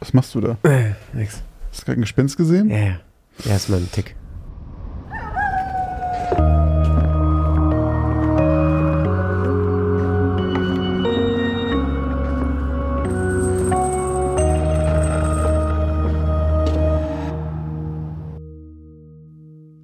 [0.00, 0.56] Was machst du da?
[0.62, 1.42] Äh, nix.
[1.70, 2.70] Hast du gerade ein Gespenst gesehen?
[2.70, 3.00] Ja, ja.
[3.44, 4.16] Erstmal ein Tick.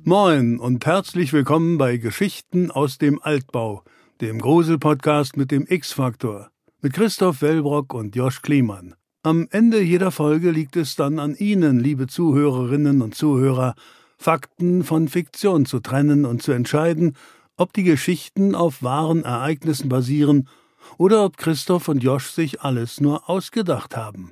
[0.04, 3.82] Moin und herzlich willkommen bei Geschichten aus dem Altbau,
[4.22, 8.94] dem Grusel-Podcast mit dem X-Faktor, mit Christoph Wellbrock und Josch Kliemann.
[9.26, 13.74] Am Ende jeder Folge liegt es dann an Ihnen, liebe Zuhörerinnen und Zuhörer,
[14.16, 17.16] Fakten von Fiktion zu trennen und zu entscheiden,
[17.56, 20.48] ob die Geschichten auf wahren Ereignissen basieren
[20.96, 24.30] oder ob Christoph und Josch sich alles nur ausgedacht haben.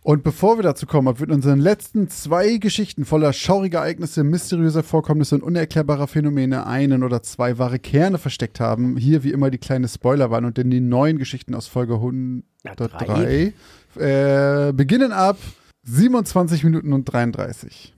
[0.00, 4.24] Und bevor wir dazu kommen, ob wir in unseren letzten zwei Geschichten voller schauriger Ereignisse,
[4.24, 9.50] mysteriöser Vorkommnisse und unerklärbarer Phänomene einen oder zwei wahre Kerne versteckt haben, hier wie immer
[9.50, 13.52] die kleine Spoilerwarn und in die neuen Geschichten aus Folge 103
[13.98, 15.38] äh, beginnen ab
[15.84, 17.94] 27 Minuten und 33.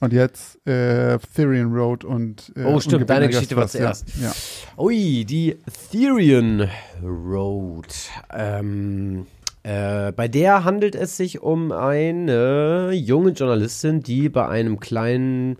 [0.00, 4.06] Und jetzt äh, Therian Road und äh, Oh, stimmt, deine Geschichte war zuerst.
[4.20, 4.28] Ja.
[4.28, 4.32] ja.
[4.76, 5.56] Ui, die
[5.90, 6.68] Therian
[7.02, 7.86] Road.
[8.32, 9.26] Ähm,
[9.62, 15.56] äh, bei der handelt es sich um eine junge Journalistin, die bei einem kleinen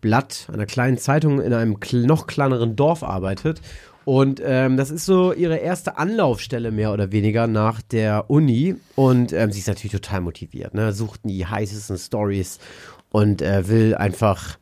[0.00, 3.60] Blatt, einer kleinen Zeitung in einem noch kleineren Dorf arbeitet.
[4.04, 8.76] Und ähm, das ist so ihre erste Anlaufstelle mehr oder weniger nach der Uni.
[8.96, 10.92] Und ähm, sie ist natürlich total motiviert, ne?
[10.92, 12.58] sucht die heißesten Stories
[13.10, 14.58] und äh, will einfach,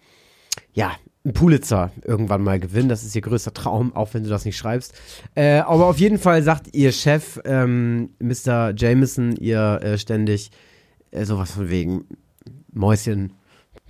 [0.72, 0.92] ja,
[1.24, 2.88] einen Pulitzer irgendwann mal gewinnen.
[2.88, 4.94] Das ist ihr größter Traum, auch wenn du das nicht schreibst.
[5.34, 8.72] Äh, aber auf jeden Fall sagt ihr Chef, ähm, Mr.
[8.76, 10.50] Jameson, ihr äh, ständig
[11.10, 12.06] äh, sowas von wegen,
[12.72, 13.34] Mäuschen,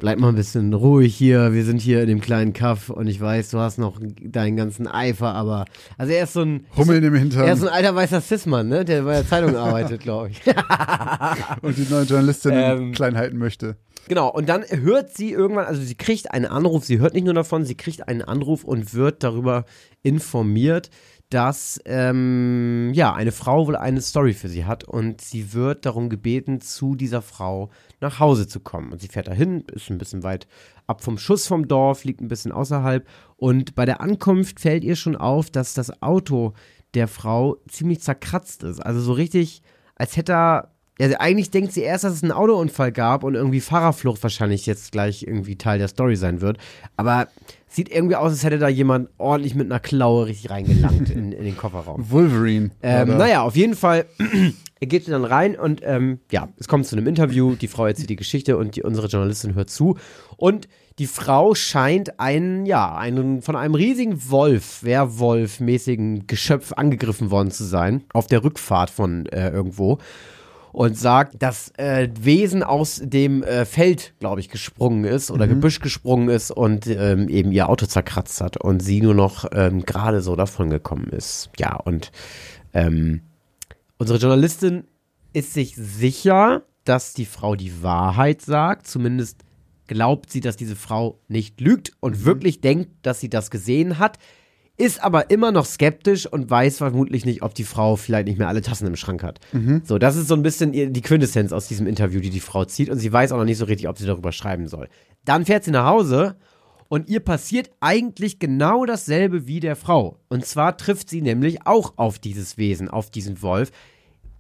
[0.03, 1.53] bleib mal ein bisschen ruhig hier.
[1.53, 4.89] Wir sind hier in dem kleinen Kaff und ich weiß, du hast noch deinen ganzen
[4.89, 5.65] Eifer, aber
[5.97, 7.45] also er ist so ein Hummeln im Hintern.
[7.45, 8.85] er ist so ein alter weißer Cis-Mann, ne?
[8.85, 10.43] Der bei der Zeitung arbeitet, glaube ich.
[11.63, 13.77] und die neue Journalistin Ähm, klein halten möchte.
[14.09, 17.35] Genau, und dann hört sie irgendwann, also sie kriegt einen Anruf, sie hört nicht nur
[17.35, 19.65] davon, sie kriegt einen Anruf und wird darüber
[20.03, 20.91] informiert,
[21.33, 26.11] dass ähm, ja eine Frau wohl eine Story für sie hat und sie wird darum
[26.11, 27.71] gebeten, zu dieser Frau
[28.01, 28.93] nach Hause zu kommen.
[28.93, 30.47] Und sie fährt dahin, ist ein bisschen weit
[30.87, 33.07] ab vom Schuss vom Dorf, liegt ein bisschen außerhalb
[33.37, 36.53] und bei der Ankunft fällt ihr schon auf, dass das Auto
[36.95, 38.81] der Frau ziemlich zerkratzt ist.
[38.81, 39.63] Also so richtig,
[39.95, 43.61] als hätte er also eigentlich denkt sie erst, dass es einen Autounfall gab und irgendwie
[43.61, 46.59] Fahrerflucht wahrscheinlich jetzt gleich irgendwie Teil der Story sein wird.
[46.97, 47.29] Aber
[47.73, 51.45] sieht irgendwie aus, als hätte da jemand ordentlich mit einer Klaue richtig reingelangt in, in
[51.45, 52.05] den Kofferraum.
[52.11, 52.71] Wolverine.
[52.83, 53.19] Ähm, oder?
[53.19, 54.05] naja, auf jeden Fall
[54.81, 57.55] er geht dann rein und ähm, ja, es kommt zu einem Interview.
[57.55, 59.97] Die Frau erzählt die Geschichte und die, unsere Journalistin hört zu.
[60.37, 60.69] Und
[60.99, 67.65] die Frau scheint einen, ja, einen von einem riesigen Wolf, Werwolf-mäßigen Geschöpf angegriffen worden zu
[67.65, 68.03] sein.
[68.13, 69.99] Auf der Rückfahrt von äh, irgendwo
[70.73, 75.81] und sagt, dass äh, Wesen aus dem äh, Feld, glaube ich, gesprungen ist oder Gebüsch
[75.81, 80.23] gesprungen ist und ähm, eben ihr Auto zerkratzt hat und sie nur noch ähm, gerade
[80.23, 81.51] so davon gekommen ist.
[81.59, 82.11] Ja, und
[82.73, 83.21] ähm,
[83.99, 84.85] unsere Journalistin
[85.33, 89.45] ist sich sicher, dass die Frau die Wahrheit sagt, zumindest
[89.87, 94.19] glaubt sie, dass diese Frau nicht lügt und wirklich denkt, dass sie das gesehen hat
[94.83, 98.49] ist aber immer noch skeptisch und weiß vermutlich nicht, ob die Frau vielleicht nicht mehr
[98.49, 99.39] alle Tassen im Schrank hat.
[99.85, 102.91] So, das ist so ein bisschen die Quintessenz aus diesem Interview, die die Frau zieht
[102.91, 104.89] und sie weiß auch noch nicht so richtig, ob sie darüber schreiben soll.
[105.25, 106.35] Dann fährt sie nach Hause
[106.89, 110.19] und ihr passiert eigentlich genau dasselbe wie der Frau.
[110.29, 113.71] Und zwar trifft sie nämlich auch auf dieses Wesen, auf diesen Wolf.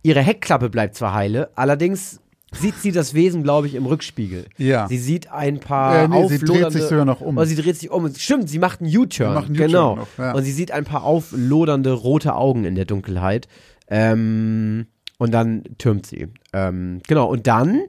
[0.03, 2.20] Ihre Heckklappe bleibt zwar heile, allerdings
[2.53, 4.47] sieht sie das Wesen, glaube ich, im Rückspiegel.
[4.57, 4.87] Ja.
[4.89, 7.39] Sie sieht ein paar Äh, nee, sie dreht sich sogar noch um.
[7.39, 8.13] Oh, sie dreht sich um.
[8.15, 9.31] Stimmt, sie macht einen U-Turn.
[9.31, 9.97] Sie macht einen U-Turn genau.
[9.97, 10.33] noch, ja.
[10.33, 13.49] Und sie sieht ein paar auflodernde rote Augen in der Dunkelheit.
[13.89, 14.87] Ähm,
[15.19, 16.29] und dann türmt sie.
[16.53, 17.27] Ähm, genau.
[17.29, 17.83] Und dann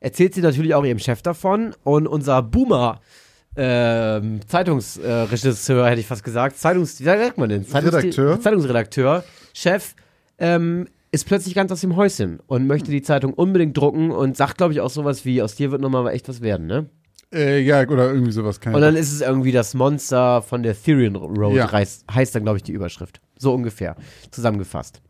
[0.00, 1.74] erzählt sie natürlich auch ihrem Chef davon.
[1.82, 3.00] Und unser Boomer
[3.56, 7.66] ähm, Zeitungsregisseur, hätte ich fast gesagt, Zeitungs, wie sagt man denn?
[7.66, 8.40] Zeitungs Redakteur.
[8.40, 9.94] Zeitungsredakteur, Chef,
[10.38, 14.58] ähm, ist plötzlich ganz aus dem Häuschen und möchte die Zeitung unbedingt drucken und sagt,
[14.58, 16.90] glaube ich, auch sowas wie, aus dir wird nochmal echt was werden, ne?
[17.32, 18.60] Äh, ja, oder irgendwie sowas.
[18.60, 21.70] Keine Und dann ist es irgendwie das Monster von der Therian Road, Ja.
[21.72, 23.20] heißt, heißt dann, glaube ich, die Überschrift.
[23.38, 23.96] So ungefähr,
[24.30, 25.00] zusammengefasst.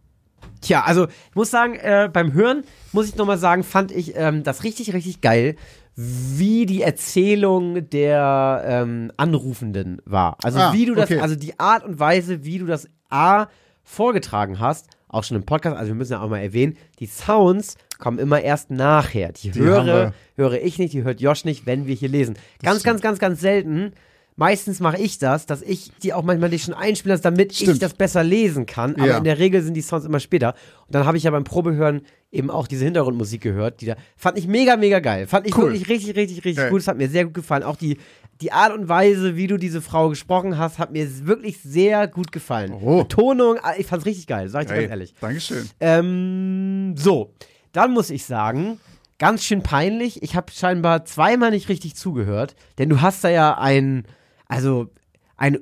[0.61, 2.63] Tja, also ich muss sagen, äh, beim Hören
[2.93, 5.57] muss ich nochmal sagen, fand ich ähm, das richtig, richtig geil,
[5.97, 10.37] wie die Erzählung der ähm, Anrufenden war.
[10.43, 11.21] Also Ah, wie du das, okay.
[11.21, 13.47] also die Art und Weise, wie du das A
[13.83, 17.77] vorgetragen hast, auch schon im Podcast, also wir müssen ja auch mal erwähnen, die Sounds
[17.99, 19.33] kommen immer erst nachher.
[19.33, 22.35] Die, Die höre, höre ich nicht, die hört Josh nicht, wenn wir hier lesen.
[22.63, 23.93] Ganz, ganz, ganz, ganz selten
[24.37, 27.59] meistens mache ich das, dass ich die auch manchmal nicht schon einspielen lasse, damit ich
[27.59, 27.83] Stimmt.
[27.83, 28.97] das besser lesen kann.
[28.97, 29.19] Aber Ja.
[29.19, 30.55] in der Regel sind die Sounds immer später.
[30.87, 32.03] Und dann habe ich ja beim Probehören
[32.33, 35.29] eben auch diese Hintergrundmusik gehört, die da fand ich mega, mega geil.
[35.29, 35.67] Fand ich Cool.
[35.73, 36.71] wirklich richtig, richtig, richtig Geil.
[36.71, 36.81] gut.
[36.81, 37.63] Es hat mir sehr gut gefallen.
[37.63, 37.97] Auch die,
[38.45, 42.31] die Art und Weise, wie du diese Frau gesprochen hast, hat mir wirklich sehr gut
[42.31, 42.75] gefallen.
[42.75, 42.99] Oh.
[42.99, 45.15] Betonung, ah, ich fand's richtig geil, sag ich dir Ey, ganz ehrlich.
[45.19, 45.71] Dankeschön.
[45.81, 47.33] Ähm, so,
[47.73, 48.79] dann muss ich sagen,
[49.19, 50.23] ganz schön peinlich.
[50.23, 54.05] Ich habe scheinbar zweimal nicht richtig zugehört, denn du hast da ja ein,
[54.47, 54.91] also
[55.39, 55.61] ein,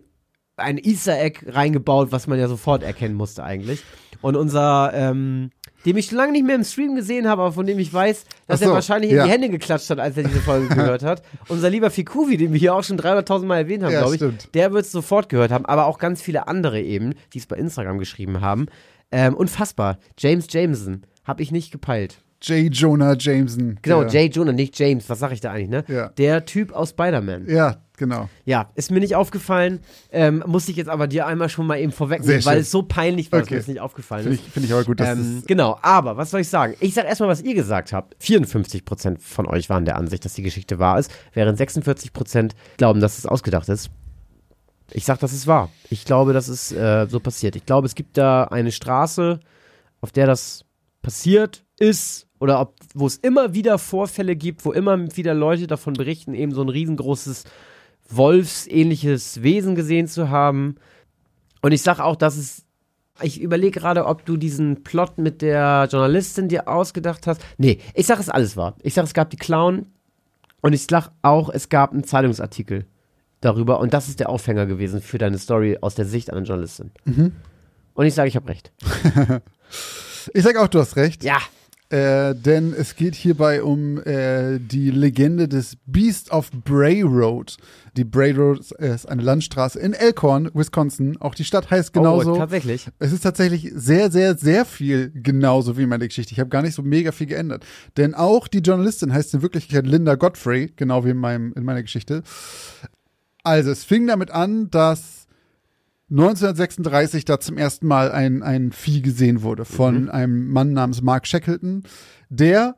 [0.56, 3.84] ein Easter Egg reingebaut, was man ja sofort erkennen musste eigentlich.
[4.22, 5.52] Und unser, ähm,
[5.84, 8.24] dem ich schon lange nicht mehr im Stream gesehen habe, aber von dem ich weiß,
[8.46, 9.22] dass so, er wahrscheinlich ja.
[9.22, 11.22] in die Hände geklatscht hat, als er diese Folge gehört hat.
[11.48, 14.20] Unser lieber Fikuvi, den wir hier auch schon 300.000 Mal erwähnt haben, Ja, glaube ich,
[14.20, 14.54] stimmt.
[14.54, 17.56] der wird es sofort gehört haben, aber auch ganz viele andere eben, die es bei
[17.56, 18.66] Instagram geschrieben haben.
[19.10, 19.98] Ähm, unfassbar.
[20.18, 21.02] James Jameson.
[21.24, 22.18] Habe ich nicht gepeilt.
[22.42, 22.72] J.
[22.74, 23.78] Jonah Jameson.
[23.82, 25.08] Genau, der, Jay Jonah, nicht James.
[25.08, 25.84] Was sag ich da eigentlich, ne?
[25.88, 26.08] Ja.
[26.08, 27.48] Der Typ aus Spider-Man.
[27.48, 28.28] Ja, genau.
[28.44, 29.80] Ja, ist mir nicht aufgefallen.
[30.10, 33.30] Ähm, musste ich jetzt aber dir einmal schon mal eben vorwegnehmen, weil es so peinlich
[33.30, 33.54] war, dass Okay.
[33.54, 34.46] mir das nicht aufgefallen Finde ist.
[34.46, 35.46] ich, find ich aber gut, dass Ähm, das.
[35.46, 36.74] genau, aber was soll ich sagen?
[36.80, 38.16] Ich sag erstmal, was ihr gesagt habt.
[38.20, 43.18] 54% von euch waren der Ansicht, dass die Geschichte wahr ist, während 46% glauben, dass
[43.18, 43.90] es ausgedacht ist.
[44.90, 45.70] Ich sag, das ist wahr.
[45.90, 47.56] Ich glaube, dass es äh, so passiert.
[47.56, 49.40] Ich glaube, es gibt da eine Straße,
[50.00, 50.64] auf der das
[51.02, 55.94] passiert ist oder ob, wo es immer wieder Vorfälle gibt, wo immer wieder Leute davon
[55.94, 57.44] berichten, eben so ein riesengroßes
[58.10, 60.74] Wolfsähnliches Wesen gesehen zu haben.
[61.60, 62.66] Und ich sag auch, dass es
[63.20, 67.40] ich überlege gerade, ob du diesen Plot mit der Journalistin dir ausgedacht hast.
[67.58, 68.74] Nee, ich sag, es alles wahr.
[68.82, 69.86] Ich sag, es gab die Clown
[70.62, 72.86] und ich sag auch, es gab einen Zeitungsartikel
[73.40, 76.90] darüber und das ist der Aufhänger gewesen für deine Story aus der Sicht einer Journalistin.
[77.94, 78.72] Und ich sage, ich habe recht.
[80.34, 81.24] Ich sag auch, du hast recht.
[81.24, 81.38] Ja.
[81.92, 87.58] Äh, denn es geht hierbei um äh, die Legende des Beast of Bray Road.
[87.98, 91.20] Die Bray Road ist eine Landstraße in Elkhorn, Wisconsin.
[91.20, 92.32] Auch die Stadt heißt genauso.
[92.32, 92.88] Oh, tatsächlich.
[92.98, 96.32] Es ist tatsächlich sehr, sehr, sehr viel genauso wie meine Geschichte.
[96.32, 97.66] Ich habe gar nicht so mega viel geändert.
[97.98, 101.82] Denn auch die Journalistin heißt in Wirklichkeit Linda Godfrey, genau wie in, meinem, in meiner
[101.82, 102.22] Geschichte.
[103.44, 105.21] Also, es fing damit an, dass
[106.10, 111.26] 1936 da zum ersten Mal ein, ein Vieh gesehen wurde von einem Mann namens Mark
[111.26, 111.84] Shackleton,
[112.28, 112.76] der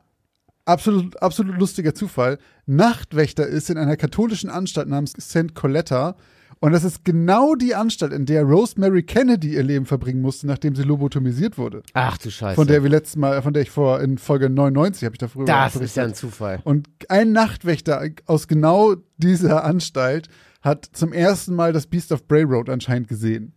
[0.65, 5.53] absolut, absolut lustiger Zufall, Nachtwächter ist in einer katholischen Anstalt namens St.
[5.53, 6.15] Coletta.
[6.61, 10.73] Und das ist genau die Anstalt, in der Rosemary Kennedy ihr Leben verbringen musste, nachdem
[10.73, 11.83] sie lobotomisiert wurde.
[11.93, 12.55] Ach du Scheiße.
[12.55, 15.27] Von der wir letztes Mal, von der ich vor in Folge 99 habe ich da
[15.27, 16.61] früher das ist ja ein Zufall.
[16.63, 20.29] Und ein Nachtwächter aus genau dieser Anstalt
[20.65, 23.53] hat zum ersten Mal das Beast of Bray Road anscheinend gesehen.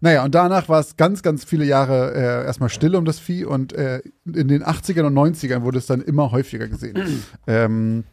[0.00, 3.44] Naja, und danach war es ganz, ganz viele Jahre äh, erstmal still um das Vieh
[3.44, 7.22] und äh, in den 80ern und 90ern wurde es dann immer häufiger gesehen.
[7.46, 8.04] ähm,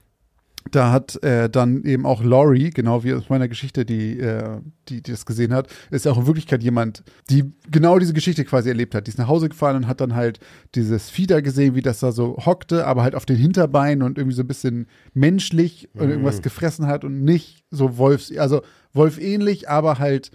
[0.72, 4.60] da hat äh, dann eben auch Laurie, genau wie aus meiner Geschichte, die, äh,
[4.90, 8.46] die, die das gesehen hat, ist ja auch in Wirklichkeit jemand, die genau diese Geschichte
[8.46, 9.08] quasi erlebt hat.
[9.08, 10.40] Die ist nach Hause gefahren und hat dann halt
[10.75, 14.36] dieses da gesehen, wie das da so hockte, aber halt auf den Hinterbeinen und irgendwie
[14.36, 18.62] so ein bisschen menschlich und irgendwas gefressen hat und nicht so Wolfs, also
[18.94, 20.31] Wolf-ähnlich, aber halt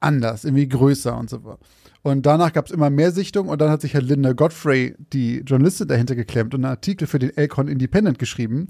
[0.00, 1.58] anders, irgendwie größer und so weiter.
[2.02, 5.38] Und danach gab es immer mehr Sichtungen und dann hat sich halt Linda Godfrey, die
[5.38, 8.68] Journalistin, dahinter geklemmt und einen Artikel für den Elkhorn Independent geschrieben.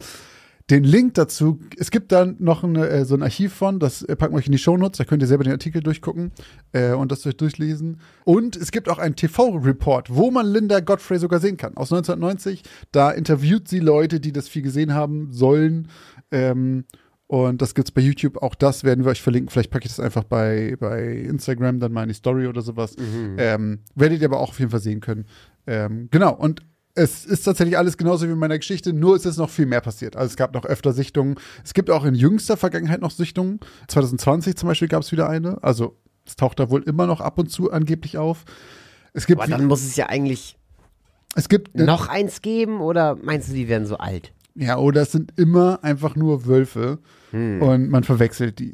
[0.68, 4.16] Den Link dazu, es gibt dann noch eine, äh, so ein Archiv von, das äh,
[4.16, 6.32] packen wir euch in die Shownotes, da könnt ihr selber den Artikel durchgucken
[6.72, 8.00] äh, und das euch durchlesen.
[8.24, 12.64] Und es gibt auch einen TV-Report, wo man Linda Godfrey sogar sehen kann, aus 1990.
[12.90, 15.86] Da interviewt sie Leute, die das viel gesehen haben sollen.
[16.32, 16.84] Ähm,
[17.28, 18.42] und das gibt's bei YouTube.
[18.42, 19.50] Auch das werden wir euch verlinken.
[19.50, 22.96] Vielleicht packe ich das einfach bei, bei Instagram dann mal in die Story oder sowas.
[23.38, 25.26] Ähm, werdet ihr aber auch auf jeden Fall sehen können.
[25.66, 26.34] Ähm, genau.
[26.34, 26.62] Und
[26.96, 29.80] es ist tatsächlich alles genauso wie in meiner Geschichte, nur ist es noch viel mehr
[29.80, 30.16] passiert.
[30.16, 31.36] Also es gab noch öfter Sichtungen.
[31.62, 33.60] Es gibt auch in jüngster Vergangenheit noch Sichtungen.
[33.88, 35.62] 2020 zum Beispiel gab es wieder eine.
[35.62, 38.44] Also es taucht da wohl immer noch ab und zu angeblich auf.
[39.12, 40.56] Es gibt, Aber dann muss es ja eigentlich
[41.34, 44.32] es gibt noch eins geben oder meinst du, die werden so alt?
[44.56, 46.98] ja, oder es sind immer einfach nur Wölfe
[47.32, 48.72] und man verwechselt die.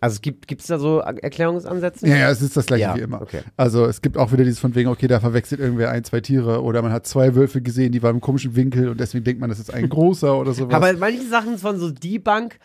[0.00, 2.06] Also es gibt gibt's da so Er- Erklärungsansätze?
[2.06, 3.20] Ja, ja, es ist das gleiche Ja, wie immer.
[3.22, 3.40] okay.
[3.56, 6.62] Also es gibt auch wieder dieses von wegen, okay, da verwechselt irgendwer ein, zwei Tiere
[6.62, 9.48] oder man hat zwei Wölfe gesehen, die waren im komischen Winkel und deswegen denkt man,
[9.50, 10.74] das ist ein großer oder sowas.
[10.74, 12.58] Aber manche Sachen von so Debunk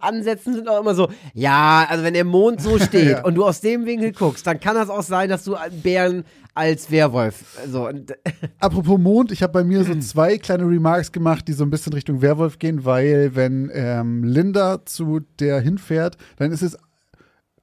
[0.00, 3.24] Ansätzen sind auch immer so, ja, also wenn der Mond so steht Ja.
[3.24, 6.24] und du aus dem Winkel guckst, dann kann das auch sein, dass du einen Bären
[6.54, 7.88] als Werwolf, so,
[8.58, 11.92] Apropos Mond, ich habe bei mir so zwei kleine Remarks gemacht, die so ein bisschen
[11.92, 16.76] Richtung Werwolf gehen, weil wenn ähm, Linda zu der hinfährt, dann ist es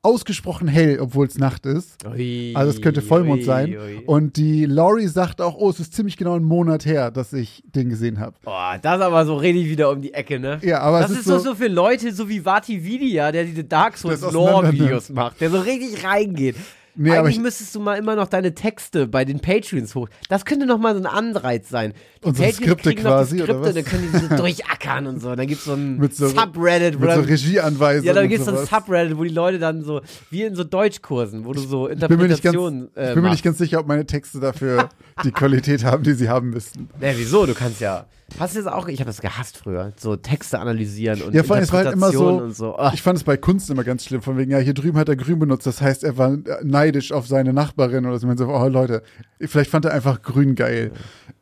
[0.07, 1.97] ausgesprochen hell, obwohl es Nacht ist.
[2.07, 3.77] Ui, Also es könnte Vollmond ui, sein.
[3.77, 4.03] ui.
[4.05, 7.61] Und die Laurie sagt auch, oh, es ist ziemlich genau ein Monat her, dass ich
[7.75, 8.33] den gesehen habe.
[8.43, 10.59] Boah, das aber so richtig wieder um die Ecke, ne?
[10.63, 13.97] Ja, aber das ist, so- so für Leute, so wie Vati Vidia, der diese Dark
[13.97, 16.55] Souls Lore Videos macht, der so richtig reingeht.
[16.99, 20.09] Nee, aber Eigentlich ich- müsstest du mal immer noch deine Texte bei den Patreons hoch.
[20.29, 21.93] Das könnte noch mal so ein Anreiz sein.
[22.23, 23.75] Die Unsere Patreons Skripte kriegen noch quasi, die oder Skripte, was?
[23.75, 25.35] dann können die so durchackern und so.
[25.35, 28.05] Dann gibt's so ein Mit so- Subreddit, wo Mit so dann, Regieanweisungen.
[28.07, 28.65] ja, dann und gibt's so ein.
[28.65, 30.01] Subreddit, wo die Leute dann so,
[30.31, 33.13] wie in so Deutschkursen, wo du so Ich bin mir nicht ganz, Interpretationen ich äh,
[33.13, 34.89] bin mir nicht ganz sicher, ob meine Texte dafür
[35.23, 36.89] die Qualität haben, die sie haben müssten.
[36.99, 37.45] Ja, wieso?
[37.45, 38.07] Du kannst ja.
[38.39, 38.87] Hast du das auch?
[38.89, 39.93] Ich habe das gehasst früher.
[39.97, 42.75] So Texte analysieren und Ja, vor allem, es war halt immer so, so.
[42.77, 42.91] Ah.
[42.93, 45.15] ich fand es bei Kunst immer ganz schlimm, von wegen, ja, hier drüben hat er
[45.15, 48.27] grün benutzt, das heißt, er war neidisch auf seine Nachbarin oder so.
[48.27, 49.01] Man so, oh Leute,
[49.39, 50.91] vielleicht fand er einfach grün geil.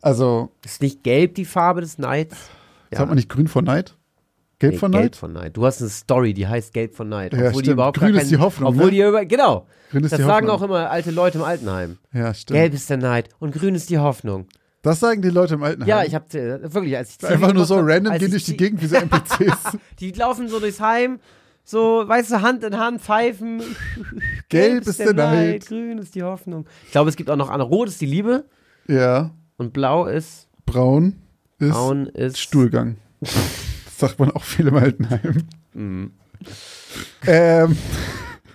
[0.01, 2.35] Also, Ist nicht gelb die Farbe des Neids?
[2.91, 3.95] sagt man nicht grün vor Neid?
[4.59, 5.15] Gelb Nee, vor Gelb Neid?
[5.17, 5.57] von Neid.
[5.57, 7.33] Du hast eine Story, die heißt Gelb von Neid.
[7.33, 7.73] Ja, obwohl die stimmt.
[7.73, 8.91] überhaupt Grün gar ist die kein- Hoffnung, Obwohl ne?
[8.91, 9.65] die über, genau.
[9.91, 10.69] Grün ist das die sagen Hoffnung.
[10.71, 11.97] auch immer alte Leute im Altenheim.
[12.13, 12.57] Ja, stimmt.
[12.57, 14.45] Gelb ist der Neid und grün ist die Hoffnung.
[14.85, 15.89] Das sagen die Leute im Altenheim.
[15.89, 18.85] Ja, ich habe wirklich, als ich Einfach nur so random gehen durch die Gegend wie
[18.85, 19.79] so NPCs.
[19.99, 21.19] Die laufen so durchs Heim,
[21.63, 23.63] so, weißt du, Hand in Hand, pfeifen.
[24.49, 25.65] Gelb ist der Neid.
[25.65, 26.67] grün ist die Hoffnung.
[26.85, 27.63] Ich glaube, es gibt auch noch eine.
[27.63, 28.45] Rot ist die Liebe
[28.87, 31.15] Ja, und blau ist, braun
[31.57, 32.39] ist braun ist.
[32.39, 32.97] Stuhlgang.
[33.21, 33.33] Das
[33.97, 35.47] sagt man auch viel im Altenheim.
[35.73, 36.11] Mhm.
[37.25, 37.77] Ähm,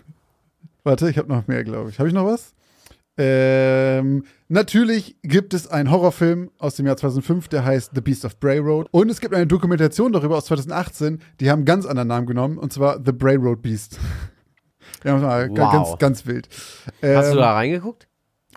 [0.84, 1.98] warte, ich habe noch mehr, glaube ich.
[1.98, 2.54] Habe ich noch was?
[3.16, 8.38] Ähm, natürlich gibt es einen Horrorfilm aus dem Jahr 2005, der heißt The Beast of
[8.38, 8.88] Bray Road.
[8.90, 12.58] Und es gibt eine Dokumentation darüber aus 2018, die haben einen ganz anderen Namen genommen,
[12.58, 13.98] und zwar The Bray Road Beast.
[15.04, 15.54] Ja, Wow.
[15.56, 16.48] ganz, ganz wild.
[16.50, 18.06] Hast Ähm, du da reingeguckt?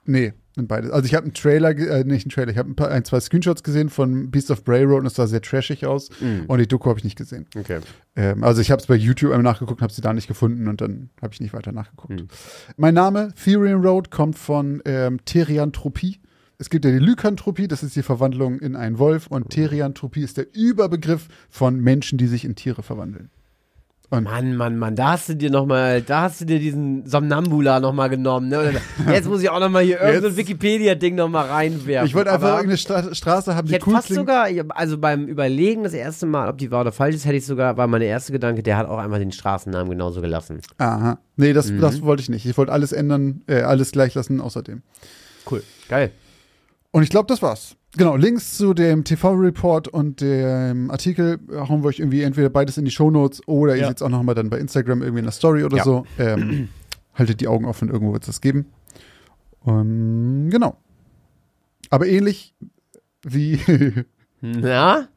[0.04, 0.92] Nee, beides.
[0.92, 3.20] Also ich habe einen Trailer, äh, nicht einen Trailer, ich habe ein, paar- ein, zwei
[3.20, 6.10] Screenshots gesehen von Beast of Bray Road und es sah sehr trashig aus.
[6.22, 6.46] Mhm.
[6.48, 7.48] Und die Doku habe ich nicht gesehen.
[7.58, 7.80] Okay.
[8.16, 10.82] Ähm, also ich habe es bei YouTube einmal nachgeguckt, habe sie da nicht gefunden und
[10.82, 12.14] dann habe ich nicht weiter nachgeguckt.
[12.22, 12.28] Mhm.
[12.78, 16.20] Mein Name, Therian Road, kommt von ähm, Therianthropie.
[16.60, 20.38] Es gibt ja die Lykanthropie, das ist die Verwandlung in einen Wolf und Therianthropie ist
[20.38, 23.32] der Überbegriff von Menschen, die sich in Tiere verwandeln.
[24.22, 27.80] Mann, Mann, Mann, da hast du dir noch mal, da hast du dir diesen Somnambula
[27.80, 28.48] noch mal genommen.
[28.50, 28.60] Ne?
[28.60, 32.08] Und Jetzt muss ich auch noch mal hier irgendein Wikipedia-Ding noch mal reinwerfen.
[32.08, 34.20] Ich wollte einfach Aber irgendeine Stra Straße haben, Ich die hätte cool fast klingt.
[34.20, 37.38] sogar, ich also beim Überlegen das erste Mal, ob die wahr oder falsch ist, hätte
[37.38, 40.62] ich sogar, war meine erste Gedanke, der hat auch einmal den Straßennamen genauso gelassen.
[40.78, 41.18] Aha.
[41.36, 41.82] Nee, das, Mhm.
[41.82, 42.46] das wollte ich nicht.
[42.46, 44.82] Ich wollte alles ändern, äh, alles gleich lassen, außerdem.
[45.50, 45.64] Cool.
[45.90, 46.12] Geil.
[46.92, 47.76] Und ich glaube, das war's.
[47.96, 52.86] Genau, Links zu dem TV-Report und dem Artikel hauen wir euch irgendwie entweder beides in
[52.86, 53.88] die Shownotes oder ihr Ja.
[53.90, 55.84] seht es auch nochmal dann bei Instagram irgendwie in der Story oder Ja.
[55.84, 56.06] so.
[56.18, 56.70] Ähm,
[57.14, 58.66] haltet die Augen offen, irgendwo wird es das geben.
[59.68, 60.78] Ähm, genau.
[61.92, 62.56] Aber ähnlich
[63.24, 63.60] wie.
[64.42, 65.08] Na?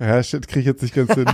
[0.00, 1.26] ja, shit, kriege ich jetzt nicht ganz hin.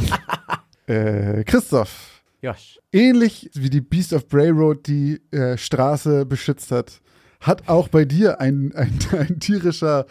[0.95, 2.23] äh, Christoph.
[2.43, 2.79] Josh.
[2.93, 7.01] Ähnlich wie die Beast of Bray Road die äh, Straße beschützt hat,
[7.41, 10.07] hat auch bei dir ein, ein, ein, tierischer,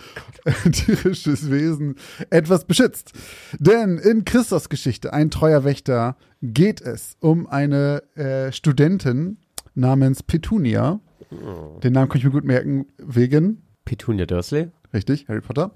[0.64, 1.96] ein tierisches Wesen
[2.30, 3.14] etwas beschützt.
[3.60, 9.38] Denn in Christos Geschichte, ein treuer Wächter, geht es um eine äh, Studentin
[9.74, 11.00] namens Petunia.
[11.84, 14.70] Den Namen kann ich mir gut merken, wegen Petunia Dursley.
[14.96, 15.72] Richtig, Harry Potter.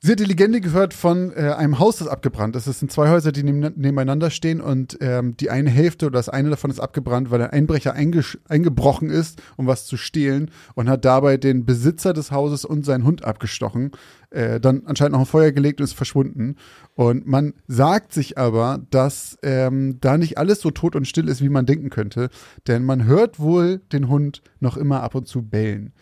[0.00, 2.66] Sie hat die Legende gehört von äh, einem Haus, das abgebrannt ist.
[2.66, 6.28] Es sind zwei Häuser, die neben, nebeneinander stehen und ähm, die eine Hälfte oder das
[6.28, 11.04] eine davon ist abgebrannt, weil ein Einbrecher eingebrochen ist, um was zu stehlen und hat
[11.04, 13.92] dabei den Besitzer des Hauses und seinen Hund abgestochen.
[14.30, 16.56] Äh, dann anscheinend noch ein Feuer gelegt und ist verschwunden.
[16.96, 21.40] Und man sagt sich aber, dass ähm, da nicht alles so tot und still ist,
[21.40, 22.30] wie man denken könnte,
[22.66, 25.92] denn man hört wohl den Hund noch immer ab und zu bellen.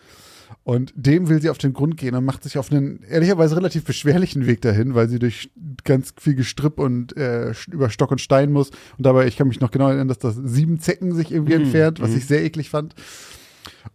[0.65, 3.85] Und dem will sie auf den Grund gehen und macht sich auf einen ehrlicherweise relativ
[3.85, 5.51] beschwerlichen Weg dahin, weil sie durch
[5.83, 8.71] ganz viel Gestrüpp und äh, über Stock und Stein muss.
[8.97, 12.01] Und dabei, ich kann mich noch genau erinnern, dass das sieben Zecken sich irgendwie entfernt,
[12.01, 12.95] was ich sehr eklig fand.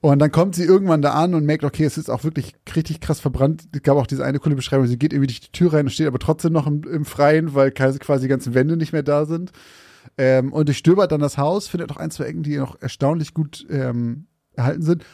[0.00, 3.00] Und dann kommt sie irgendwann da an und merkt, okay, es ist auch wirklich richtig
[3.00, 3.64] krass verbrannt.
[3.72, 5.90] Es gab auch diese eine coole Beschreibung, sie geht irgendwie durch die Tür rein und
[5.90, 9.26] steht aber trotzdem noch im, im Freien, weil quasi die ganzen Wände nicht mehr da
[9.26, 9.50] sind.
[10.16, 13.66] Ähm, und durchstöbert dann das Haus, findet auch ein, zwei Ecken, die noch erstaunlich gut
[13.68, 15.04] ähm, erhalten sind.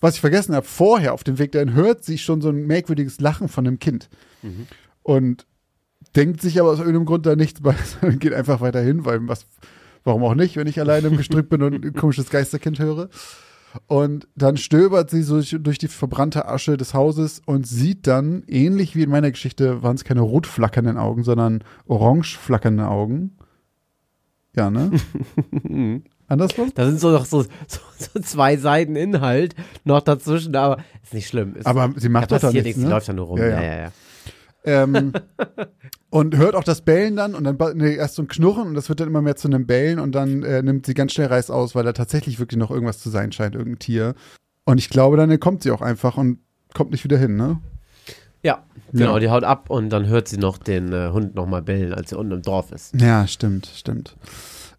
[0.00, 3.20] Was ich vergessen habe, vorher auf dem Weg dahin hört sie schon so ein merkwürdiges
[3.20, 4.08] Lachen von einem Kind.
[5.02, 5.46] Und
[6.14, 9.26] denkt sich aber aus irgendeinem Grund da nichts bei, sondern geht einfach weiter hin, weil
[9.28, 9.46] was,
[10.04, 13.08] warum auch nicht, wenn ich alleine im Gestrüpp bin und ein komisches Geisterkind höre.
[13.88, 18.42] Und dann stöbert sie so durch, durch die verbrannte Asche des Hauses und sieht dann,
[18.46, 23.36] ähnlich wie in meiner Geschichte, waren es keine rot flackernden Augen, sondern orange flackernde Augen.
[24.54, 24.92] Ja, ne?
[26.28, 26.72] Andersrum?
[26.74, 29.54] Da sind so noch so, so, so zwei Seiten Inhalt
[29.84, 31.54] noch dazwischen, aber ist nicht schlimm.
[31.56, 32.90] Ist, Aber sie macht da doch da nichts, nichts, sie ne?
[32.90, 33.38] läuft da nur rum.
[33.38, 33.62] Ja, Ja, ja.
[33.62, 33.92] ja, ja.
[34.64, 35.12] Ähm,
[36.10, 38.88] und hört auch das Bellen dann und dann nee, erst so ein Knurren und das
[38.88, 41.50] wird dann immer mehr zu einem Bellen und dann äh, nimmt sie ganz schnell Reiß
[41.50, 44.14] aus, weil da tatsächlich wirklich noch irgendwas zu sein scheint, irgendein Tier.
[44.64, 46.40] Und ich glaube, dann kommt sie auch einfach und
[46.74, 47.60] kommt nicht wieder hin, ne?
[48.42, 49.20] Ja, genau, Ja.
[49.20, 52.18] die haut ab und dann hört sie noch den äh, Hund nochmal bellen, als er
[52.18, 53.00] unten im Dorf ist.
[53.00, 54.16] Ja, stimmt, stimmt.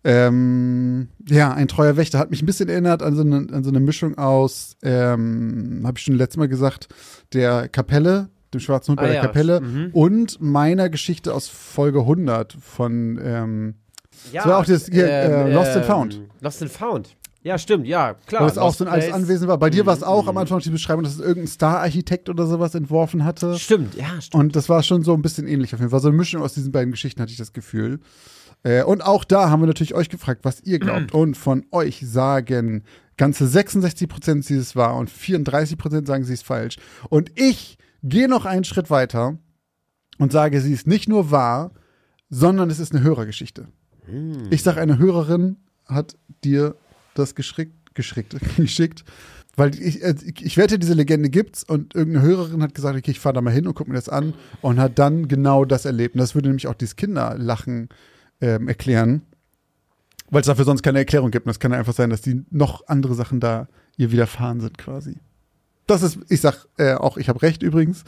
[0.04, 3.70] Ähm, ja, ein treuer Wächter hat mich ein bisschen erinnert an so eine, an so
[3.70, 6.88] eine Mischung aus, ähm, habe ich schon letztes Mal gesagt,
[7.34, 9.90] der Kapelle, dem schwarzen Hund Ah bei der ja, Kapelle mhm.
[9.94, 13.76] und meiner Geschichte aus Folge 100 von, ähm,
[14.32, 16.22] Ja, war auch das hier, äh, Lost and Found.
[16.42, 17.18] Lost and Found.
[17.44, 18.42] Ja, stimmt, ja, klar.
[18.42, 19.14] weil es auch so ein altes.
[19.14, 19.58] Anwesen war.
[19.58, 20.42] Bei dir war es auch am Mhm.
[20.42, 23.58] Anfang die Beschreibung, dass es irgendein Star-Architekt oder sowas entworfen hatte.
[23.58, 24.44] Stimmt, ja, stimmt.
[24.44, 26.02] Und das war schon so ein bisschen ähnlich auf jeden Fall.
[26.02, 28.00] So eine Mischung aus diesen beiden Geschichten hatte ich das Gefühl.
[28.68, 31.12] Äh, und auch da haben wir natürlich euch gefragt, was ihr glaubt.
[31.14, 32.84] und von euch sagen
[33.16, 36.78] ganze 66 Prozent, sie es wahr und 34 Prozent sagen, sie ist falsch.
[37.10, 39.38] Und ich gehe noch einen Schritt weiter
[40.20, 41.72] und sage, sie ist nicht nur wahr,
[42.30, 43.70] sondern es ist eine Hörergeschichte.
[44.50, 46.76] Ich sage, eine Hörerin hat dir
[47.14, 49.04] das geschickt, geschickt, geschickt
[49.58, 53.20] weil ich, äh, ich wette, diese Legende gibt's und irgendeine Hörerin hat gesagt, okay, ich
[53.20, 56.14] fahre da mal hin und guck mir das an und hat dann genau das erlebt.
[56.14, 57.90] Und das würde nämlich auch dieses Kinderlachen
[58.42, 59.22] ähm, erklären,
[60.30, 61.46] weil es dafür sonst keine Erklärung gibt.
[61.46, 63.68] Und es kann ja einfach sein, dass die noch andere Sachen da
[63.98, 65.18] ihr widerfahren sind quasi.
[65.88, 68.04] Das ist, ich sag äh, auch, ich habe recht übrigens.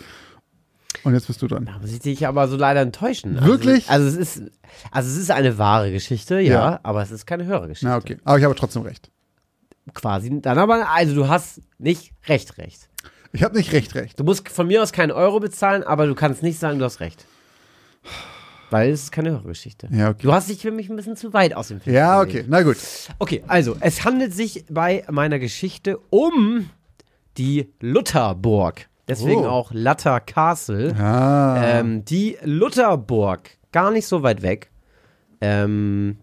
[1.03, 1.65] Und jetzt bist du dran.
[1.65, 3.41] Da muss ich dich aber so leider enttäuschen.
[3.43, 3.89] Wirklich?
[3.89, 4.51] Also, also es ist,
[4.91, 6.79] also es ist eine wahre Geschichte, ja, Ja.
[6.83, 7.86] aber es ist keine Hörergeschichte.
[7.88, 9.09] Na okay, aber ich habe trotzdem recht.
[9.93, 10.41] Quasi.
[10.41, 12.89] Dann aber, also du hast nicht recht, recht.
[13.31, 14.19] Ich habe nicht recht, recht.
[14.19, 17.00] Du musst von mir aus keinen Euro bezahlen, aber du kannst nicht sagen, du hast
[17.00, 17.25] recht.
[18.72, 19.88] Weil es ist keine Hörergeschichte.
[19.92, 20.20] Ja, okay.
[20.24, 22.62] Du hast dich für mich ein bisschen zu weit aus dem Fenster Ja, okay, na
[22.62, 22.78] gut.
[23.18, 26.70] Okay, also es handelt sich bei meiner Geschichte um
[27.38, 28.88] die Lutherburg.
[29.08, 29.48] Deswegen Oh.
[29.50, 30.96] auch Latter Castle.
[31.00, 34.70] Ah, Ähm, die Lutherburg, gar nicht so weit weg,
[35.42, 36.18] ähm,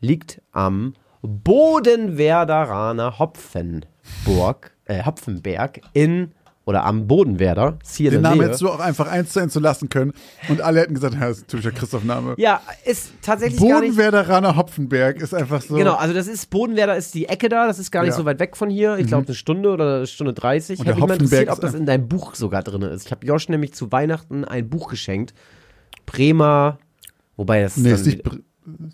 [0.00, 6.32] liegt am Bodenwerderaner Hopfenburg, äh, Hopfenberg in
[6.70, 7.78] oder am Bodenwerder.
[7.96, 8.46] Hier den Namen Nähe.
[8.46, 10.12] hättest du auch einfach eins zu eins lassen können.
[10.48, 12.34] Und alle hätten gesagt, ja, das ist ein typischer Christoph-Name.
[12.38, 13.96] Ja, ist tatsächlich gar nicht.
[13.96, 15.74] Bodenwerderaner Hopfenberg ist einfach so.
[15.74, 18.16] Genau, also das ist Bodenwerder ist die Ecke da, das ist gar nicht Ja.
[18.18, 18.20] Mhm.
[18.22, 18.96] so weit weg von hier.
[18.98, 20.78] Ich glaube eine Stunde oder eine Stunde 30.
[20.78, 23.06] Und Ich habe mich mal interessiert, ob das in deinem Buch sogar drin ist.
[23.06, 25.34] Ich habe Josh nämlich zu Weihnachten ein Buch geschenkt.
[26.06, 26.78] Bremer,
[27.36, 28.22] wobei das Nee, ist nicht,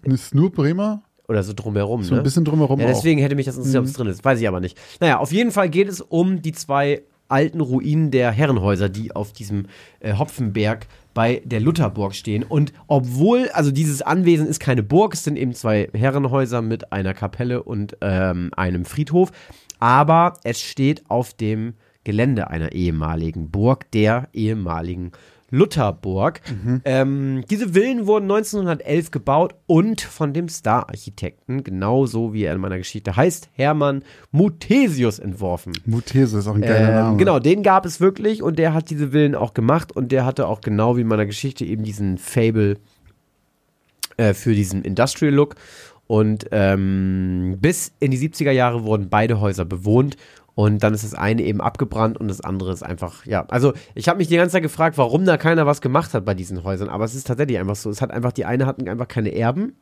[0.05, 1.03] ist nur Bremer?
[1.29, 2.21] oder so drumherum, So ne?
[2.21, 2.91] ein bisschen drumherum Ja, auch.
[2.91, 4.25] deswegen hätte mich das interessiert, ob es drin ist.
[4.25, 4.79] Weiß ich aber nicht.
[5.01, 9.33] Naja, auf jeden Fall geht es um die zwei alten Ruinen der Herrenhäuser, die auf
[9.33, 9.67] diesem
[10.01, 12.43] äh, Hopfenberg bei der Lutherburg stehen.
[12.43, 17.15] Und obwohl, also dieses Anwesen ist keine Burg, es sind eben zwei Herrenhäuser mit einer
[17.15, 19.33] Kapelle und ähm, einem Friedhof,
[19.79, 25.13] aber es steht auf dem Gelände einer ehemaligen Burg, der ehemaligen
[25.51, 26.41] Lutherburg.
[26.85, 32.79] Ähm, diese Villen wurden 1911 gebaut und von dem Star-Architekten, genauso wie er in meiner
[32.79, 35.73] Geschichte heißt, Hermann Muthesius entworfen.
[35.87, 37.17] Muthese ist auch ein geiler Ähm, Name.
[37.17, 40.47] genau, den gab es wirklich und der hat diese Villen auch gemacht und der hatte
[40.49, 42.77] auch genau wie in meiner Geschichte eben diesen Fable
[44.17, 45.55] äh, für diesen Industrial Look.
[46.09, 50.17] Und ähm, bis in die 70er Jahre wurden beide Häuser bewohnt
[50.57, 53.45] und dann ist das eine eben abgebrannt und das andere ist einfach, ja.
[53.49, 56.33] Also ich habe mich die ganze Zeit gefragt, warum da keiner was gemacht hat bei
[56.35, 57.91] diesen Häusern, aber es ist tatsächlich einfach so.
[57.91, 59.77] Es hat einfach, die eine hatten einfach keine Erben.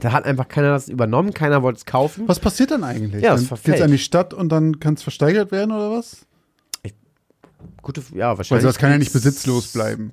[0.00, 2.24] Da hat einfach keiner das übernommen, keiner wollte es kaufen.
[2.28, 3.22] Was passiert dann eigentlich?
[3.22, 3.76] Ja, es dann verfällt.
[3.76, 6.26] geht's an die Stadt und dann kann es versteigert werden oder was?
[7.82, 8.64] Gute, ja, Also wahrscheinlich.
[8.66, 10.12] das kann ja nicht besitzlos bleiben.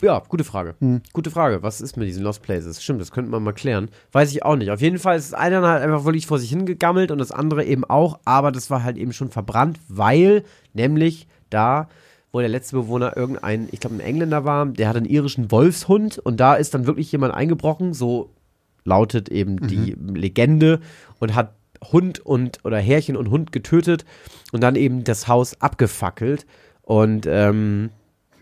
[0.00, 0.76] Ja, gute Frage.
[0.78, 1.02] Hm.
[1.12, 1.62] Gute Frage.
[1.64, 2.80] Was ist mit diesen Lost Places?
[2.82, 3.90] Stimmt, das könnte man mal klären.
[4.12, 4.70] Weiß ich auch nicht.
[4.70, 7.64] Auf jeden Fall ist das eine halt einfach wirklich vor sich hingegammelt und das andere
[7.64, 11.88] eben auch, aber das war halt eben schon verbrannt, weil nämlich da,
[12.30, 16.18] wo der letzte Bewohner irgendein, ich glaube ein Engländer war, der hat einen irischen Wolfshund
[16.18, 18.30] und da ist dann wirklich jemand eingebrochen, so
[18.84, 20.80] lautet eben die Legende
[21.18, 21.54] und hat
[21.92, 24.04] Hund und oder Härchen und Hund getötet
[24.52, 26.46] und dann eben das Haus abgefackelt
[26.82, 27.90] und ähm,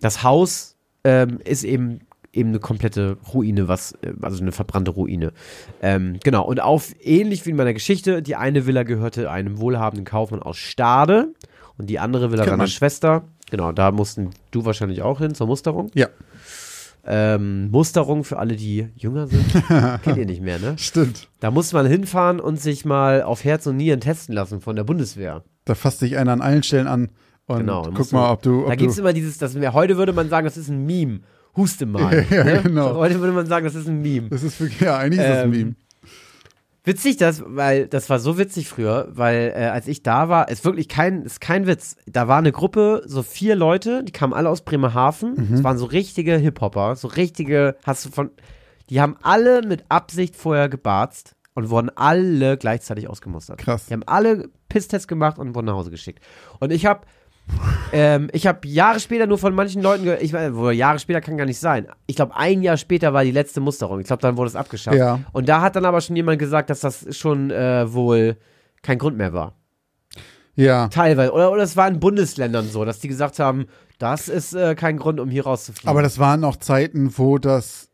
[0.01, 0.76] das Haus
[1.07, 2.01] ähm, ist eben
[2.33, 5.33] eben eine komplette Ruine, was äh, also eine verbrannte Ruine.
[5.81, 10.05] Ähm, genau und auf ähnlich wie in meiner Geschichte, die eine Villa gehörte einem wohlhabenden
[10.05, 11.33] Kaufmann aus Stade
[11.79, 12.69] und die andere Villa seiner man.
[12.69, 13.25] Schwester.
[13.51, 15.91] Genau, da mussten du wahrscheinlich auch hin zur Musterung.
[15.95, 16.09] Ja,
[17.09, 19.45] Ähm, Musterung für alle, die jünger sind,
[20.03, 20.75] kennt ihr nicht mehr, ne?
[20.77, 21.29] stimmt.
[21.39, 24.83] Da muss man hinfahren und sich mal auf Herz und Nieren testen lassen von der
[24.83, 25.45] Bundeswehr.
[25.65, 27.11] Da fasst dich einer an allen Stellen an
[27.47, 27.89] und Genau.
[27.95, 28.63] guck mal, ob du.
[28.63, 31.21] Ob da gibt es immer dieses, das, heute würde man sagen, das ist ein Meme.
[31.57, 32.27] Huste mal.
[32.31, 32.61] Ja, ne?
[32.63, 32.95] genau.
[32.97, 34.29] Heute würde man sagen, das ist ein Meme.
[34.29, 35.75] das ist wirklich, ja, eigentlich ist das ein Ähm, Meme.
[36.85, 40.65] Witzig, das, weil das war so witzig früher, weil äh, als ich da war, ist
[40.65, 41.97] wirklich kein, ist kein Witz.
[42.07, 45.35] Da war eine Gruppe, so vier Leute, die kamen alle aus Bremerhaven.
[45.35, 45.49] Mhm.
[45.51, 48.31] Das waren so richtige Hip-Hopper, so richtige, hast du von,
[48.89, 53.59] die haben alle mit Absicht vorher gebarzt und wurden alle gleichzeitig ausgemustert.
[53.59, 53.87] Krass.
[53.87, 56.23] Die haben alle Pisstests gemacht und wurden nach Hause geschickt.
[56.61, 57.01] Und ich habe
[57.93, 61.37] ähm, ich habe Jahre später nur von manchen Leuten gehört, ich weiß, Jahre später kann
[61.37, 61.87] gar nicht sein.
[62.07, 64.01] Ich glaube, ein Jahr später war die letzte Musterung.
[64.01, 64.97] Ich glaube, dann wurde es abgeschafft.
[64.97, 65.21] Ja.
[65.33, 68.37] Und da hat dann aber schon jemand gesagt, dass das schon äh, wohl
[68.83, 69.55] kein Grund mehr war.
[70.55, 70.89] Ja.
[70.89, 71.33] Teilweise.
[71.33, 73.67] Oder, oder es war in Bundesländern so, dass die gesagt haben,
[73.99, 75.89] das ist äh, kein Grund, um hier rauszufliegen.
[75.89, 77.91] Aber das waren auch Zeiten, wo das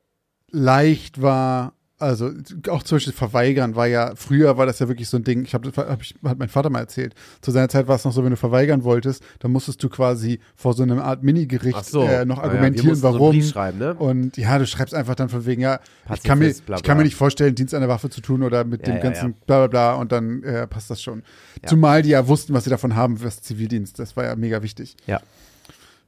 [0.51, 1.75] leicht war.
[2.03, 2.31] Also
[2.69, 5.55] auch zum Beispiel verweigern war ja, früher war das ja wirklich so ein Ding, ich
[5.55, 8.25] habe hab ich, hat mein Vater mal erzählt, zu seiner Zeit war es noch so,
[8.25, 12.03] wenn du verweigern wolltest, dann musstest du quasi vor so einer Art Minigericht so.
[12.03, 13.31] äh, noch ja, argumentieren, so einen warum.
[13.31, 13.95] Brief schreiben, ne?
[13.95, 15.79] Und ja, du schreibst einfach dann von wegen, ja,
[16.13, 18.43] ich kann, mir, bla, ich kann mir nicht vorstellen, Dienst an der Waffe zu tun
[18.43, 19.37] oder mit Ja, dem ja, ganzen ja.
[19.47, 21.23] bla bla bla und dann äh, passt das schon.
[21.65, 24.97] Zumal die ja wussten, was sie davon haben, was Zivildienst, das war ja mega wichtig.
[25.07, 25.21] Ja.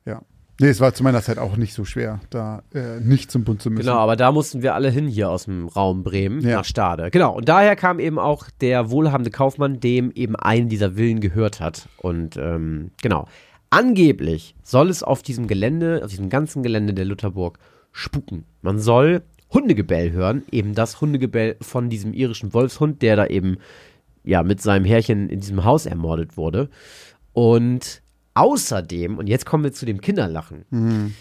[0.05, 0.23] Ja.
[0.61, 3.61] Nee, es war zu meiner Zeit auch nicht so schwer, da äh, nicht zum Bund
[3.61, 3.87] zu müssen.
[3.87, 6.59] Genau, aber da mussten wir alle hin hier aus dem Raum Bremen Ja.
[6.59, 7.11] nach Stade.
[7.11, 11.59] Genau, und daher kam eben auch der wohlhabende Kaufmann, dem eben einen dieser Villen gehört
[11.59, 11.89] hat.
[11.97, 13.27] Und ähm, genau,
[13.71, 17.59] angeblich soll es auf diesem Gelände, auf diesem ganzen Gelände der Lutherburg
[17.91, 18.45] spuken.
[18.63, 23.57] Man soll Hundegebell hören, eben das Hundegebell von diesem irischen Wolfshund, der da eben
[24.23, 26.71] ja mit seinem Herrchen in diesem Haus ermordet wurde.
[27.33, 28.03] Und
[28.35, 31.15] außerdem, und jetzt kommen wir zu dem Kinderlachen,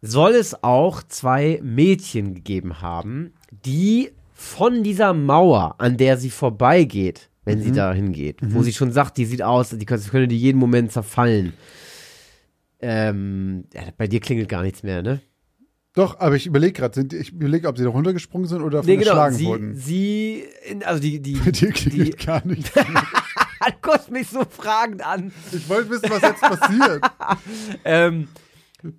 [0.00, 7.28] soll es auch zwei Mädchen gegeben haben, die von dieser Mauer, an der sie vorbeigeht,
[7.44, 10.58] wenn sie da hingeht, wo sie schon sagt, die sieht aus, die könnte, die jeden
[10.58, 11.54] Moment zerfallen.
[12.80, 15.20] Ähm, ja, bei dir klingelt gar nichts mehr, ne?
[15.94, 19.10] Doch, aber ich überlege gerade, ich überlege, ob sie da runtergesprungen sind oder Nee, genau.
[19.10, 19.74] geschlagen Sie, wurden.
[19.74, 20.44] sie,
[20.84, 22.70] also die, die, Bei dir die, klingelt gar nichts.
[23.66, 25.32] du guckst mich so fragend an.
[25.52, 27.02] Ich wollte wissen, was jetzt passiert.
[27.84, 28.28] Ähm,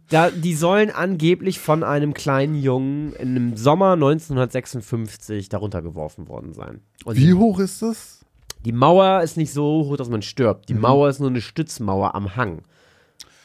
[0.10, 6.82] da, die sollen angeblich von einem kleinen Jungen im Sommer 1956 darunter geworfen worden sein.
[7.06, 8.26] Und Wie hoch ist das?
[8.66, 10.70] Die Mauer ist nicht so hoch, dass man stirbt.
[10.70, 10.74] Mhm.
[10.74, 12.62] Die Mauer ist nur eine Stützmauer am Hang.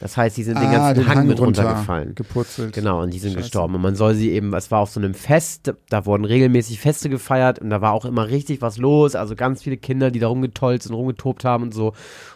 [0.04, 2.14] Das heißt, die sind den Ah, ganzen den Hang, Hang mit runter runtergefallen.
[2.14, 2.74] gepurzelt.
[2.74, 3.44] Genau, und die sind Scheiße.
[3.44, 3.76] gestorben.
[3.76, 7.08] Und man soll sie eben, es war auf so einem Fest, da wurden regelmäßig Feste
[7.08, 9.14] gefeiert und da war auch immer richtig was los.
[9.14, 11.94] Also ganz viele Kinder, die da rumgetolzt und rumgetobt haben und so.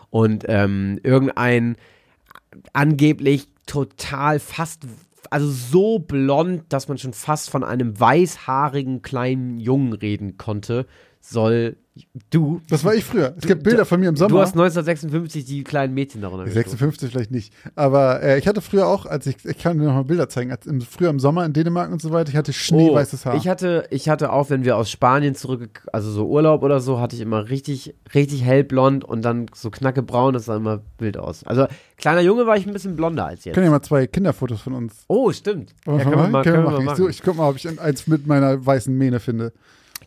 [0.08, 1.76] Und ähm, irgendein
[2.72, 4.84] angeblich total fast,
[5.30, 10.86] also so blond, dass man schon fast von einem weißhaarigen kleinen Jungen reden konnte,
[11.20, 11.76] soll
[12.30, 12.60] du.
[12.68, 13.34] Das war ich früher.
[13.36, 14.30] Es gibt Bilder von mir im Sommer.
[14.30, 16.70] Du hast 1956 die kleinen Mädchen darunter gestoßen.
[16.70, 17.52] 56 vielleicht nicht.
[17.74, 20.50] Aber äh, ich hatte früher auch, als ich, ich kann dir noch mal Bilder zeigen,
[20.50, 23.34] als im, früher im Sommer in Dänemark und so weiter, ich hatte schneeweißes Haar.
[23.34, 26.80] Oh, Ich hatte, ich hatte auch, wenn wir aus Spanien zurück, also so Urlaub oder
[26.80, 31.16] so, hatte ich immer richtig, richtig hellblond und dann so knackebraun, das sah immer wild
[31.16, 31.44] aus.
[31.44, 33.54] Also kleiner Junge war ich ein bisschen blonder als jetzt.
[33.54, 35.04] kann ja mal zwei Kinderfotos von uns.
[35.08, 35.74] Oh, stimmt.
[35.86, 36.88] Ja, können wir mal, Können wir können machen.
[36.94, 39.52] Ich, so, ich guck mal, ob ich eins mit meiner weißen Mähne finde.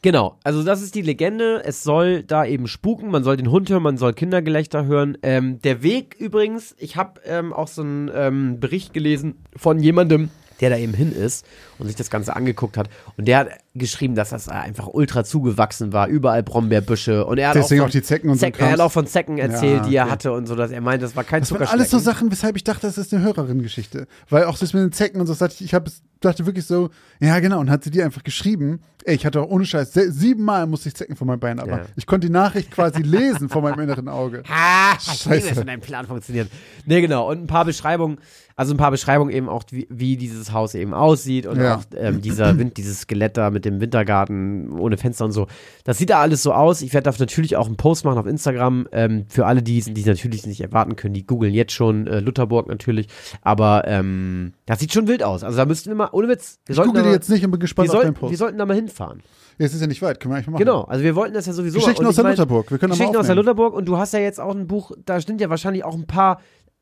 [0.04, 1.62] Genau, also das ist die Legende.
[1.64, 5.16] Es soll da eben spuken, man soll den Hund hören, man soll Kindergelächter hören.
[5.22, 10.32] Ähm, der Weg übrigens, ich habe ähm, auch so einen ähm, Bericht gelesen von jemandem,
[10.62, 11.46] der da eben hin ist
[11.80, 12.90] und sich das Ganze angeguckt hat.
[13.18, 17.26] Und der hat geschrieben, dass das einfach ultra zugewachsen war, überall Brombeerbüsche.
[17.26, 18.92] Und er hat Deswegen auch, auch von die Zecken und so Zecken, er hat auch
[18.92, 20.12] von Zecken erzählt, Ja, die er okay.
[20.12, 22.56] hatte und so, dass er meint, das war kein Das waren alles so Sachen, weshalb
[22.56, 24.08] ich dachte, das ist eine Hörerin-Geschichte.
[24.30, 25.88] Weil auch das mit den Zecken und so, ich, ich hab,
[26.20, 28.82] dachte wirklich so, ja genau, und hat sie die einfach geschrieben.
[29.06, 31.86] Ey, ich hatte auch ohne Scheiß, siebenmal musste ich Zecken von meinem Bein, aber Ja.
[31.96, 34.44] ich konnte die Nachricht quasi lesen vor meinem inneren Auge.
[34.50, 35.50] Ha, ich Scheiße.
[35.52, 36.50] es, wenn dein Plan funktioniert.
[36.86, 37.30] Nee, genau.
[37.32, 38.20] Und ein paar Beschreibungen,
[38.62, 41.78] also ein paar Beschreibungen eben auch, wie, wie dieses Haus eben aussieht und Ja.
[41.78, 45.48] auch ähm, dieser Wind, dieses Skelett da mit dem Wintergarten ohne Fenster und so.
[45.84, 46.84] Das sieht da alles so aus.
[46.84, 48.88] Ich werde da natürlich auch einen Post machen auf Instagram.
[48.92, 52.68] Ähm, für alle, die die natürlich nicht erwarten können, die googeln jetzt schon äh, Lutherburg
[52.68, 53.08] natürlich.
[53.42, 55.44] Aber ähm, das sieht schon wild aus.
[55.44, 57.50] Also da müssten wir mal, ohne Witz, wir Ich sollten, gucke da jetzt nicht und
[57.52, 58.38] bin wir, gespannt auf deinen sollten, wir Post.
[58.38, 59.24] sollten da mal hinfahren.
[59.58, 60.66] Jetzt ist ja nicht weit, können wir eigentlich mal machen.
[60.66, 63.16] Genau, also wir wollten das ja sowieso Geschichten aus der mein, Lutherburg, wir können Geschichten
[63.16, 63.36] aus der.
[63.36, 66.08] Lutherburg und du hast ja jetzt auch ein Buch, da sind ja wahrscheinlich auch ein
[66.08, 66.40] paar,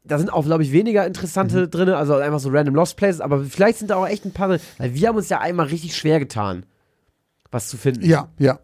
[0.10, 1.72] da sind auch, glaube ich, weniger interessante Mhm.
[1.72, 4.50] drin, also einfach so random Lost Places, aber vielleicht sind da auch echt ein paar
[4.50, 6.66] drin, weil wir haben uns ja einmal richtig schwer getan,
[7.52, 8.06] was zu finden.
[8.06, 8.60] Ja, ja.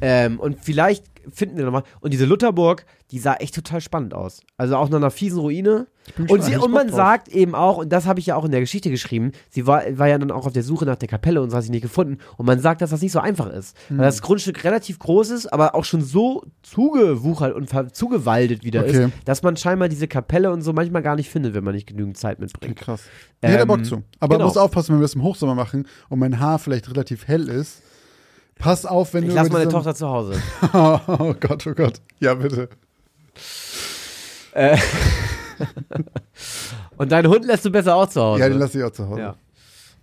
[0.00, 1.84] Ähm, und vielleicht finden wir nochmal.
[2.00, 4.40] Und diese Lutherburg, die sah echt total spannend aus.
[4.56, 5.86] Also auch nach einer fiesen Ruine.
[6.28, 6.96] Und, sie, und man drauf.
[6.96, 9.82] sagt eben auch, und das habe ich ja auch in der Geschichte geschrieben, sie war,
[9.96, 11.82] war ja dann auch auf der Suche nach der Kapelle und so hat sie nicht
[11.82, 12.18] gefunden.
[12.36, 13.76] Und man sagt, dass das nicht so einfach ist.
[13.88, 13.98] Hm.
[13.98, 19.04] Weil das Grundstück relativ groß ist, aber auch schon so zugewuchert und zugewaldet wieder Okay.
[19.04, 21.86] ist, dass man scheinbar diese Kapelle und so manchmal gar nicht findet, wenn man nicht
[21.86, 22.76] genügend Zeit mitbringt.
[22.76, 23.02] Krass.
[23.40, 24.02] Ich hätte Ähm, Bock zu.
[24.18, 24.46] Aber genau.
[24.48, 27.82] muss aufpassen, wenn wir es im Hochsommer machen und mein Haar vielleicht relativ hell ist.
[28.58, 29.34] Pass auf, wenn Ich du.
[29.34, 30.40] lasse über meine Tochter zu Hause.
[30.72, 32.00] oh Gott, oh Gott.
[32.20, 32.68] Ja, bitte.
[34.52, 34.76] Äh.
[36.96, 38.40] Und deinen Hund lässt du besser auch zu Hause.
[38.40, 39.20] Ja, den lasse ich auch zu Hause.
[39.20, 39.34] Ja.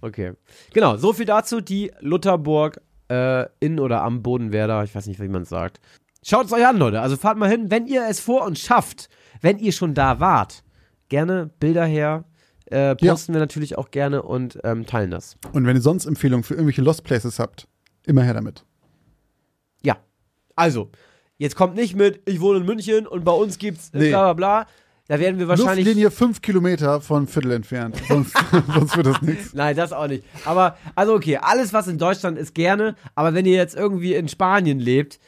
[0.02, 0.34] Okay.
[0.74, 1.62] Genau, so viel dazu.
[1.62, 4.84] Die Lutherburg äh, in oder am Bodenwerder.
[4.84, 5.80] Ich weiß nicht, wie man es sagt.
[6.24, 7.02] Schaut es euch an, Leute.
[7.02, 9.10] Also fahrt mal hin, wenn ihr es vor uns schafft,
[9.42, 10.64] wenn ihr schon da wart.
[11.08, 12.26] Gerne Bilder her.
[12.66, 15.38] Äh, posten wir natürlich auch gerne und ähm, teilen das.
[15.54, 17.68] Und wenn ihr sonst Empfehlungen für irgendwelche Lost Places habt,
[18.06, 18.66] immer her damit.
[19.84, 19.98] Ja.
[20.56, 20.90] Also,
[21.38, 24.10] jetzt kommt nicht mit, ich wohne in München und bei uns gibt's äh, Nee.
[24.10, 24.68] bla bla bla.
[25.08, 25.86] Da werden wir wahrscheinlich.
[25.86, 27.98] Luftlinie fünf Kilometer von Viertel entfernt.
[28.08, 28.32] Sonst,
[28.76, 29.54] sonst wird das nichts.
[29.56, 30.24] Nein, das auch nicht.
[30.46, 32.96] Aber, also okay, alles, was in Deutschland ist, gerne.
[33.16, 35.20] Aber wenn ihr jetzt irgendwie in Spanien lebt,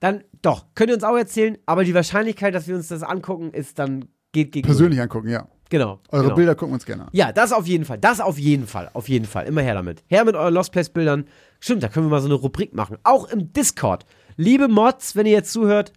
[0.00, 1.56] dann doch, könnt ihr uns auch erzählen.
[1.64, 4.66] Aber die Wahrscheinlichkeit, dass wir uns das angucken, ist dann, geht gegen.
[4.66, 5.48] Persönlich angucken, ja.
[5.70, 6.00] Genau.
[6.10, 6.34] Eure genau.
[6.34, 7.08] Bilder gucken wir uns gerne an.
[7.12, 7.96] Ja, das auf jeden Fall.
[7.98, 8.90] Das auf jeden Fall.
[8.92, 9.46] Auf jeden Fall.
[9.46, 10.04] Immer her damit.
[10.08, 11.24] Her mit euren Lost Place Bildern.
[11.60, 12.98] Stimmt, da können wir mal so eine Rubrik machen.
[13.02, 14.04] Auch im Discord.
[14.36, 15.92] Liebe Mods, wenn ihr jetzt zuhört,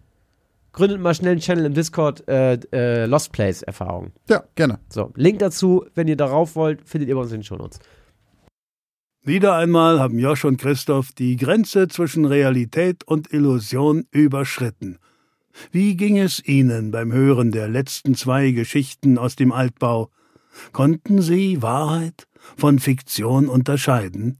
[0.74, 4.12] gründet mal schnell einen Channel im Discord, äh, äh, Lost Place Erfahrung.
[4.30, 4.80] Ja, gerne.
[4.90, 7.80] So, Link dazu, wenn ihr darauf wollt, findet ihr bei uns in den Shownotes.
[9.24, 14.98] Wieder einmal haben Josh und Christoph die Grenze zwischen Realität und Illusion überschritten.
[15.72, 20.10] Wie ging es Ihnen beim Hören der letzten zwei Geschichten aus dem Altbau?
[20.72, 24.40] Konnten Sie Wahrheit von Fiktion unterscheiden?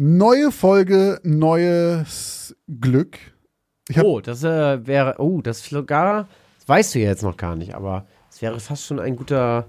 [0.00, 3.18] Neue Folge, neues Glück.
[4.00, 6.28] Oh, das äh, wäre, oh, das ist sogar,
[6.60, 9.66] das weißt du ja jetzt noch gar nicht, aber es wäre fast schon ein guter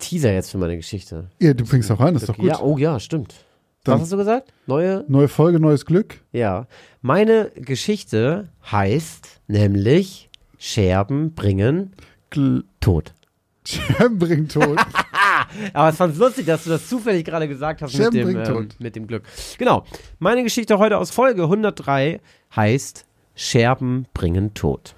[0.00, 1.30] Teaser jetzt für meine Geschichte.
[1.40, 2.46] Ja, du fängst auch an, ist doch gut.
[2.46, 3.44] Ja, oh ja, stimmt.
[3.84, 4.52] Dann- Was hast du gesagt?
[4.66, 5.04] Neue?
[5.06, 6.20] Neue Folge, neues Glück.
[6.32, 6.66] Ja.
[7.02, 11.92] Meine Geschichte heißt nämlich Scherben bringen
[12.30, 13.14] Gl Tod.
[13.64, 14.76] Scherben bringen Tod.
[15.72, 18.68] Aber es fand lustig, dass du das zufällig gerade gesagt hast mit Scherben dem, ähm,
[18.78, 19.24] mit dem Glück.
[19.58, 19.84] Genau.
[20.18, 22.20] Meine Geschichte heute aus Folge 103
[22.54, 24.94] heißt Scherben bringen Tod.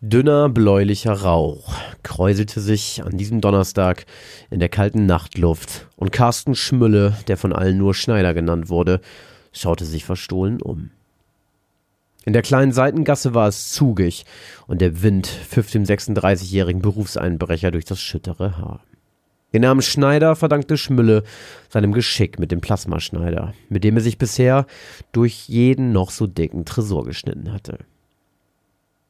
[0.00, 4.04] Dünner, bläulicher Rauch kräuselte sich an diesem Donnerstag
[4.50, 9.00] in der kalten Nachtluft und Carsten Schmülle, der von allen nur Schneider genannt wurde,
[9.52, 10.90] schaute sich verstohlen um.
[12.24, 14.24] In der kleinen Seitengasse war es zugig
[14.66, 18.80] und der Wind pfiff dem 36-jährigen Berufseinbrecher durch das schüttere Haar.
[19.52, 21.22] Den Namen Schneider verdankte Schmülle
[21.68, 24.66] seinem Geschick mit dem Plasmaschneider, mit dem er sich bisher
[25.12, 27.78] durch jeden noch so dicken Tresor geschnitten hatte.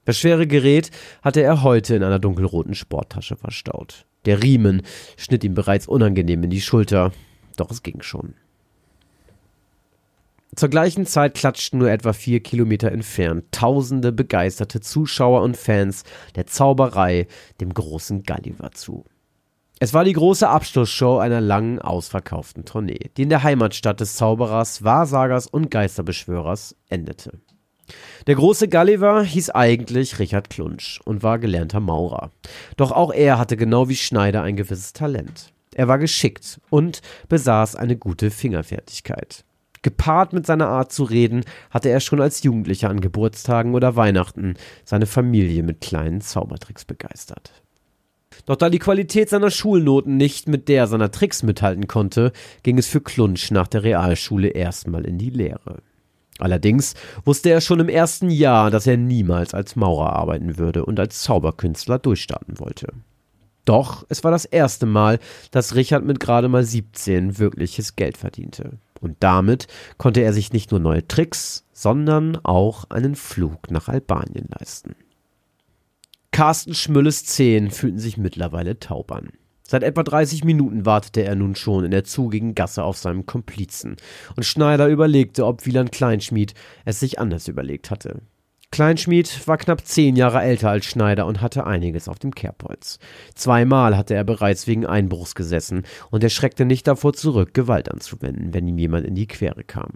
[0.04, 0.90] Das schwere Gerät
[1.22, 4.04] hatte er heute in einer dunkelroten Sporttasche verstaut.
[4.26, 4.82] Der Riemen
[5.16, 7.12] schnitt ihm bereits unangenehm in die Schulter,
[7.56, 8.34] doch es ging schon.
[10.56, 16.04] Zur gleichen Zeit klatschten nur etwa vier Kilometer entfernt tausende begeisterte Zuschauer und Fans
[16.36, 17.26] der Zauberei
[17.60, 19.04] dem großen Gulliver zu.
[19.80, 24.84] Es war die große Abschlussshow einer langen, ausverkauften Tournee, die in der Heimatstadt des Zauberers,
[24.84, 27.40] Wahrsagers und Geisterbeschwörers endete.
[28.28, 32.30] Der große Gulliver hieß eigentlich Richard Klunsch und war gelernter Maurer.
[32.76, 35.52] Doch auch er hatte genau wie Schneider ein gewisses Talent.
[35.74, 39.44] Er war geschickt und besaß eine gute Fingerfertigkeit.
[39.84, 44.54] Gepaart mit seiner Art zu reden, hatte er schon als Jugendlicher an Geburtstagen oder Weihnachten
[44.84, 47.52] seine Familie mit kleinen Zaubertricks begeistert.
[48.46, 52.32] Doch da die Qualität seiner Schulnoten nicht mit der seiner Tricks mithalten konnte,
[52.64, 55.82] ging es für Klunsch nach der Realschule erstmal in die Lehre.
[56.38, 56.94] Allerdings
[57.24, 61.22] wusste er schon im ersten Jahr, dass er niemals als Maurer arbeiten würde und als
[61.22, 62.88] Zauberkünstler durchstarten wollte.
[63.64, 65.20] Doch es war das erste Mal,
[65.50, 68.78] dass Richard mit gerade mal 17 wirkliches Geld verdiente.
[69.04, 69.66] Und damit
[69.98, 74.96] konnte er sich nicht nur neue Tricks, sondern auch einen Flug nach Albanien leisten.
[76.32, 79.28] Carsten Schmülles Zehen fühlten sich mittlerweile taub an.
[79.62, 83.96] Seit etwa 30 Minuten wartete er nun schon in der zugigen Gasse auf seinem Komplizen,
[84.36, 86.54] und Schneider überlegte, ob Wieland Kleinschmied
[86.86, 88.22] es sich anders überlegt hatte.
[88.74, 92.98] Kleinschmied war knapp zehn Jahre älter als Schneider und hatte einiges auf dem Kerbholz.
[93.36, 98.52] Zweimal hatte er bereits wegen Einbruchs gesessen und er schreckte nicht davor zurück, Gewalt anzuwenden,
[98.52, 99.92] wenn ihm jemand in die Quere kam.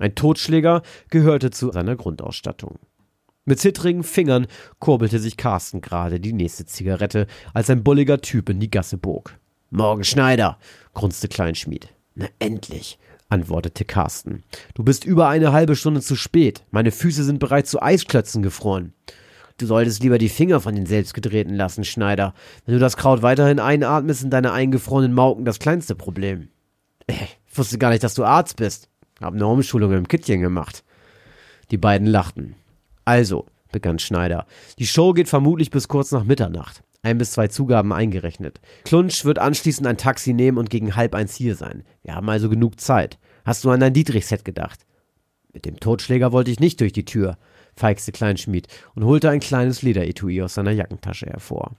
[0.00, 2.80] Ein Totschläger gehörte zu seiner Grundausstattung.
[3.44, 4.48] Mit zittrigen Fingern
[4.80, 9.38] kurbelte sich Carsten gerade die nächste Zigarette, als ein bulliger Typ in die Gasse bog.
[9.70, 10.58] Morgen Schneider,
[10.92, 11.94] grunzte Kleinschmied.
[12.16, 12.98] Na endlich,
[13.28, 14.42] antwortete Carsten.
[14.74, 16.64] Du bist über eine halbe Stunde zu spät.
[16.70, 18.92] Meine Füße sind bereits zu Eisklötzen gefroren.
[19.58, 22.32] Du solltest lieber die Finger von den selbstgedrehten lassen, Schneider.
[22.64, 26.48] Wenn du das Kraut weiterhin einatmest, sind deine eingefrorenen Mauken das kleinste Problem.
[27.08, 28.88] Ich wusste gar nicht, dass du Arzt bist.
[29.20, 30.84] Hab eine Umschulung im Kittchen gemacht.
[31.70, 32.54] Die beiden lachten.
[33.04, 34.46] Also, begann Schneider,
[34.78, 38.60] die Show geht vermutlich bis kurz nach Mitternacht ein bis zwei Zugaben eingerechnet.
[38.84, 41.84] Klunsch wird anschließend ein Taxi nehmen und gegen halb eins hier sein.
[42.02, 43.18] Wir haben also genug Zeit.
[43.44, 44.86] Hast du an dein Dietrich-Set gedacht?
[45.52, 47.38] Mit dem Totschläger wollte ich nicht durch die Tür,
[47.74, 51.76] feixte Kleinschmied und holte ein kleines Lederetui aus seiner Jackentasche hervor.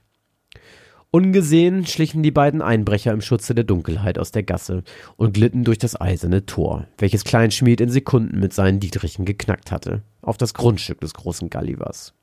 [1.12, 4.84] Ungesehen schlichen die beiden Einbrecher im Schutze der Dunkelheit aus der Gasse
[5.16, 10.02] und glitten durch das eiserne Tor, welches Kleinschmied in Sekunden mit seinen Dietrichen geknackt hatte,
[10.22, 12.14] auf das Grundstück des großen Gallivers.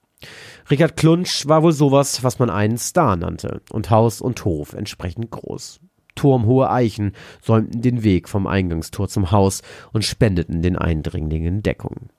[0.70, 5.32] Richard Klunsch war wohl sowas, was man einen Star nannte, und Haus und Hof entsprechend
[5.32, 5.80] groß.
[6.16, 9.62] Turmhohe Eichen säumten den Weg vom Eingangstor zum Haus
[9.94, 12.10] und spendeten den Eindringlingen Deckung.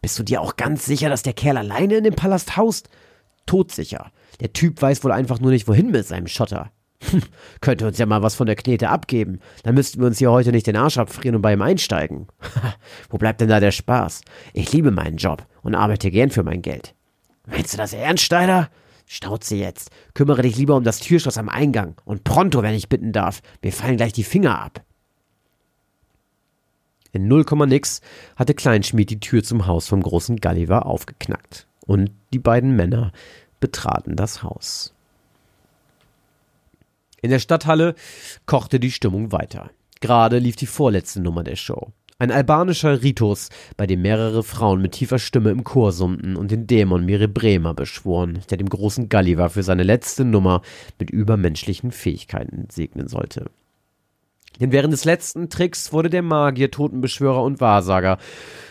[0.00, 2.88] Bist du dir auch ganz sicher, dass der Kerl alleine in dem Palast haust?
[3.46, 4.12] Todsicher.
[4.40, 6.70] Der Typ weiß wohl einfach nur nicht, wohin mit seinem Schotter.
[7.10, 7.22] Hm,
[7.60, 9.40] könnte uns ja mal was von der Knete abgeben.
[9.62, 12.26] Dann müssten wir uns hier heute nicht den Arsch abfrieren und bei ihm einsteigen.
[13.10, 14.20] Wo bleibt denn da der Spaß?
[14.52, 16.94] Ich liebe meinen Job und arbeite gern für mein Geld.
[17.50, 18.70] Meinst du das ernst, Steiner?
[19.06, 19.90] Schnauze jetzt.
[20.14, 21.96] Kümmere dich lieber um das Türschloss am Eingang.
[22.04, 23.40] Und pronto, wenn ich bitten darf.
[23.62, 24.82] Mir fallen gleich die Finger ab.
[27.12, 28.02] In null nix
[28.36, 31.66] hatte Kleinschmied die Tür zum Haus vom großen Gulliver aufgeknackt.
[31.86, 33.12] Und die beiden Männer
[33.60, 34.92] betraten das Haus.
[37.22, 37.94] In der Stadthalle
[38.44, 39.70] kochte die Stimmung weiter.
[40.00, 41.92] Gerade lief die vorletzte Nummer der Show.
[42.20, 46.66] Ein albanischer Ritus, bei dem mehrere Frauen mit tiefer Stimme im Chor summten und den
[46.66, 50.62] Dämon Bremer beschworen, der dem großen Gulliver für seine letzte Nummer
[50.98, 53.52] mit übermenschlichen Fähigkeiten segnen sollte.
[54.58, 58.18] Denn während des letzten Tricks wurde der Magier, Totenbeschwörer und Wahrsager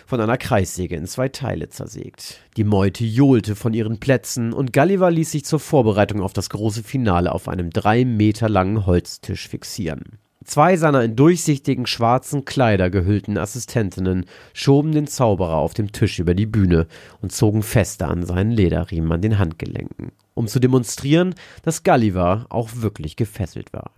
[0.05, 2.41] von einer Kreissäge in zwei Teile zersägt.
[2.57, 6.83] Die Meute johlte von ihren Plätzen und Gulliver ließ sich zur Vorbereitung auf das große
[6.83, 10.19] Finale auf einem drei Meter langen Holztisch fixieren.
[10.47, 16.36] Zwei seiner in durchsichtigen schwarzen Kleider gehüllten Assistentinnen schoben den Zauberer auf dem Tisch über
[16.36, 16.88] die Bühne
[17.21, 22.69] und zogen fester an seinen Lederriemen an den Handgelenken, um zu demonstrieren, dass Gulliver auch
[22.75, 23.91] wirklich gefesselt war.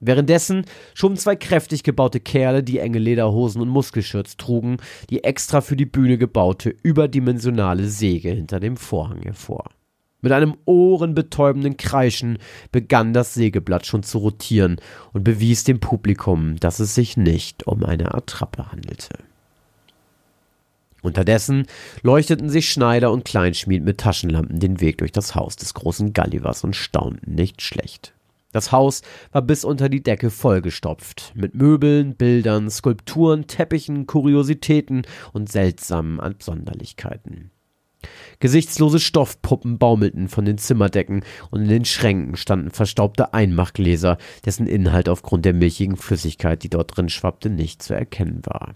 [0.00, 4.78] Währenddessen schoben zwei kräftig gebaute Kerle, die enge Lederhosen und Muskelschürz trugen,
[5.10, 9.64] die extra für die Bühne gebaute, überdimensionale Säge hinter dem Vorhang hervor.
[10.24, 12.38] Mit einem ohrenbetäubenden Kreischen
[12.72, 14.80] begann das Sägeblatt schon zu rotieren
[15.12, 19.18] und bewies dem Publikum, dass es sich nicht um eine Attrappe handelte.
[21.02, 21.66] Unterdessen
[22.00, 26.64] leuchteten sich Schneider und Kleinschmied mit Taschenlampen den Weg durch das Haus des großen Gullivers
[26.64, 28.14] und staunten nicht schlecht.
[28.52, 35.02] Das Haus war bis unter die Decke vollgestopft, mit Möbeln, Bildern, Skulpturen, Teppichen, Kuriositäten
[35.34, 37.50] und seltsamen Absonderlichkeiten.
[38.40, 45.08] Gesichtslose Stoffpuppen baumelten von den Zimmerdecken und in den Schränken standen verstaubte Einmachgläser, dessen Inhalt
[45.08, 48.74] aufgrund der milchigen Flüssigkeit, die dort drin schwappte, nicht zu erkennen war.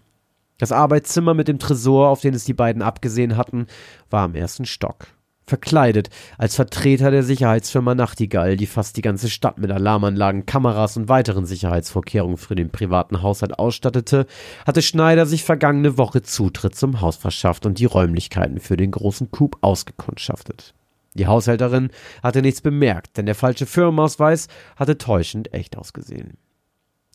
[0.59, 3.67] Das Arbeitszimmer mit dem Tresor, auf den es die beiden abgesehen hatten,
[4.11, 5.07] war im ersten Stock
[5.49, 11.09] verkleidet als Vertreter der Sicherheitsfirma Nachtigall, die fast die ganze Stadt mit Alarmanlagen, Kameras und
[11.09, 14.27] weiteren Sicherheitsvorkehrungen für den privaten Haushalt ausstattete,
[14.67, 19.31] hatte Schneider sich vergangene Woche Zutritt zum Haus verschafft und die Räumlichkeiten für den großen
[19.31, 20.75] Coup ausgekundschaftet.
[21.15, 21.91] Die Haushälterin
[22.23, 26.39] hatte nichts bemerkt, denn der falsche Firmenausweis hatte täuschend echt ausgesehen.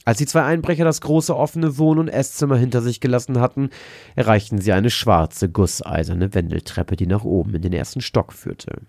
[0.05, 3.69] Als die zwei Einbrecher das große offene Wohn- und Esszimmer hinter sich gelassen hatten,
[4.15, 8.81] erreichten sie eine schwarze, gusseiserne Wendeltreppe, die nach oben in den ersten Stock führte.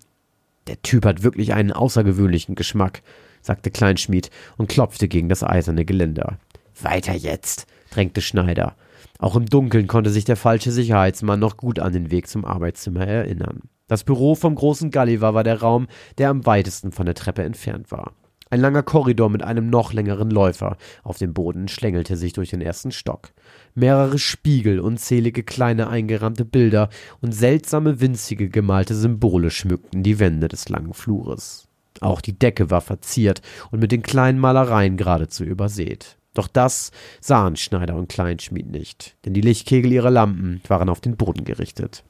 [0.66, 3.02] Der Typ hat wirklich einen außergewöhnlichen Geschmack,
[3.42, 6.38] sagte Kleinschmied und klopfte gegen das eiserne Geländer.
[6.80, 8.74] Weiter jetzt, drängte Schneider.
[9.18, 13.06] Auch im Dunkeln konnte sich der falsche Sicherheitsmann noch gut an den Weg zum Arbeitszimmer
[13.06, 13.60] erinnern.
[13.86, 15.86] Das Büro vom großen Gulliver war der Raum,
[16.18, 18.12] der am weitesten von der Treppe entfernt war.
[18.54, 22.60] Ein langer Korridor mit einem noch längeren Läufer auf dem Boden schlängelte sich durch den
[22.60, 23.32] ersten Stock.
[23.74, 26.88] Mehrere Spiegel, unzählige kleine eingerahmte Bilder
[27.20, 31.66] und seltsame winzige gemalte Symbole schmückten die Wände des langen Flures.
[32.00, 33.42] Auch die Decke war verziert
[33.72, 36.16] und mit den kleinen Malereien geradezu übersät.
[36.32, 41.16] Doch das sahen Schneider und Kleinschmied nicht, denn die Lichtkegel ihrer Lampen waren auf den
[41.16, 42.04] Boden gerichtet.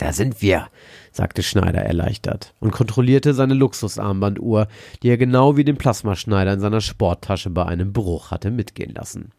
[0.00, 0.68] Da sind wir,
[1.12, 4.66] sagte Schneider erleichtert und kontrollierte seine Luxusarmbanduhr,
[5.02, 9.32] die er genau wie den Plasmaschneider in seiner Sporttasche bei einem Bruch hatte mitgehen lassen.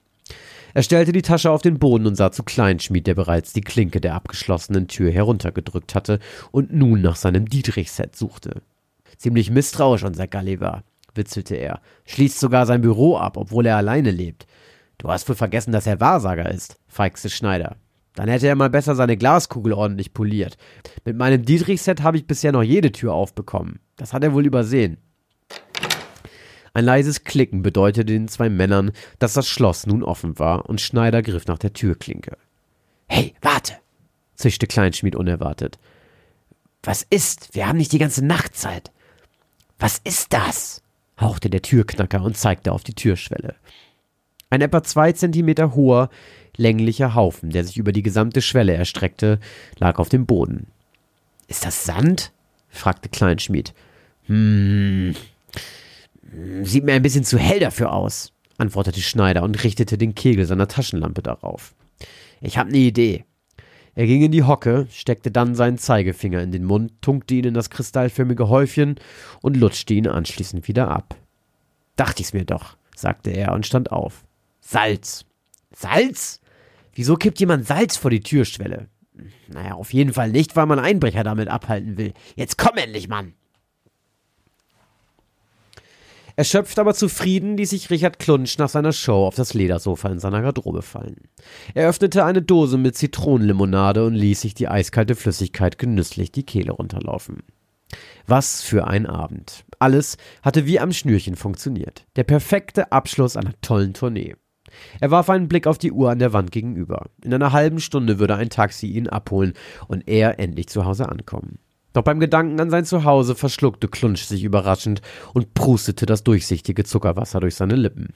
[0.76, 4.00] Er stellte die Tasche auf den Boden und sah zu Kleinschmied, der bereits die Klinke
[4.00, 6.20] der abgeschlossenen Tür heruntergedrückt hatte
[6.52, 8.62] und nun nach seinem Dietrich-Set suchte.
[9.18, 10.84] Ziemlich misstrauisch, unser Gulliver,
[11.16, 14.46] witzelte er, schließt sogar sein Büro ab, obwohl er alleine lebt.
[15.00, 17.78] Du hast wohl vergessen, dass er Wahrsager ist, feixte Schneider.
[18.16, 20.58] Dann hätte er mal besser seine Glaskugel ordentlich poliert.
[21.06, 23.80] Mit meinem Dietrich-Set habe ich bisher noch jede Tür aufbekommen.
[23.96, 24.98] Das hat er wohl übersehen.
[26.74, 31.22] Ein leises Klicken bedeutete den zwei Männern, dass das Schloss nun offen war, und Schneider
[31.22, 32.38] griff nach der Türklinke.
[33.08, 33.74] Hey, warte!
[34.36, 35.78] zischte Kleinschmied unerwartet.
[36.84, 37.54] Was ist?
[37.54, 38.92] Wir haben nicht die ganze Nacht Zeit.
[39.80, 40.82] Was ist das?
[41.20, 43.56] hauchte der Türknacker und zeigte auf die Türschwelle.
[44.50, 46.10] Ein etwa zwei Zentimeter hoher,
[46.58, 49.40] länglicher Haufen, der sich über die gesamte Schwelle erstreckte,
[49.78, 50.68] lag auf dem Boden.
[51.48, 52.32] Ist das Sand?
[52.70, 53.74] fragte Kleinschmied.
[54.28, 55.16] Hm,
[56.64, 60.68] sieht mir ein bisschen zu hell dafür aus, antwortete Schneider und richtete den Kegel seiner
[60.68, 61.74] Taschenlampe darauf.
[62.40, 63.26] Ich hab ne Idee.
[63.94, 67.54] Er ging in die Hocke, steckte dann seinen Zeigefinger in den Mund, tunkte ihn in
[67.54, 68.96] das kristallförmige Häufchen
[69.42, 71.16] und lutschte ihn anschließend wieder ab.
[71.98, 74.24] Dachte ich's mir doch, sagte er und stand auf.
[74.62, 75.26] Salz.
[75.74, 76.41] Salz?
[76.94, 78.88] Wieso kippt jemand Salz vor die Türschwelle?
[79.48, 82.14] Naja, auf jeden Fall nicht, weil man Einbrecher damit abhalten will.
[82.36, 83.34] Jetzt komm endlich, Mann!
[86.36, 90.42] Erschöpft aber zufrieden ließ sich Richard Klunsch nach seiner Show auf das Ledersofa in seiner
[90.42, 91.18] Garderobe fallen.
[91.74, 96.72] Er öffnete eine Dose mit Zitronenlimonade und ließ sich die eiskalte Flüssigkeit genüsslich die Kehle
[96.72, 97.44] runterlaufen.
[98.26, 99.66] Was für ein Abend.
[99.80, 102.06] Alles hatte wie am Schnürchen funktioniert.
[102.16, 104.36] Der perfekte Abschluss einer tollen Tournee.
[105.00, 107.08] Er warf einen Blick auf die Uhr an der Wand gegenüber.
[107.24, 109.54] In einer halben Stunde würde ein Taxi ihn abholen
[109.88, 111.60] und er endlich zu Hause ankommen.
[111.94, 115.02] Doch beim Gedanken an sein Zuhause verschluckte Klunsch sich überraschend
[115.34, 118.14] und prustete das durchsichtige Zuckerwasser durch seine Lippen.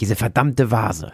[0.00, 1.12] Diese verdammte Vase.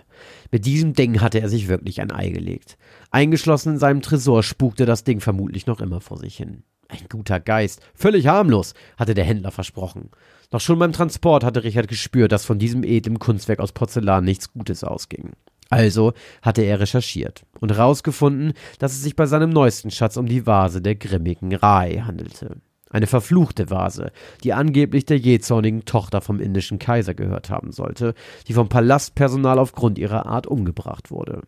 [0.50, 2.76] Mit diesem Ding hatte er sich wirklich ein Ei gelegt.
[3.12, 6.64] Eingeschlossen in seinem Tresor spukte das Ding vermutlich noch immer vor sich hin.
[6.88, 10.10] Ein guter Geist, völlig harmlos, hatte der Händler versprochen.
[10.52, 14.52] Doch schon beim Transport hatte Richard gespürt, dass von diesem edlem Kunstwerk aus Porzellan nichts
[14.52, 15.32] Gutes ausging.
[15.70, 20.46] Also hatte er recherchiert und herausgefunden, dass es sich bei seinem neuesten Schatz um die
[20.46, 22.58] Vase der grimmigen Rai handelte.
[22.90, 24.12] Eine verfluchte Vase,
[24.44, 28.12] die angeblich der jähzornigen Tochter vom indischen Kaiser gehört haben sollte,
[28.46, 31.40] die vom Palastpersonal aufgrund ihrer Art umgebracht wurde.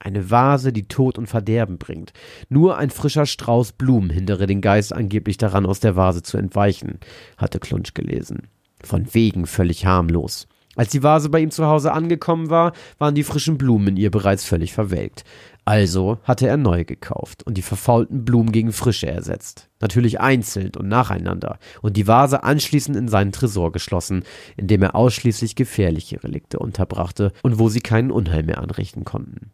[0.00, 2.12] Eine Vase, die Tod und Verderben bringt.
[2.48, 7.00] Nur ein frischer Strauß Blumen hindere den Geist angeblich daran, aus der Vase zu entweichen,
[7.36, 8.48] hatte Klunsch gelesen.
[8.82, 10.46] Von wegen völlig harmlos.
[10.76, 14.12] Als die Vase bei ihm zu Hause angekommen war, waren die frischen Blumen in ihr
[14.12, 15.24] bereits völlig verwelkt.
[15.64, 19.68] Also hatte er neu gekauft und die verfaulten Blumen gegen frische ersetzt.
[19.80, 24.22] Natürlich einzeln und nacheinander und die Vase anschließend in seinen Tresor geschlossen,
[24.56, 29.50] in dem er ausschließlich gefährliche Relikte unterbrachte und wo sie keinen Unheil mehr anrichten konnten.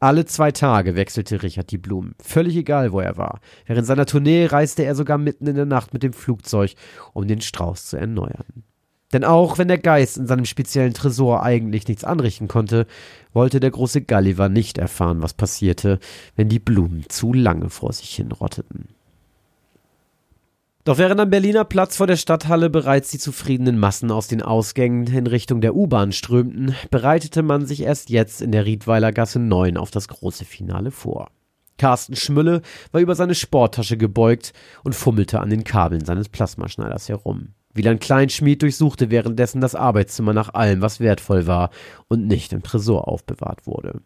[0.00, 3.40] Alle zwei Tage wechselte Richard die Blumen, völlig egal, wo er war.
[3.64, 6.74] Während seiner Tournee reiste er sogar mitten in der Nacht mit dem Flugzeug,
[7.14, 8.64] um den Strauß zu erneuern.
[9.12, 12.86] Denn auch wenn der Geist in seinem speziellen Tresor eigentlich nichts anrichten konnte,
[13.32, 16.00] wollte der große Gulliver nicht erfahren, was passierte,
[16.34, 18.95] wenn die Blumen zu lange vor sich hin rotteten.
[20.86, 25.08] Doch während am Berliner Platz vor der Stadthalle bereits die zufriedenen Massen aus den Ausgängen
[25.08, 29.78] in Richtung der U-Bahn strömten, bereitete man sich erst jetzt in der Riedweiler Gasse 9
[29.78, 31.32] auf das große Finale vor.
[31.76, 32.62] Carsten Schmülle
[32.92, 34.52] war über seine Sporttasche gebeugt
[34.84, 37.48] und fummelte an den Kabeln seines Plasmaschneiders herum.
[37.74, 41.70] Wieland Kleinschmied durchsuchte währenddessen das Arbeitszimmer nach allem, was wertvoll war
[42.06, 44.02] und nicht im Tresor aufbewahrt wurde.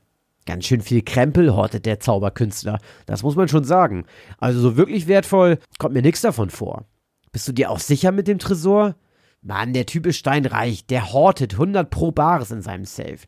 [0.47, 4.05] Ganz schön viel Krempel hortet der Zauberkünstler, das muss man schon sagen.
[4.39, 6.87] Also so wirklich wertvoll kommt mir nichts davon vor.
[7.33, 8.97] Bist du dir auch sicher mit dem Tresor?
[9.43, 13.21] Mann, der Typ ist steinreich, der hortet 100 pro Bares in seinem Safe.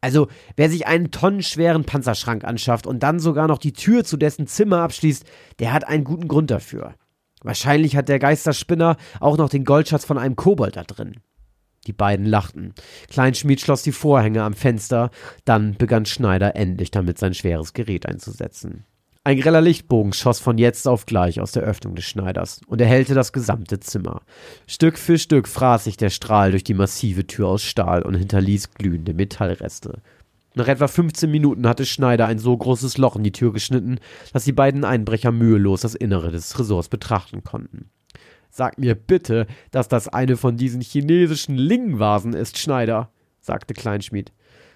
[0.00, 4.46] Also, wer sich einen tonnenschweren Panzerschrank anschafft und dann sogar noch die Tür zu dessen
[4.46, 5.24] Zimmer abschließt,
[5.58, 6.94] der hat einen guten Grund dafür.
[7.42, 11.20] Wahrscheinlich hat der Geisterspinner auch noch den Goldschatz von einem Kobold da drin.
[11.86, 12.74] Die beiden lachten.
[13.08, 15.10] Kleinschmied schloss die Vorhänge am Fenster,
[15.44, 18.84] dann begann Schneider endlich damit sein schweres Gerät einzusetzen.
[19.22, 23.12] Ein greller Lichtbogen schoss von jetzt auf gleich aus der Öffnung des Schneiders und erhellte
[23.12, 24.22] das gesamte Zimmer.
[24.66, 28.72] Stück für Stück fraß sich der Strahl durch die massive Tür aus Stahl und hinterließ
[28.72, 30.00] glühende Metallreste.
[30.54, 33.98] Nach etwa 15 Minuten hatte Schneider ein so großes Loch in die Tür geschnitten,
[34.32, 37.90] dass die beiden Einbrecher mühelos das Innere des Tresors betrachten konnten.
[38.50, 44.32] Sag mir bitte, dass das eine von diesen chinesischen Ling-Vasen ist, Schneider, sagte Kleinschmied.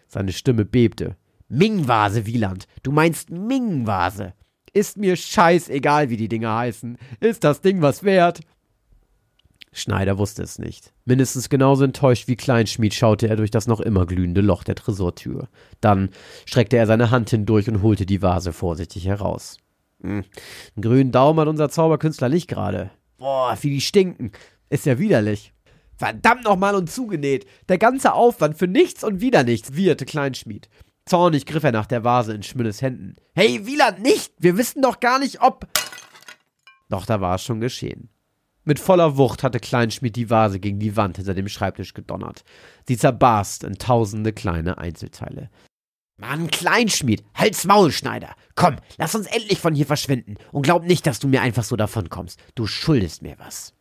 [0.07, 1.17] Seine Stimme bebte.
[1.49, 2.67] Ming-Vase, Wieland.
[2.83, 4.35] Du meinst Ming-Vase.
[4.73, 6.99] Ist mir scheißegal, wie die Dinger heißen.
[7.21, 8.41] Ist das Ding was wert?
[9.73, 10.93] Schneider wusste es nicht.
[11.05, 15.49] Mindestens genauso enttäuscht wie Kleinschmied schaute er durch das noch immer glühende Loch der Tresortür.
[15.81, 16.11] Dann
[16.47, 19.59] streckte er seine Hand hindurch und holte die Vase vorsichtig heraus.
[20.01, 20.25] Hm,
[20.77, 22.91] einen grünen Daumen hat unser Zauberkünstler nicht gerade.
[23.19, 24.33] Boah, wie die stinken.
[24.71, 25.53] Ist ja widerlich.
[25.97, 27.47] Verdammt nochmal und zugenäht.
[27.69, 30.69] Der ganze Aufwand für nichts und wieder nichts, wieherte Kleinschmied.
[31.07, 33.17] Zornig griff er nach der Vase in Schmülles Händen.
[33.35, 34.33] Hey, Wieland, nicht!
[34.39, 35.69] Wir wissen doch gar nicht, ob.
[36.89, 38.09] Doch da war es schon geschehen.
[38.65, 42.45] Mit voller Wucht hatte Kleinschmied die Vase gegen die Wand hinter dem Schreibtisch gedonnert.
[42.89, 45.51] Sie zerbarst in tausende kleine Einzelteile.
[46.17, 48.35] Mann, Kleinschmied, halt's Maul, Schneider.
[48.55, 51.77] Komm, lass uns endlich von hier verschwinden und glaub nicht, dass du mir einfach so
[51.77, 52.39] davonkommst.
[52.55, 53.75] Du schuldest mir was.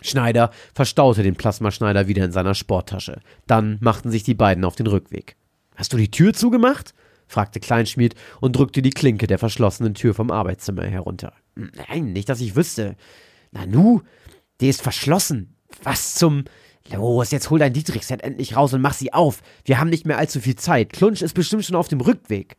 [0.00, 3.20] Schneider verstaute den Plasmaschneider wieder in seiner Sporttasche.
[3.46, 5.36] Dann machten sich die beiden auf den Rückweg.
[5.76, 6.94] Hast du die Tür zugemacht?
[7.26, 11.32] fragte Kleinschmied und drückte die Klinke der verschlossenen Tür vom Arbeitszimmer herunter.
[11.54, 12.96] Nein, nicht, dass ich wüsste.
[13.52, 14.00] Nanu,
[14.60, 15.54] die ist verschlossen.
[15.82, 16.44] Was zum.
[16.90, 19.42] Los, jetzt hol dein Dietrich-Set endlich raus und mach sie auf.
[19.64, 20.92] Wir haben nicht mehr allzu viel Zeit.
[20.92, 22.56] Klunsch ist bestimmt schon auf dem Rückweg.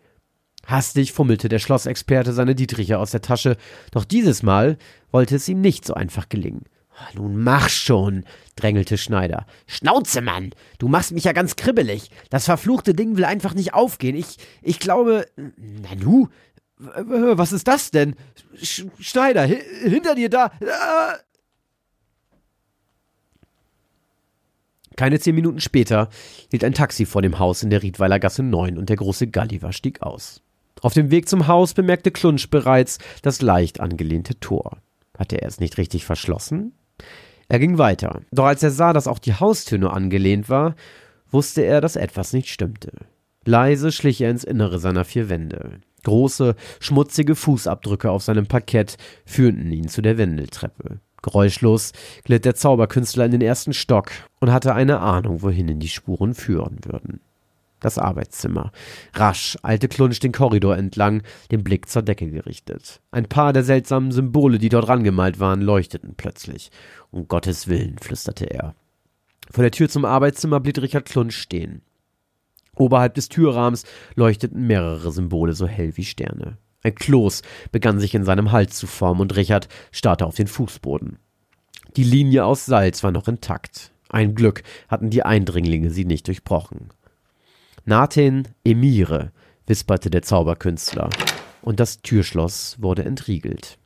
[0.66, 3.58] Hastig fummelte der Schlossexperte seine Dietriche aus der Tasche,
[3.92, 4.78] doch dieses Mal
[5.12, 6.64] wollte es ihm nicht so einfach gelingen.
[7.16, 8.24] Nun mach schon,
[8.56, 9.46] drängelte Schneider.
[9.68, 10.52] Schnauze, Mann!
[10.78, 12.12] Du machst mich ja ganz kribbelig.
[12.30, 14.16] Das verfluchte Ding will einfach nicht aufgehen.
[14.16, 15.26] Ich, ich glaube.
[15.36, 16.28] Nanu,
[16.78, 18.16] was ist das denn?
[18.62, 20.52] Sch Schneider, hinter dir da.
[24.96, 26.10] Keine zehn Minuten später
[26.52, 29.74] hielt ein Taxi vor dem Haus in der Riedweiler Gasse 9 und der große Gulliver
[29.74, 30.42] stieg aus.
[30.82, 34.78] Auf dem Weg zum Haus bemerkte Klunsch bereits das leicht angelehnte Tor.
[35.18, 36.74] Hatte er es nicht richtig verschlossen?
[37.48, 40.76] Er ging weiter, doch als er sah, dass auch die Haustür nur angelehnt war,
[41.30, 42.92] wusste er, dass etwas nicht stimmte.
[43.46, 45.80] Leise schlich er ins Innere seiner vier Wände.
[46.04, 51.00] Große, schmutzige Fußabdrücke auf seinem Parkett führten ihn zu der Wendeltreppe.
[51.24, 51.94] Geräuschlos
[52.24, 56.36] glitt der Zauberkünstler in den ersten Stock und hatte eine Ahnung, wohin ihn die Spuren
[56.36, 57.22] führen würden.
[57.80, 58.72] Das Arbeitszimmer.
[59.14, 61.22] Rasch eilte Klunsch den Korridor entlang,
[61.52, 63.02] den Blick zur Decke gerichtet.
[63.12, 66.72] Ein paar der seltsamen Symbole, die dort rangemalt waren, leuchteten plötzlich.
[67.12, 68.74] Um Gottes Willen, flüsterte er.
[69.52, 71.82] Vor der Tür zum Arbeitszimmer blieb Richard Klunsch stehen.
[72.76, 73.84] Oberhalb des Türrahmens
[74.16, 76.58] leuchteten mehrere Symbole so hell wie Sterne.
[76.84, 81.18] Ein Kloß begann sich in seinem Hals zu formen und Richard starrte auf den Fußboden.
[81.96, 83.92] Die Linie aus Salz war noch intakt.
[84.10, 86.90] Ein Glück hatten die Eindringlinge sie nicht durchbrochen.
[87.86, 89.32] Nathan Emire,
[89.66, 91.10] wisperte der Zauberkünstler,
[91.62, 93.78] und das Türschloss wurde entriegelt.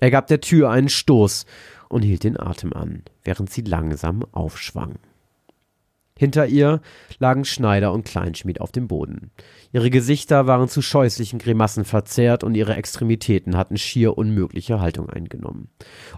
[0.00, 1.46] Er gab der Tür einen Stoß
[1.88, 4.96] und hielt den Atem an, während sie langsam aufschwang.
[6.16, 6.80] Hinter ihr
[7.18, 9.32] lagen Schneider und Kleinschmied auf dem Boden.
[9.72, 15.70] Ihre Gesichter waren zu scheußlichen Grimassen verzerrt und ihre Extremitäten hatten schier unmögliche Haltung eingenommen.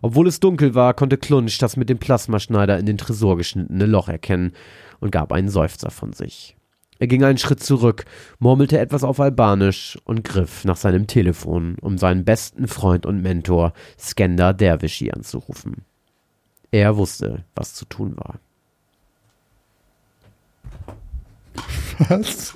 [0.02, 4.08] Obwohl es dunkel war, konnte Klunsch das mit dem Plasmaschneider in den Tresor geschnittene Loch
[4.08, 4.52] erkennen
[5.00, 6.56] und gab einen Seufzer von sich.
[6.98, 8.04] Er ging einen Schritt zurück,
[8.38, 13.72] murmelte etwas auf Albanisch und griff nach seinem Telefon, um seinen besten Freund und Mentor
[13.98, 15.84] Skender Dervishi anzurufen.
[16.70, 18.40] Er wusste, was zu tun war.
[21.98, 22.54] Was?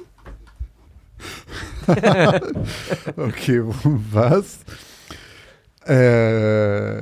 [3.17, 4.61] okay, was?
[5.87, 7.01] Äh,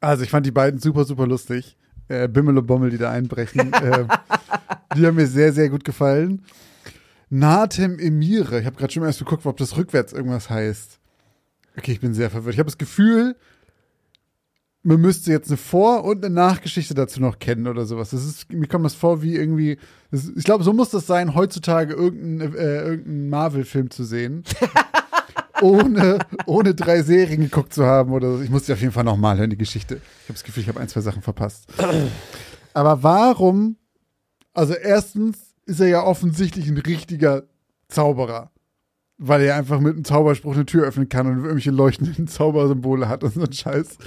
[0.00, 1.76] also ich fand die beiden super, super lustig.
[2.08, 3.72] Äh, Bimmel und Bommel, die da einbrechen.
[3.72, 4.04] äh,
[4.96, 6.44] die haben mir sehr, sehr gut gefallen.
[7.30, 8.60] Natem Emire.
[8.60, 10.98] Ich habe gerade schon mal erst geguckt, ob das rückwärts irgendwas heißt.
[11.76, 12.54] Okay, ich bin sehr verwirrt.
[12.54, 13.36] Ich habe das Gefühl,
[14.82, 18.10] man müsste jetzt eine Vor- und eine Nachgeschichte dazu noch kennen oder sowas.
[18.10, 19.78] Das ist, mir kommt das vor wie irgendwie,
[20.10, 24.44] das, ich glaube, so muss das sein, heutzutage irgendeinen äh, irgendein Marvel-Film zu sehen.
[25.62, 28.42] ohne, ohne drei Serien geguckt zu haben oder so.
[28.42, 29.96] Ich muss die auf jeden Fall nochmal hören, die Geschichte.
[29.96, 31.66] Ich habe das Gefühl, ich habe ein, zwei Sachen verpasst.
[32.74, 33.76] Aber warum,
[34.54, 37.42] also erstens ist er ja offensichtlich ein richtiger
[37.88, 38.52] Zauberer.
[39.18, 43.24] weil er einfach mit einem Zauberspruch eine Tür öffnen kann und irgendwelche leuchtenden Zaubersymbole hat
[43.24, 43.98] und so ein Scheiß.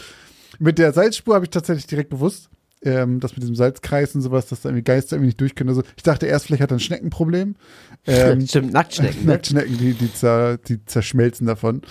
[0.61, 2.51] Mit der Salzspur habe ich tatsächlich direkt bewusst,
[2.83, 5.69] ähm, das mit diesem Salzkreis und sowas, dass da irgendwie Geister irgendwie nicht durch können.
[5.69, 7.55] Also ich dachte erst, vielleicht hat er ein Schneckenproblem.
[8.05, 9.21] Ähm, Stimmt, Nacktschnecken.
[9.21, 9.27] Ne?
[9.31, 11.81] Nacktschnecken, die, die, zer, die zerschmelzen davon.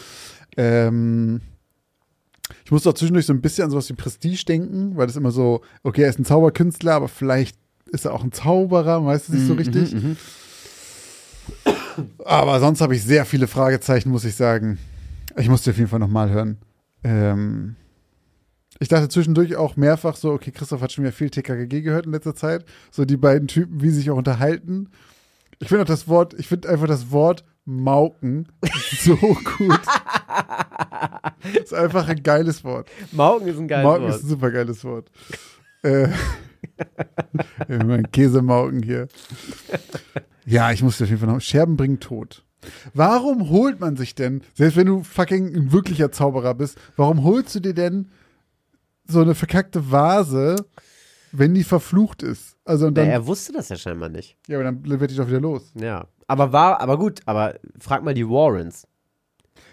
[0.56, 1.40] Ähm,
[2.64, 5.32] ich muss auch zwischendurch so ein bisschen an sowas wie Prestige denken, weil das immer
[5.32, 7.56] so, okay, er ist ein Zauberkünstler, aber vielleicht
[7.86, 9.92] ist er auch ein Zauberer, weiß es nicht so richtig.
[9.92, 10.16] Mhm, mhm.
[12.24, 14.78] Aber sonst habe ich sehr viele Fragezeichen, muss ich sagen.
[15.36, 16.58] Ich musste auf jeden Fall nochmal hören.
[17.02, 17.74] Ähm,
[18.80, 22.12] ich dachte zwischendurch auch mehrfach so, okay, Christoph hat schon wieder viel TKKG gehört in
[22.12, 22.64] letzter Zeit.
[22.90, 24.88] So die beiden Typen, wie sie sich auch unterhalten.
[25.58, 28.48] Ich finde auch das Wort, ich finde einfach das Wort Mauken
[29.00, 29.80] so gut.
[31.62, 32.88] ist einfach ein geiles Wort.
[33.12, 34.14] Mauken ist ein geiles Mauken Wort.
[34.14, 35.10] ist ein super geiles Wort.
[35.82, 36.08] äh,
[37.68, 39.08] mein Käsemauken hier.
[40.46, 41.40] Ja, ich muss dir auf jeden Fall noch.
[41.42, 42.44] Scherben bringen Tod.
[42.94, 47.54] Warum holt man sich denn, selbst wenn du fucking ein wirklicher Zauberer bist, warum holst
[47.54, 48.08] du dir denn
[49.10, 50.56] so eine verkackte Vase,
[51.32, 52.56] wenn die verflucht ist?
[52.64, 54.36] Also und Na, dann, er wusste das ja scheinbar nicht.
[54.46, 55.72] ja, aber dann wird die doch wieder los.
[55.74, 56.06] Ja.
[56.26, 58.86] Aber war, aber gut, aber frag mal die Warrens.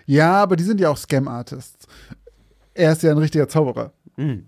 [0.05, 1.85] Ja, aber die sind ja auch Scam-Artists.
[2.73, 3.91] Er ist ja ein richtiger Zauberer.
[4.15, 4.47] Hm.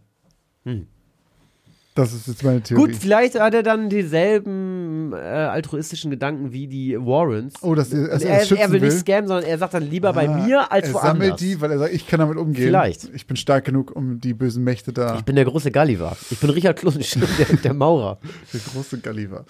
[2.00, 2.82] Das ist jetzt meine Theorie.
[2.92, 7.56] Gut, vielleicht hat er dann dieselben äh, altruistischen Gedanken wie die Warrens.
[7.62, 8.88] Oh, dass er, Und dass er, er, er will will.
[8.90, 11.12] nicht scammen, sondern er sagt dann lieber bei Ah, mir als er woanders.
[11.12, 12.64] sammelt die, weil er sagt, ich kann damit umgehen.
[12.68, 13.10] Vielleicht.
[13.14, 15.18] Ich bin stark genug, um die bösen Mächte da.
[15.18, 16.16] Ich bin der große Gulliver.
[16.32, 18.20] Ich bin Richard Klunsch, der, der Maurer.
[18.54, 19.46] Der große Gulliver.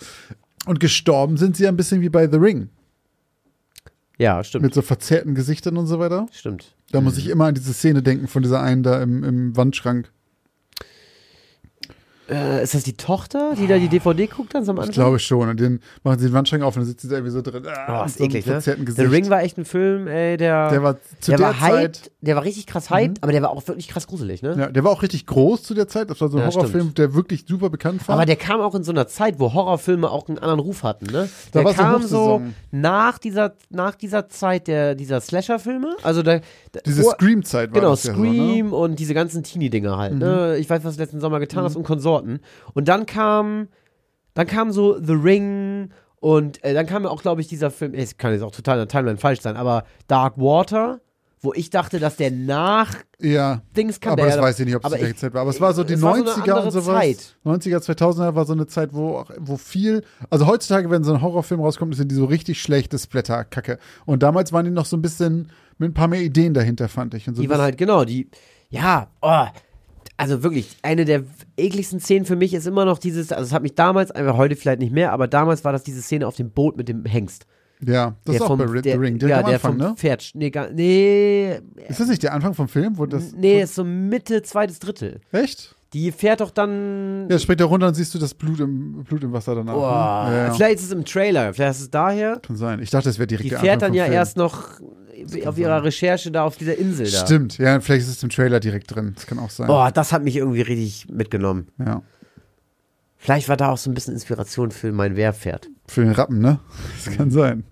[0.65, 2.69] Und gestorben sind sie ein bisschen wie bei The Ring.
[4.17, 4.63] Ja, stimmt.
[4.65, 6.25] Mit so verzerrten Gesichtern und so weiter.
[6.31, 6.75] stimmt.
[6.91, 10.11] Da muss ich immer an diese Szene denken von dieser einen da im, im Wandschrank.
[12.29, 14.89] Äh, ist das die Tochter, die da die DVD guckt dann am Anfang?
[14.89, 15.49] Ich glaube schon.
[15.49, 17.63] Und dann machen sie den Wandschrank auf und dann sitzt sie da irgendwie so drin.
[17.67, 18.61] Ah, Oh, ist so eklig, ne?
[18.61, 19.01] The.
[19.03, 21.71] Ring war echt ein Film, ey, der, der war zu der, der, war Zeit.
[21.97, 24.55] hyped, der war richtig krass hyped, aber der war auch wirklich krass gruselig, ne?
[24.57, 26.09] Ja, der war auch richtig groß zu der Zeit.
[26.09, 26.97] Das war so ein Ja, Horrorfilm, stimmt.
[26.97, 28.15] der wirklich super bekannt war.
[28.15, 31.05] Aber der kam auch in so einer Zeit, wo Horrorfilme auch einen anderen Ruf hatten,
[31.07, 31.29] ne?
[31.51, 35.95] Da Der so kam so nach dieser, nach dieser Zeit der, dieser Slasher-Filme.
[36.03, 36.41] Also der,
[36.73, 38.27] der diese Scream-Zeit war Genau, das ja so, ne?
[38.29, 40.57] Scream und diese ganzen Teenie-Dinger halt, ne?
[40.57, 41.83] Ich weiß, was du letzten Sommer getan hast und
[42.19, 42.39] Konsorten.
[42.73, 43.67] Und dann kam,
[44.33, 45.89] dann kam so The Ring
[46.19, 48.81] und äh, dann kam auch, glaube ich, dieser Film, es kann jetzt auch total in
[48.81, 50.99] der Timeline falsch sein, aber Dark Water,
[51.41, 53.61] wo ich dachte, dass der nach Ja.
[53.77, 54.13] Dings kam.
[54.13, 55.41] aber das ja- weiß ich nicht, ob es die gleiche ich- Zeit war.
[55.41, 56.85] Aber es war so die es war so eine 90er und sowas.
[56.99, 57.35] Zeit.
[57.45, 61.61] 90er, 2000er war so eine Zeit, wo, wo viel, also heutzutage, wenn so ein Horrorfilm
[61.61, 63.79] rauskommt, sind die so richtig schlechte Splatter-Kacke.
[64.05, 67.13] Und damals waren die noch so ein bisschen mit ein paar mehr Ideen dahinter, fand
[67.13, 67.25] ich.
[67.29, 68.29] Und so Die waren halt, genau, die,
[68.69, 69.45] ja, oh,
[70.19, 71.23] also wirklich, eine der
[71.57, 74.55] ekligsten Szenen für mich ist immer noch dieses, also es hat mich damals, einfach heute
[74.55, 77.45] vielleicht nicht mehr, aber damals war das diese Szene auf dem Boot mit dem Hengst.
[77.85, 79.17] ja, das ist auch bei Ri- The Ring.
[79.17, 79.93] Direkt ja, der Anfang, vom ne?
[79.95, 82.97] Pferd, nee, gar, nee, Ist das nicht der Anfang vom Film?
[82.97, 85.21] Wo das, nee, ist so Mitte, zweites Drittel.
[85.31, 85.75] Echt?
[85.93, 89.23] Die fährt doch dann, Ja, springt da runter und siehst du das Blut im, Blut
[89.23, 89.73] im Wasser danach.
[89.73, 89.79] oh,
[90.29, 90.35] ne?
[90.35, 90.53] ja, ja.
[90.53, 92.39] vielleicht ist es im Trailer, vielleicht ist es daher.
[92.45, 92.79] Kann sein.
[92.81, 94.13] Ich dachte, es wäre direkt Die der fährt dann vom ja Film.
[94.13, 94.79] erst noch
[95.45, 97.25] auf ihrer Recherche da auf dieser Insel da.
[97.25, 99.13] Stimmt, ja, vielleicht ist es im Trailer direkt drin.
[99.15, 99.69] Das kann auch sein.
[99.69, 101.67] Oh, das hat mich irgendwie richtig mitgenommen.
[101.77, 102.01] Ja.
[103.17, 105.69] Vielleicht war da auch so ein bisschen Inspiration für mein Wehrpferd.
[105.87, 106.59] Für den Rappen, ne?
[107.05, 107.63] Das kann sein.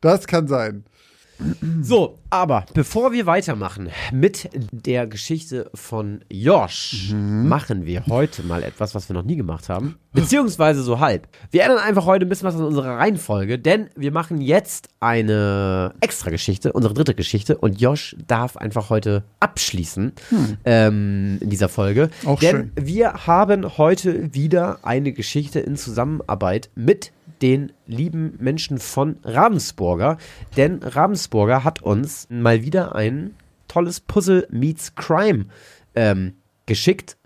[0.00, 0.84] Das kann sein.
[1.82, 8.94] So, aber bevor wir weitermachen mit der Geschichte von Josh, machen wir heute mal etwas,
[8.94, 9.96] was wir noch nie gemacht haben.
[10.12, 11.28] Beziehungsweise so halb.
[11.50, 15.94] Wir ändern einfach heute ein bisschen was an unserer Reihenfolge, denn wir machen jetzt eine
[16.00, 20.12] extra Geschichte, unsere dritte Geschichte, und Josh darf einfach heute abschließen
[20.64, 22.10] ähm, in dieser Folge.
[22.24, 22.86] Auch denn schön.
[22.86, 27.12] wir haben heute wieder eine Geschichte in Zusammenarbeit mit
[27.44, 30.16] den lieben Menschen von Ravensburger.
[30.56, 33.34] Denn Ravensburger hat uns mal wieder ein
[33.68, 35.44] tolles Puzzle meets Crime
[35.94, 37.18] ähm, geschickt.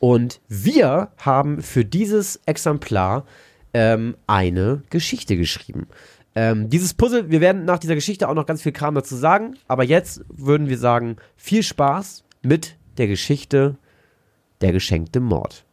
[0.00, 3.26] Und wir haben für dieses Exemplar
[3.74, 5.88] ähm, eine Geschichte geschrieben.
[6.34, 9.58] Ähm, dieses Puzzle, wir werden nach dieser Geschichte auch noch ganz viel Kram dazu sagen.
[9.68, 13.76] Aber jetzt würden wir sagen, viel Spaß mit der Geschichte
[14.62, 15.65] Der geschenkte Mord.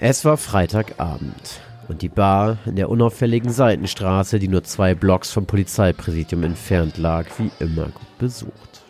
[0.00, 5.46] Es war Freitagabend und die Bar in der unauffälligen Seitenstraße, die nur zwei Blocks vom
[5.46, 8.82] Polizeipräsidium entfernt lag, wie immer gut besucht.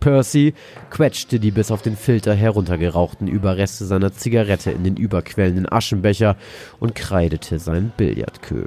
[0.00, 0.54] Percy
[0.90, 6.36] quetschte die bis auf den Filter heruntergerauchten Überreste seiner Zigarette in den überquellenden Aschenbecher
[6.80, 8.64] und kreidete sein Billardkö.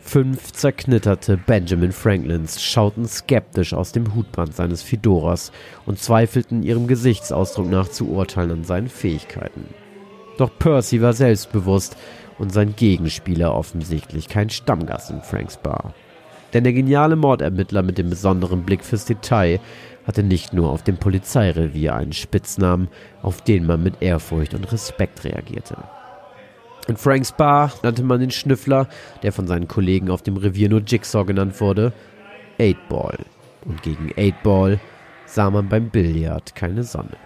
[0.00, 5.50] Fünf zerknitterte Benjamin Franklins schauten skeptisch aus dem Hutband seines Fedoras
[5.84, 9.64] und zweifelten ihrem Gesichtsausdruck nach zu urteilen an seinen Fähigkeiten.
[10.38, 11.96] Doch Percy war selbstbewusst
[12.38, 15.94] und sein Gegenspieler offensichtlich kein Stammgast in Franks Bar.
[16.52, 19.60] Denn der geniale Mordermittler mit dem besonderen Blick fürs Detail
[20.06, 22.88] hatte nicht nur auf dem Polizeirevier einen Spitznamen,
[23.22, 25.76] auf den man mit Ehrfurcht und Respekt reagierte.
[26.86, 28.88] In Franks Bar nannte man den Schnüffler,
[29.22, 31.92] der von seinen Kollegen auf dem Revier nur Jigsaw genannt wurde,
[32.58, 33.18] Eight Ball.
[33.64, 34.78] Und gegen Eight Ball
[35.24, 37.16] sah man beim Billard keine Sonne.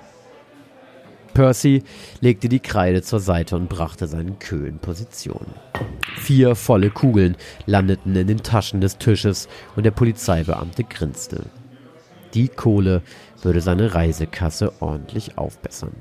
[1.34, 1.82] Percy
[2.20, 5.46] legte die Kreide zur Seite und brachte seinen Kö in Position.
[6.16, 11.44] Vier volle Kugeln landeten in den Taschen des Tisches und der Polizeibeamte grinste.
[12.34, 13.02] Die Kohle
[13.42, 15.92] würde seine Reisekasse ordentlich aufbessern.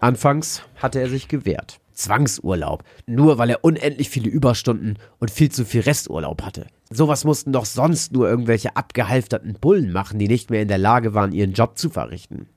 [0.00, 1.80] Anfangs hatte er sich gewehrt.
[1.94, 6.66] Zwangsurlaub, nur weil er unendlich viele Überstunden und viel zu viel Resturlaub hatte.
[6.90, 11.14] Sowas mussten doch sonst nur irgendwelche abgehalfterten Bullen machen, die nicht mehr in der Lage
[11.14, 12.48] waren, ihren Job zu verrichten.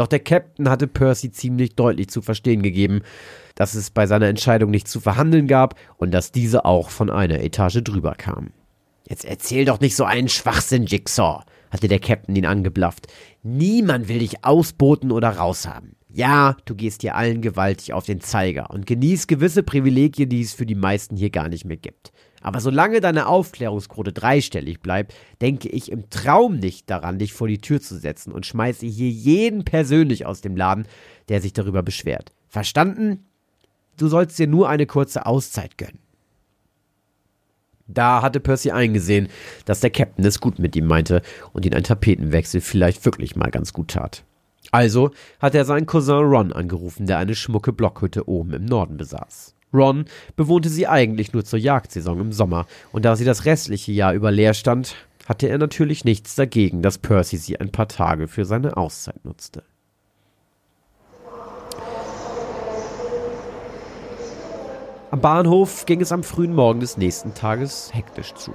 [0.00, 3.02] Doch der Captain hatte Percy ziemlich deutlich zu verstehen gegeben,
[3.54, 7.40] dass es bei seiner Entscheidung nicht zu verhandeln gab und dass diese auch von einer
[7.40, 8.54] Etage drüber kam.
[9.06, 13.08] Jetzt erzähl doch nicht so einen Schwachsinn, Jigsaw, hatte der Captain ihn angeblafft.
[13.42, 15.96] Niemand will dich ausboten oder raushaben.
[16.08, 20.54] Ja, du gehst hier allen gewaltig auf den Zeiger und genießt gewisse Privilegien, die es
[20.54, 22.10] für die meisten hier gar nicht mehr gibt.
[22.40, 27.60] Aber solange deine Aufklärungsquote dreistellig bleibt, denke ich im Traum nicht daran, dich vor die
[27.60, 30.86] Tür zu setzen und schmeiße hier jeden persönlich aus dem Laden,
[31.28, 32.32] der sich darüber beschwert.
[32.48, 33.26] Verstanden?
[33.98, 35.98] Du sollst dir nur eine kurze Auszeit gönnen.
[37.86, 39.28] Da hatte Percy eingesehen,
[39.64, 41.22] dass der Captain es gut mit ihm meinte
[41.52, 44.24] und ihn ein Tapetenwechsel vielleicht wirklich mal ganz gut tat.
[44.70, 45.10] Also
[45.40, 49.56] hat er seinen Cousin Ron angerufen, der eine schmucke Blockhütte oben im Norden besaß.
[49.72, 50.04] Ron
[50.36, 54.30] bewohnte sie eigentlich nur zur Jagdsaison im Sommer, und da sie das restliche Jahr über
[54.30, 54.94] leer stand,
[55.26, 59.62] hatte er natürlich nichts dagegen, dass Percy sie ein paar Tage für seine Auszeit nutzte.
[65.12, 68.52] Am Bahnhof ging es am frühen Morgen des nächsten Tages hektisch zu.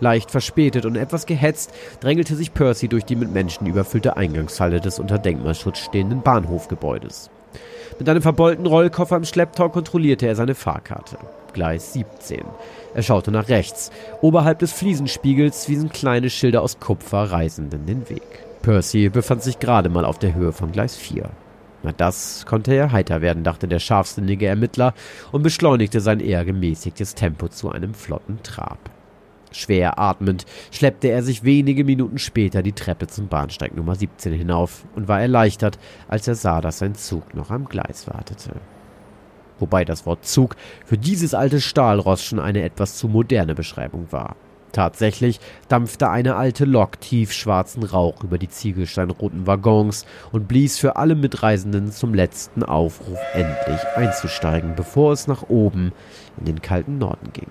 [0.00, 4.98] Leicht verspätet und etwas gehetzt drängelte sich Percy durch die mit Menschen überfüllte Eingangshalle des
[4.98, 7.30] unter Denkmalschutz stehenden Bahnhofgebäudes.
[7.98, 11.18] Mit einem verbeulten Rollkoffer im Schlepptau kontrollierte er seine Fahrkarte.
[11.52, 12.44] Gleis 17.
[12.94, 13.90] Er schaute nach rechts.
[14.20, 18.22] Oberhalb des Fliesenspiegels wiesen kleine Schilder aus Kupfer Reisenden den Weg.
[18.62, 21.28] Percy befand sich gerade mal auf der Höhe von Gleis 4.
[21.82, 24.94] Na, das konnte er heiter werden, dachte der scharfsinnige Ermittler
[25.32, 28.78] und beschleunigte sein eher gemäßigtes Tempo zu einem flotten Trab.
[29.52, 34.84] Schwer atmend schleppte er sich wenige Minuten später die Treppe zum Bahnsteig Nummer 17 hinauf
[34.94, 35.78] und war erleichtert,
[36.08, 38.52] als er sah, dass sein Zug noch am Gleis wartete.
[39.58, 44.36] Wobei das Wort Zug für dieses alte Stahlross schon eine etwas zu moderne Beschreibung war.
[44.72, 51.14] Tatsächlich dampfte eine alte Lok tiefschwarzen Rauch über die ziegelsteinroten Waggons und blies für alle
[51.14, 55.92] Mitreisenden zum letzten Aufruf, endlich einzusteigen, bevor es nach oben
[56.38, 57.48] in den kalten Norden ging.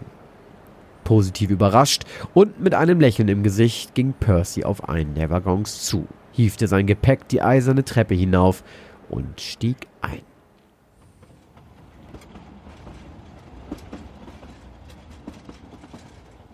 [1.07, 2.03] Positiv überrascht
[2.33, 6.85] und mit einem Lächeln im Gesicht ging Percy auf einen der Waggons zu, hiefte sein
[6.85, 8.61] Gepäck die eiserne Treppe hinauf
[9.07, 10.19] und stieg ein.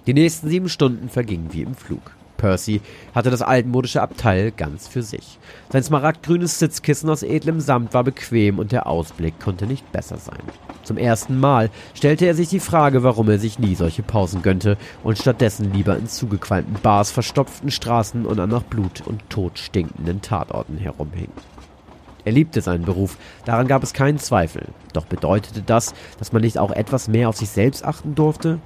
[0.05, 2.11] Die nächsten sieben Stunden vergingen wie im Flug.
[2.43, 2.81] Percy
[3.15, 5.39] hatte das altmodische Abteil ganz für sich.
[5.71, 10.41] Sein smaragdgrünes Sitzkissen aus edlem Samt war bequem und der Ausblick konnte nicht besser sein.
[10.83, 14.77] Zum ersten Mal stellte er sich die Frage, warum er sich nie solche Pausen gönnte
[15.05, 20.21] und stattdessen lieber in zugequalmten Bars, verstopften Straßen und an nach Blut und Tod stinkenden
[20.21, 21.29] Tatorten herumhing.
[22.25, 24.67] Er liebte seinen Beruf, daran gab es keinen Zweifel.
[24.91, 28.59] Doch bedeutete das, dass man nicht auch etwas mehr auf sich selbst achten durfte?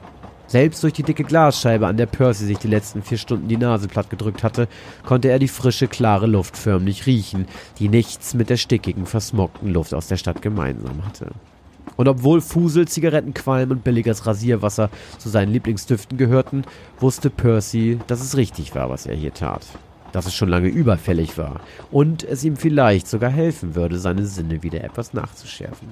[0.47, 3.89] Selbst durch die dicke Glasscheibe, an der Percy sich die letzten vier Stunden die Nase
[3.89, 4.69] platt gedrückt hatte,
[5.05, 7.47] konnte er die frische, klare Luft förmlich riechen,
[7.79, 11.31] die nichts mit der stickigen, versmogten Luft aus der Stadt gemeinsam hatte.
[11.97, 16.63] Und obwohl Fusel, Zigarettenqualm und billiges Rasierwasser zu seinen Lieblingsdüften gehörten,
[16.99, 19.65] wusste Percy, dass es richtig war, was er hier tat.
[20.13, 21.59] Dass es schon lange überfällig war
[21.91, 25.89] und es ihm vielleicht sogar helfen würde, seine Sinne wieder etwas nachzuschärfen.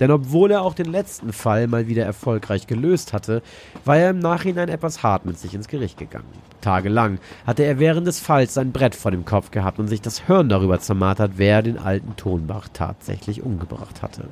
[0.00, 3.42] Denn obwohl er auch den letzten Fall mal wieder erfolgreich gelöst hatte,
[3.84, 6.26] war er im Nachhinein etwas hart mit sich ins Gericht gegangen.
[6.60, 10.26] Tagelang hatte er während des Falls sein Brett vor dem Kopf gehabt und sich das
[10.26, 14.24] Hirn darüber zermartert, wer den alten Tonbach tatsächlich umgebracht hatte.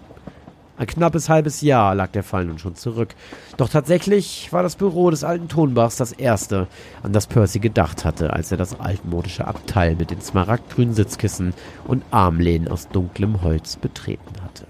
[0.77, 3.15] Ein knappes halbes Jahr lag der Fall nun schon zurück.
[3.57, 6.67] Doch tatsächlich war das Büro des alten Tonbachs das erste,
[7.05, 11.55] an das Percy gedacht hatte, als er das altmodische Abteil mit den smaragdgrünen Sitzkissen
[11.87, 14.67] und Armlehnen aus dunklem Holz betreten hatte.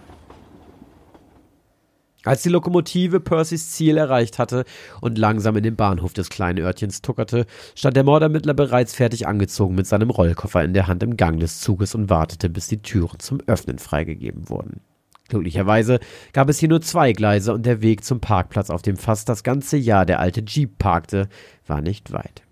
[2.24, 4.64] Als die Lokomotive Percys Ziel erreicht hatte
[5.02, 9.74] und langsam in den Bahnhof des kleinen Örtchens tuckerte, stand der Mordermittler bereits fertig angezogen
[9.74, 13.18] mit seinem Rollkoffer in der Hand im Gang des Zuges und wartete, bis die Türen
[13.18, 14.80] zum Öffnen freigegeben wurden.
[15.28, 16.00] Glücklicherweise
[16.32, 19.42] gab es hier nur zwei Gleise und der Weg zum Parkplatz, auf dem fast das
[19.42, 21.28] ganze Jahr der alte Jeep parkte,
[21.66, 22.42] war nicht weit.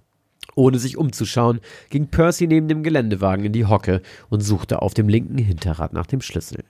[0.55, 5.09] Ohne sich umzuschauen, ging Percy neben dem Geländewagen in die Hocke und suchte auf dem
[5.09, 6.65] linken Hinterrad nach dem Schlüssel.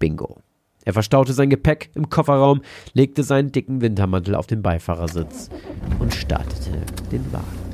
[0.00, 0.38] Bingo.
[0.84, 2.60] Er verstaute sein Gepäck im Kofferraum,
[2.92, 5.48] legte seinen dicken Wintermantel auf den Beifahrersitz
[5.98, 7.64] und startete den Wagen.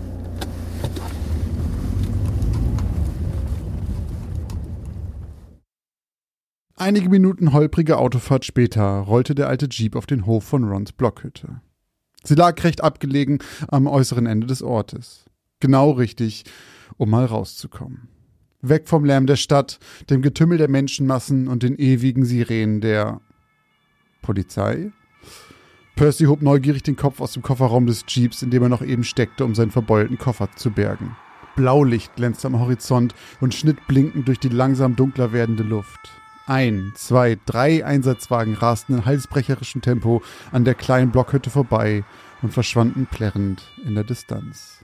[6.76, 11.60] Einige Minuten holprige Autofahrt später rollte der alte Jeep auf den Hof von Rons Blockhütte.
[12.24, 13.38] Sie lag recht abgelegen
[13.68, 15.26] am äußeren Ende des Ortes.
[15.60, 16.44] Genau richtig,
[16.96, 18.09] um mal rauszukommen.
[18.62, 19.78] Weg vom Lärm der Stadt,
[20.10, 23.20] dem Getümmel der Menschenmassen und den ewigen Sirenen der
[24.22, 24.92] Polizei.
[25.96, 29.04] Percy hob neugierig den Kopf aus dem Kofferraum des Jeeps, in dem er noch eben
[29.04, 31.16] steckte, um seinen verbeulten Koffer zu bergen.
[31.56, 36.10] Blaulicht glänzte am Horizont und schnitt blinkend durch die langsam dunkler werdende Luft.
[36.46, 42.02] Ein, zwei, drei Einsatzwagen rasten in halsbrecherischem Tempo an der kleinen Blockhütte vorbei
[42.42, 44.79] und verschwanden plärrend in der Distanz.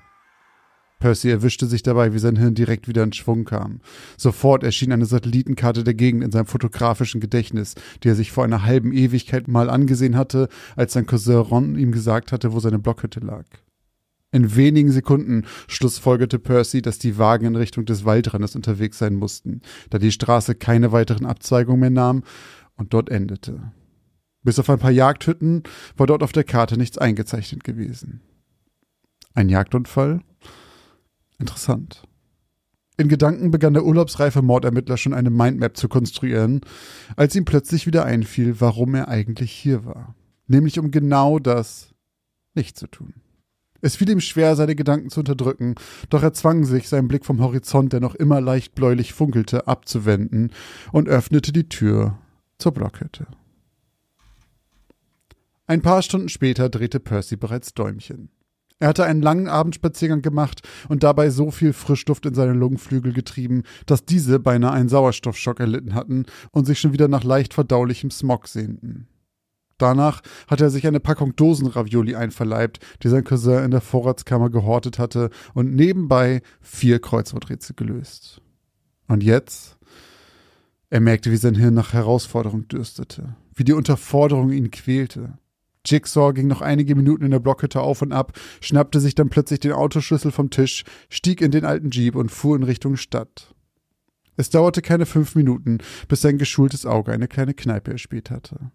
[0.99, 3.81] Percy erwischte sich dabei, wie sein Hirn direkt wieder in Schwung kam.
[4.17, 8.65] Sofort erschien eine Satellitenkarte der Gegend in seinem fotografischen Gedächtnis, die er sich vor einer
[8.65, 13.21] halben Ewigkeit mal angesehen hatte, als sein Cousin Ron ihm gesagt hatte, wo seine Blockhütte
[13.21, 13.45] lag.
[14.33, 19.63] In wenigen Sekunden schlussfolgerte Percy, dass die Wagen in Richtung des Waldrandes unterwegs sein mussten,
[19.91, 22.23] da die Straße keine weiteren Abzweigungen mehr nahm
[22.77, 23.73] und dort endete.
[24.43, 25.63] Bis auf ein paar Jagdhütten
[25.97, 28.21] war dort auf der Karte nichts eingezeichnet gewesen.
[29.35, 30.21] Ein Jagdunfall?
[31.39, 32.03] Interessant.
[32.99, 36.63] In Gedanken begann der urlaubsreife Mordermittler schon eine Mindmap zu konstruieren,
[37.15, 40.15] als ihm plötzlich wieder einfiel, warum er eigentlich hier war.
[40.47, 41.95] Nämlich um genau das
[42.55, 43.15] nicht zu tun.
[43.83, 45.75] Es fiel ihm schwer, seine Gedanken zu unterdrücken,
[46.09, 50.51] doch er zwang sich, seinen Blick vom Horizont, der noch immer leicht bläulich funkelte, abzuwenden
[50.93, 52.19] und öffnete die Tür
[52.59, 53.27] zur Blockhütte.
[55.67, 58.31] Ein paar Stunden später drehte Percy bereits Däumchen.
[58.79, 63.63] Er hatte einen langen Abendspaziergang gemacht und dabei so viel Frischluft in seine Lungenflügel getrieben,
[63.87, 68.49] dass diese beinahe einen Sauerstoffschock erlitten hatten und sich schon wieder nach leicht verdaulichem Smog
[68.49, 69.09] sehnten.
[69.79, 74.99] Danach hatte er sich eine Packung Dosenravioli einverleibt, die sein Cousin in der Vorratskammer gehortet
[74.99, 78.41] hatte, und nebenbei vier Kreuzworträtsel gelöst.
[79.07, 79.77] Und jetzt?
[80.89, 85.39] Er merkte, wie sein Hirn nach Herausforderung dürstete, wie die Unterforderung ihn quälte.
[85.87, 89.61] Jigsaw ging noch einige Minuten in der Blockhütte auf und ab, schnappte sich dann plötzlich
[89.61, 93.55] den Autoschlüssel vom Tisch, stieg in den alten Jeep und fuhr in Richtung Stadt.
[94.37, 95.79] Es dauerte keine fünf Minuten,
[96.09, 98.71] bis sein geschultes Auge eine kleine Kneipe erspäht hatte.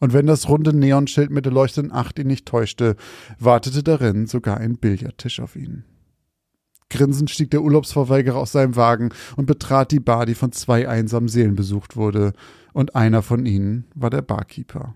[0.00, 2.96] Und wenn das runde Neonschild mit der leuchtenden Acht ihn nicht täuschte,
[3.38, 5.84] wartete darin sogar ein Billardtisch auf ihn.
[6.90, 11.28] Grinsend stieg der Urlaubsverweigerer aus seinem Wagen und betrat die Bar, die von zwei einsamen
[11.28, 12.32] Seelen besucht wurde,
[12.72, 14.94] und einer von ihnen war der Barkeeper.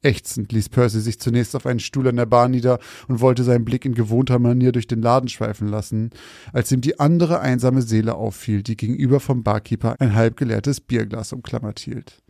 [0.00, 2.78] Ächzend ließ Percy sich zunächst auf einen Stuhl an der Bar nieder
[3.08, 6.10] und wollte seinen Blick in gewohnter Manier durch den Laden schweifen lassen,
[6.52, 11.80] als ihm die andere einsame Seele auffiel, die gegenüber vom Barkeeper ein halbgeleertes Bierglas umklammert
[11.80, 12.22] hielt.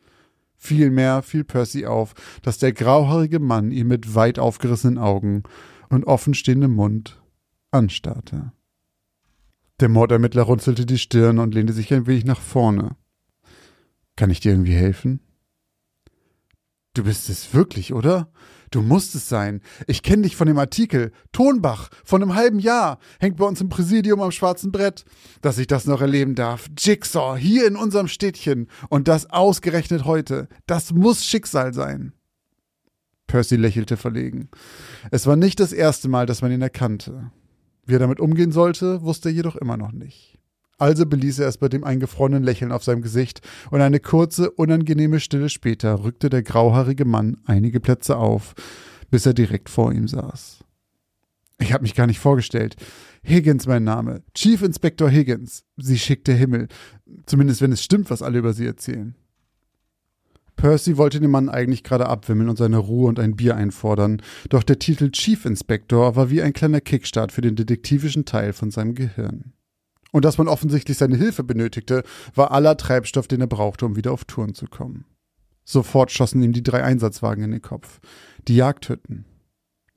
[0.56, 5.42] Vielmehr fiel Percy auf, dass der grauhaarige Mann ihn mit weit aufgerissenen Augen
[5.90, 7.22] und offenstehendem Mund
[7.70, 8.52] anstarrte.
[9.80, 12.96] Der Mordermittler runzelte die Stirn und lehnte sich ein wenig nach vorne.
[14.16, 15.20] Kann ich dir irgendwie helfen?
[16.94, 18.30] Du bist es wirklich, oder?
[18.70, 19.62] Du musst es sein.
[19.86, 21.12] Ich kenne dich von dem Artikel.
[21.32, 22.98] Tonbach, von einem halben Jahr.
[23.18, 25.04] Hängt bei uns im Präsidium am schwarzen Brett.
[25.40, 26.68] Dass ich das noch erleben darf.
[26.76, 28.68] Jigsaw, hier in unserem Städtchen.
[28.88, 30.48] Und das ausgerechnet heute.
[30.66, 32.12] Das muss Schicksal sein.
[33.26, 34.48] Percy lächelte verlegen.
[35.10, 37.30] Es war nicht das erste Mal, dass man ihn erkannte.
[37.84, 40.37] Wie er damit umgehen sollte, wusste er jedoch immer noch nicht.
[40.78, 45.18] Also beließ er es bei dem eingefrorenen Lächeln auf seinem Gesicht, und eine kurze, unangenehme
[45.18, 48.54] Stille später rückte der grauhaarige Mann einige Plätze auf,
[49.10, 50.64] bis er direkt vor ihm saß.
[51.60, 52.76] Ich habe mich gar nicht vorgestellt.
[53.22, 54.22] Higgins mein Name.
[54.34, 55.64] Chief Inspector Higgins.
[55.76, 56.68] Sie schickt der Himmel.
[57.26, 59.16] Zumindest wenn es stimmt, was alle über sie erzählen.
[60.54, 64.64] Percy wollte den Mann eigentlich gerade abwimmeln und seine Ruhe und ein Bier einfordern, doch
[64.64, 68.94] der Titel Chief Inspector war wie ein kleiner Kickstart für den detektivischen Teil von seinem
[68.94, 69.52] Gehirn.
[70.12, 72.02] Und dass man offensichtlich seine Hilfe benötigte,
[72.34, 75.04] war aller Treibstoff, den er brauchte, um wieder auf Touren zu kommen.
[75.64, 78.00] Sofort schossen ihm die drei Einsatzwagen in den Kopf.
[78.48, 79.26] Die Jagdhütten.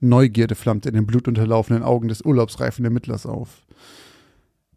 [0.01, 3.65] Neugierde flammte in den blutunterlaufenden Augen des urlaubsreifen Ermittlers auf.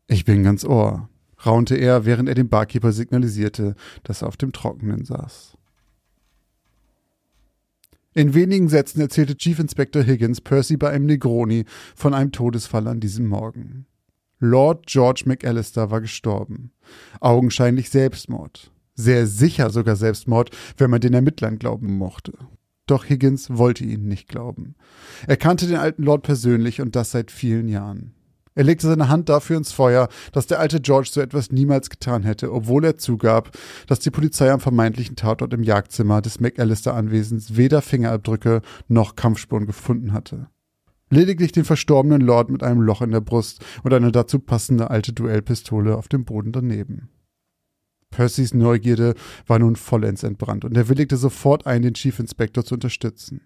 [0.07, 1.09] Ich bin ganz Ohr,
[1.45, 3.74] raunte er, während er dem Barkeeper signalisierte,
[4.05, 5.57] dass er auf dem Trockenen saß.
[8.12, 11.64] In wenigen Sätzen erzählte Chief Inspector Higgins Percy bei einem Negroni
[11.97, 13.87] von einem Todesfall an diesem Morgen.
[14.45, 16.70] Lord George McAllister war gestorben.
[17.20, 18.70] Augenscheinlich Selbstmord.
[18.95, 22.32] Sehr sicher sogar Selbstmord, wenn man den Ermittlern glauben mochte.
[22.86, 24.74] Doch Higgins wollte ihnen nicht glauben.
[25.26, 28.12] Er kannte den alten Lord persönlich und das seit vielen Jahren.
[28.55, 32.22] Er legte seine Hand dafür ins Feuer, dass der alte George so etwas niemals getan
[32.22, 33.51] hätte, obwohl er zugab,
[33.86, 40.12] dass die Polizei am vermeintlichen Tatort im Jagdzimmer des McAllister-Anwesens weder Fingerabdrücke noch Kampfspuren gefunden
[40.12, 40.49] hatte.
[41.11, 45.12] Lediglich den verstorbenen Lord mit einem Loch in der Brust und eine dazu passende alte
[45.12, 47.09] Duellpistole auf dem Boden daneben.
[48.11, 49.14] Percys Neugierde
[49.46, 53.40] war nun vollends entbrannt und er willigte sofort ein, den Chief Inspector zu unterstützen.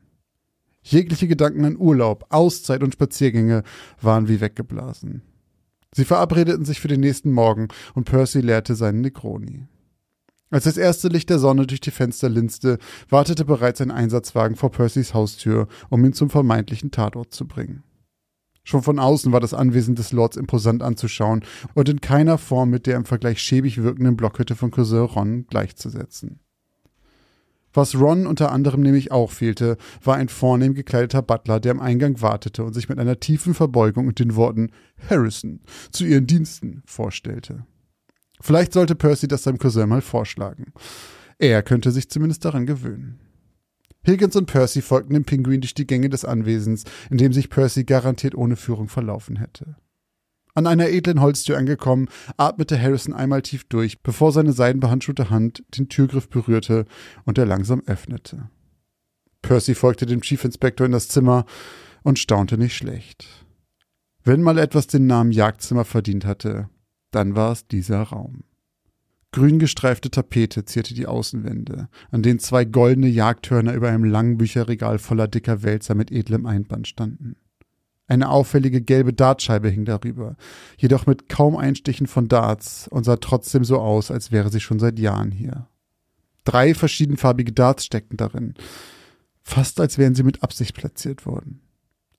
[0.82, 3.62] Jegliche Gedanken an Urlaub, Auszeit und Spaziergänge
[4.00, 5.22] waren wie weggeblasen.
[5.94, 9.66] Sie verabredeten sich für den nächsten Morgen und Percy leerte seinen Negroni.
[10.50, 12.78] Als das erste Licht der Sonne durch die Fenster linste,
[13.10, 17.82] wartete bereits ein Einsatzwagen vor Percys Haustür, um ihn zum vermeintlichen Tatort zu bringen.
[18.64, 21.42] Schon von außen war das Anwesen des Lords imposant anzuschauen
[21.74, 26.40] und in keiner Form mit der im Vergleich schäbig wirkenden Blockhütte von Cousin Ron gleichzusetzen.
[27.72, 32.20] Was Ron unter anderem nämlich auch fehlte, war ein vornehm gekleideter Butler, der am Eingang
[32.20, 34.70] wartete und sich mit einer tiefen Verbeugung und den Worten
[35.08, 37.66] Harrison zu ihren Diensten vorstellte.
[38.40, 40.72] Vielleicht sollte Percy das seinem Cousin mal vorschlagen.
[41.38, 43.20] Er könnte sich zumindest daran gewöhnen.
[44.06, 47.84] Higgins und Percy folgten dem Pinguin durch die Gänge des Anwesens, in dem sich Percy
[47.84, 49.76] garantiert ohne Führung verlaufen hätte.
[50.54, 55.88] An einer edlen Holztür angekommen, atmete Harrison einmal tief durch, bevor seine seidenbehandschuhte Hand den
[55.88, 56.86] Türgriff berührte
[57.24, 58.48] und er langsam öffnete.
[59.42, 61.44] Percy folgte dem Chief Inspector in das Zimmer
[62.02, 63.46] und staunte nicht schlecht.
[64.24, 66.68] Wenn mal etwas den Namen Jagdzimmer verdient hatte,
[67.10, 68.44] dann war es dieser Raum.
[69.30, 74.98] Grün gestreifte Tapete zierte die Außenwände, an denen zwei goldene Jagdhörner über einem langen Bücherregal
[74.98, 77.36] voller dicker Wälzer mit edlem Einband standen.
[78.06, 80.36] Eine auffällige gelbe Dartscheibe hing darüber,
[80.78, 84.78] jedoch mit kaum Einstichen von Darts und sah trotzdem so aus, als wäre sie schon
[84.78, 85.68] seit Jahren hier.
[86.44, 88.54] Drei verschiedenfarbige Darts steckten darin,
[89.42, 91.60] fast als wären sie mit Absicht platziert worden.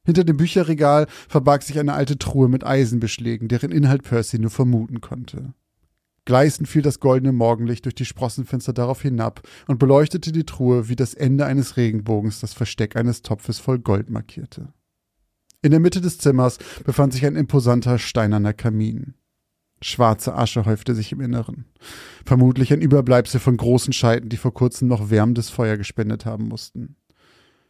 [0.10, 5.02] Hinter dem Bücherregal verbarg sich eine alte Truhe mit Eisenbeschlägen, deren Inhalt Percy nur vermuten
[5.02, 5.54] konnte.
[6.26, 10.96] Gleißend fiel das goldene Morgenlicht durch die Sprossenfenster darauf hinab und beleuchtete die Truhe wie
[10.96, 14.74] das Ende eines Regenbogens das Versteck eines Topfes voll Gold markierte.
[15.62, 19.14] In der Mitte des Zimmers befand sich ein imposanter steinerner Kamin.
[19.80, 21.66] Schwarze Asche häufte sich im Inneren.
[22.26, 26.96] Vermutlich ein Überbleibsel von großen Scheiten, die vor kurzem noch wärmendes Feuer gespendet haben mussten.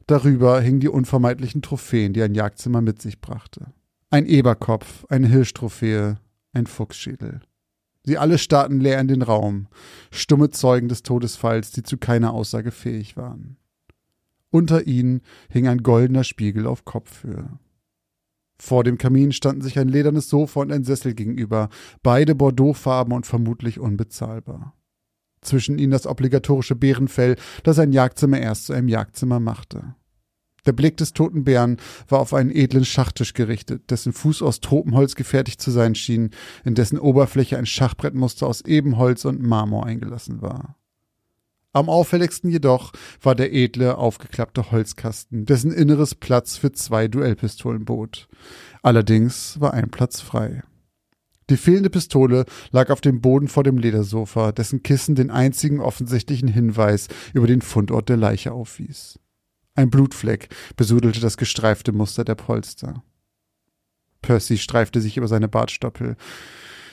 [0.10, 3.74] Darüber hingen die unvermeidlichen Trophäen, die ein Jagdzimmer mit sich brachte.
[4.10, 6.18] Ein Eberkopf, eine Hirschtrophäe,
[6.52, 7.42] ein Fuchsschädel.
[8.04, 9.68] Sie alle starrten leer in den Raum,
[10.10, 13.58] stumme Zeugen des Todesfalls, die zu keiner Aussage fähig waren.
[14.50, 17.60] Unter ihnen hing ein goldener Spiegel auf Kopfhöhe.
[18.60, 21.70] Vor dem Kamin standen sich ein ledernes Sofa und ein Sessel gegenüber,
[22.02, 24.74] beide Bordeauxfarben und vermutlich unbezahlbar.
[25.42, 29.94] Zwischen ihnen das obligatorische Bärenfell, das ein Jagdzimmer erst zu einem Jagdzimmer machte.
[30.70, 31.78] Der Blick des toten Bären
[32.10, 36.30] war auf einen edlen Schachtisch gerichtet, dessen Fuß aus Tropenholz gefertigt zu sein schien,
[36.64, 40.76] in dessen Oberfläche ein Schachbrettmuster aus Ebenholz und Marmor eingelassen war.
[41.74, 48.28] Am auffälligsten jedoch war der edle, aufgeklappte Holzkasten, dessen Inneres Platz für zwei Duellpistolen bot.
[48.84, 50.62] Allerdings war ein Platz frei.
[51.50, 56.48] Die fehlende Pistole lag auf dem Boden vor dem Ledersofa, dessen Kissen den einzigen offensichtlichen
[56.48, 59.18] Hinweis über den Fundort der Leiche aufwies.
[59.80, 63.02] Ein Blutfleck besudelte das gestreifte Muster der Polster.
[64.22, 66.18] Percy streifte sich über seine Bartstoppel.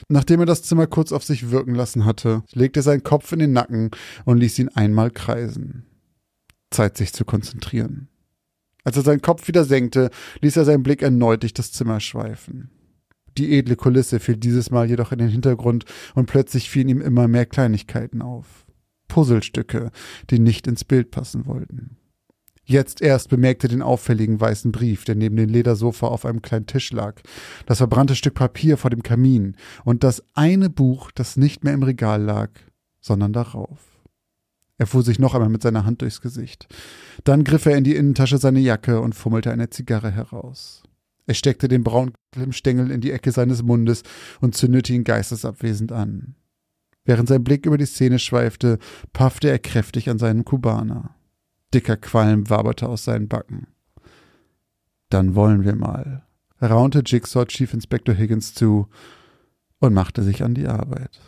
[0.07, 3.39] Nachdem er das Zimmer kurz auf sich wirken lassen hatte, legte er seinen Kopf in
[3.39, 3.91] den Nacken
[4.23, 5.85] und ließ ihn einmal kreisen.
[6.71, 8.07] Zeit, sich zu konzentrieren.
[8.85, 10.09] Als er seinen Kopf wieder senkte,
[10.39, 12.71] ließ er seinen Blick erneut durch das Zimmer schweifen.
[13.37, 15.83] Die edle Kulisse fiel dieses Mal jedoch in den Hintergrund
[16.15, 18.65] und plötzlich fielen ihm immer mehr Kleinigkeiten auf.
[19.09, 19.91] Puzzlestücke,
[20.29, 21.97] die nicht ins Bild passen wollten.
[22.69, 26.91] Jetzt erst bemerkte den auffälligen weißen Brief, der neben dem Ledersofa auf einem kleinen Tisch
[26.91, 27.21] lag,
[27.65, 29.55] das verbrannte Stück Papier vor dem Kamin
[29.85, 32.49] und das eine Buch, das nicht mehr im Regal lag,
[32.99, 33.79] sondern darauf.
[34.77, 36.67] Er fuhr sich noch einmal mit seiner Hand durchs Gesicht.
[37.23, 40.83] Dann griff er in die Innentasche seine Jacke und fummelte eine Zigarre heraus.
[41.25, 42.13] Er steckte den braunen
[42.51, 44.03] Stängel in die Ecke seines Mundes
[44.41, 46.35] und zündete ihn geistesabwesend an.
[47.05, 48.77] Während sein Blick über die Szene schweifte,
[49.13, 51.16] paffte er kräftig an seinem Kubaner.
[51.77, 53.67] Dicker Qualm waberte aus seinen Backen.
[55.09, 56.23] Dann wollen wir mal,
[56.59, 58.87] raunte Jigsaw Chief Inspector Higgins zu
[59.77, 61.19] und machte sich an die Arbeit.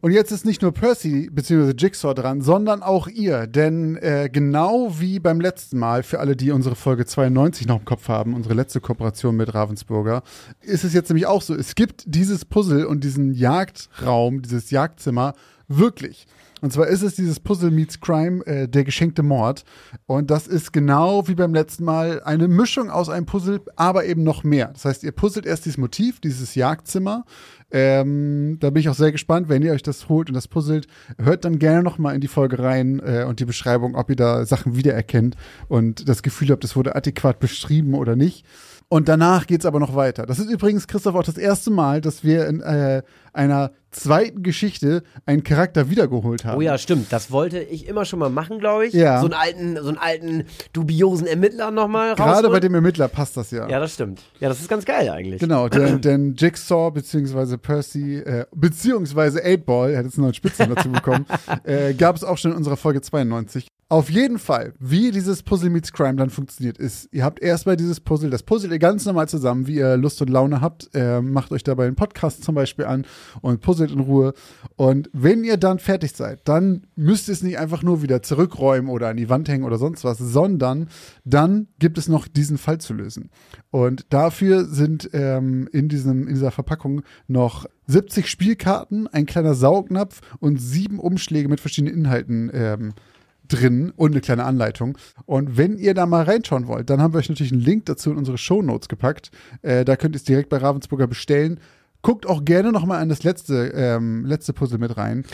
[0.00, 1.74] Und jetzt ist nicht nur Percy bzw.
[1.78, 3.46] Jigsaw dran, sondern auch ihr.
[3.46, 7.84] Denn äh, genau wie beim letzten Mal, für alle, die unsere Folge 92 noch im
[7.84, 10.24] Kopf haben, unsere letzte Kooperation mit Ravensburger,
[10.60, 11.54] ist es jetzt nämlich auch so.
[11.54, 15.34] Es gibt dieses Puzzle und diesen Jagdraum, dieses Jagdzimmer
[15.68, 16.26] wirklich.
[16.62, 19.64] Und zwar ist es dieses Puzzle Meets Crime, äh, der geschenkte Mord.
[20.06, 24.22] Und das ist genau wie beim letzten Mal eine Mischung aus einem Puzzle, aber eben
[24.22, 24.68] noch mehr.
[24.68, 27.24] Das heißt, ihr puzzelt erst dieses Motiv, dieses Jagdzimmer.
[27.72, 30.86] Ähm, da bin ich auch sehr gespannt, wenn ihr euch das holt und das puzzelt.
[31.18, 34.16] Hört dann gerne noch mal in die Folge rein äh, und die Beschreibung, ob ihr
[34.16, 35.36] da Sachen wiedererkennt
[35.66, 38.46] und das Gefühl habt, es wurde adäquat beschrieben oder nicht.
[38.92, 40.26] Und danach geht's aber noch weiter.
[40.26, 43.00] Das ist übrigens, Christoph, auch das erste Mal, dass wir in äh,
[43.32, 46.58] einer zweiten Geschichte einen Charakter wiedergeholt haben.
[46.58, 47.10] Oh ja, stimmt.
[47.10, 48.92] Das wollte ich immer schon mal machen, glaube ich.
[48.92, 49.20] Ja.
[49.20, 52.52] So einen alten, so einen alten dubiosen Ermittler nochmal Gerade rausholen.
[52.52, 53.66] bei dem Ermittler passt das ja.
[53.66, 54.20] Ja, das stimmt.
[54.40, 55.40] Ja, das ist ganz geil eigentlich.
[55.40, 60.74] Genau, denn, denn Jigsaw beziehungsweise Percy äh, beziehungsweise 8-Ball, er hat jetzt einen neuen Spitznamen
[60.74, 61.24] dazu bekommen,
[61.64, 63.68] äh, gab es auch schon in unserer Folge 92.
[63.92, 68.00] Auf jeden Fall, wie dieses Puzzle Meets Crime dann funktioniert, ist, ihr habt erstmal dieses
[68.00, 71.52] Puzzle, das puzzelt ihr ganz normal zusammen, wie ihr Lust und Laune habt, äh, macht
[71.52, 73.04] euch dabei einen Podcast zum Beispiel an
[73.42, 74.32] und puzzelt in Ruhe.
[74.76, 78.88] Und wenn ihr dann fertig seid, dann müsst ihr es nicht einfach nur wieder zurückräumen
[78.90, 80.88] oder an die Wand hängen oder sonst was, sondern
[81.26, 83.28] dann gibt es noch diesen Fall zu lösen.
[83.70, 90.22] Und dafür sind ähm, in, diesem, in dieser Verpackung noch 70 Spielkarten, ein kleiner Saugnapf
[90.40, 92.94] und sieben Umschläge mit verschiedenen Inhalten ähm,
[93.52, 94.98] drin und eine kleine Anleitung.
[95.26, 98.10] Und wenn ihr da mal reinschauen wollt, dann haben wir euch natürlich einen Link dazu
[98.10, 99.30] in unsere Shownotes gepackt.
[99.62, 101.60] Äh, da könnt ihr es direkt bei Ravensburger bestellen.
[102.02, 105.24] Guckt auch gerne noch mal an das letzte, ähm, letzte Puzzle mit rein.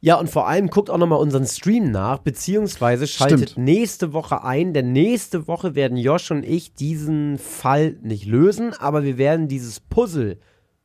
[0.00, 3.64] Ja, und vor allem guckt auch nochmal unseren Stream nach, beziehungsweise schaltet Stimmt.
[3.64, 9.04] nächste Woche ein, denn nächste Woche werden Josh und ich diesen Fall nicht lösen, aber
[9.04, 10.38] wir werden dieses Puzzle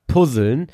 [0.07, 0.67] puzzeln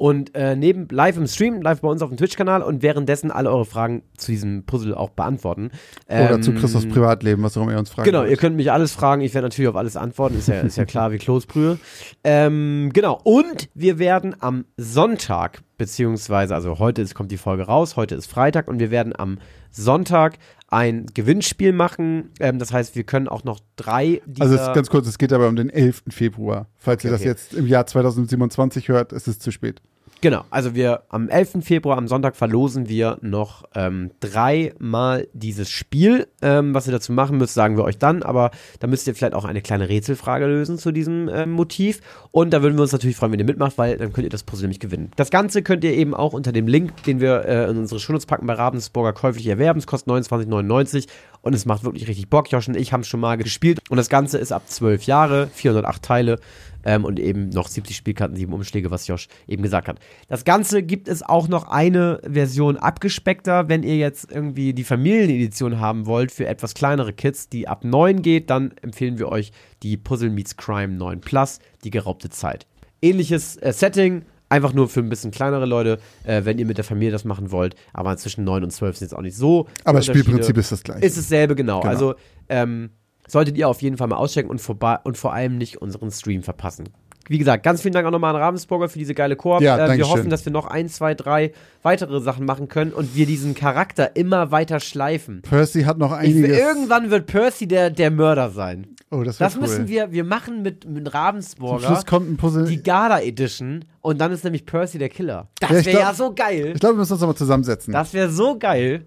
[0.00, 3.50] und äh, neben live im Stream, live bei uns auf dem Twitch-Kanal und währenddessen alle
[3.50, 5.72] eure Fragen zu diesem Puzzle auch beantworten.
[6.06, 8.06] Oder Ähm, zu Christophs Privatleben, was auch immer ihr uns fragt.
[8.06, 9.20] Genau, ihr könnt mich alles fragen.
[9.20, 10.38] Ich werde natürlich auf alles antworten.
[10.38, 11.78] Ist ja, ist ja klar wie Kloßbrühe.
[12.24, 13.20] Ähm, genau.
[13.24, 18.26] Und wir werden am Sonntag, beziehungsweise, also heute ist, kommt die Folge raus, heute ist
[18.26, 19.36] Freitag und wir werden am
[19.70, 20.38] Sonntag
[20.68, 22.30] ein Gewinnspiel machen.
[22.40, 24.22] Ähm, das heißt, wir können auch noch drei.
[24.38, 26.04] Also es ist ganz kurz, es geht aber um den 11.
[26.08, 26.68] Februar.
[26.78, 27.28] Falls ihr das okay.
[27.28, 29.82] jetzt im Jahr 2027 hört, ist es zu spät.
[30.22, 31.62] Genau, also wir am 11.
[31.62, 36.26] Februar, am Sonntag, verlosen wir noch ähm, dreimal dieses Spiel.
[36.42, 38.50] Ähm, was ihr dazu machen müsst, sagen wir euch dann, aber
[38.80, 42.02] da müsst ihr vielleicht auch eine kleine Rätselfrage lösen zu diesem ähm, Motiv.
[42.32, 44.42] Und da würden wir uns natürlich freuen, wenn ihr mitmacht, weil dann könnt ihr das
[44.42, 45.10] Puzzle nämlich gewinnen.
[45.16, 48.26] Das Ganze könnt ihr eben auch unter dem Link, den wir äh, in unsere Shownotes
[48.26, 49.78] packen, bei Ravensburger käuflich erwerben.
[49.78, 51.06] Es kostet 29,99
[51.40, 52.52] und es macht wirklich richtig Bock.
[52.52, 55.48] Josh und ich haben es schon mal gespielt und das Ganze ist ab 12 Jahre,
[55.54, 56.40] 408 Teile
[56.84, 59.98] ähm, und eben noch 70 Spielkarten, 7 Umschläge, was Josh eben gesagt hat.
[60.28, 65.80] Das Ganze gibt es auch noch eine Version abgespeckter, wenn ihr jetzt irgendwie die Familienedition
[65.80, 69.52] haben wollt für etwas kleinere Kids, die ab 9 geht, dann empfehlen wir euch
[69.82, 72.66] die Puzzle Meets Crime 9 Plus, die geraubte Zeit.
[73.02, 76.84] Ähnliches äh, Setting, einfach nur für ein bisschen kleinere Leute, äh, wenn ihr mit der
[76.84, 79.66] Familie das machen wollt, aber zwischen 9 und 12 sind jetzt auch nicht so.
[79.84, 80.06] Aber das.
[80.06, 81.06] Spielprinzip ist das gleiche.
[81.06, 81.80] Ist dasselbe, genau.
[81.80, 81.90] Genau.
[81.90, 82.14] Also,
[82.48, 82.90] ähm,
[83.30, 86.42] solltet ihr auf jeden Fall mal auschecken und, vorbei, und vor allem nicht unseren Stream
[86.42, 86.88] verpassen.
[87.28, 89.60] Wie gesagt, ganz vielen Dank auch nochmal an Ravensburger für diese geile Koop.
[89.60, 91.52] Ja, äh, wir hoffen, dass wir noch ein, zwei, drei
[91.84, 95.42] weitere Sachen machen können und wir diesen Charakter immer weiter schleifen.
[95.42, 96.58] Percy hat noch Ich, einiges.
[96.58, 98.88] irgendwann wird Percy der, der Mörder sein.
[99.12, 99.60] oh, das, Das cool.
[99.62, 102.64] müssen wir, wir machen mit, mit Zum Ravensburger Schluss kommt ein Puzzle.
[102.66, 105.46] die Gala Edition und dann ist nämlich Percy der Killer.
[105.60, 106.72] Das ich wäre ja so geil.
[106.74, 107.92] ich glaube, wir müssen uns nochmal zusammensetzen.
[107.92, 109.04] Das wäre so geil.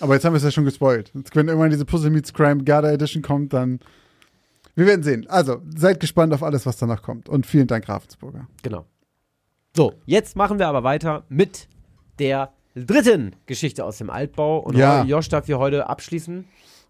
[0.00, 1.10] Aber jetzt haben wir es ja schon gespoilt.
[1.14, 3.80] Jetzt, wenn irgendwann diese Puzzle Meets Crime Garda Edition kommt, dann.
[4.74, 5.26] Wir werden sehen.
[5.28, 7.28] Also, seid gespannt auf alles, was danach kommt.
[7.28, 8.46] Und vielen Dank, Ravensburger.
[8.62, 8.84] Genau.
[9.76, 11.66] So, jetzt machen wir aber weiter mit
[12.20, 14.58] der dritten Geschichte aus dem Altbau.
[14.58, 15.02] Und Ja.
[15.04, 16.44] Josh darf hier heute abschließen.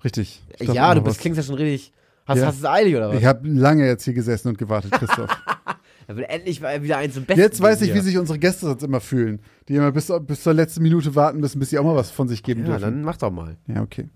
[0.04, 0.42] Richtig.
[0.60, 1.92] Ja, du bist, klingst ja schon richtig.
[2.26, 2.46] Hast, Ja.
[2.46, 3.16] hast du es eilig oder was?
[3.18, 5.30] Ich habe lange jetzt hier gesessen und gewartet, Christoph.
[6.08, 7.38] Da wird endlich mal wieder eins zum Besten.
[7.42, 7.96] jetzt weiß ich, hier.
[7.96, 9.40] wie sich unsere Gäste sonst immer fühlen.
[9.68, 12.28] Die immer bis, bis zur letzten Minute warten müssen, bis sie auch mal was von
[12.28, 12.80] sich geben Ja, dürfen.
[12.80, 13.58] dann mach doch mal.
[13.66, 14.08] Ja, okay.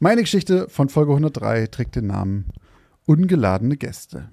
[0.00, 2.46] Meine Geschichte von Folge 103 trägt den Namen
[3.06, 4.28] Ungeladene Gäste.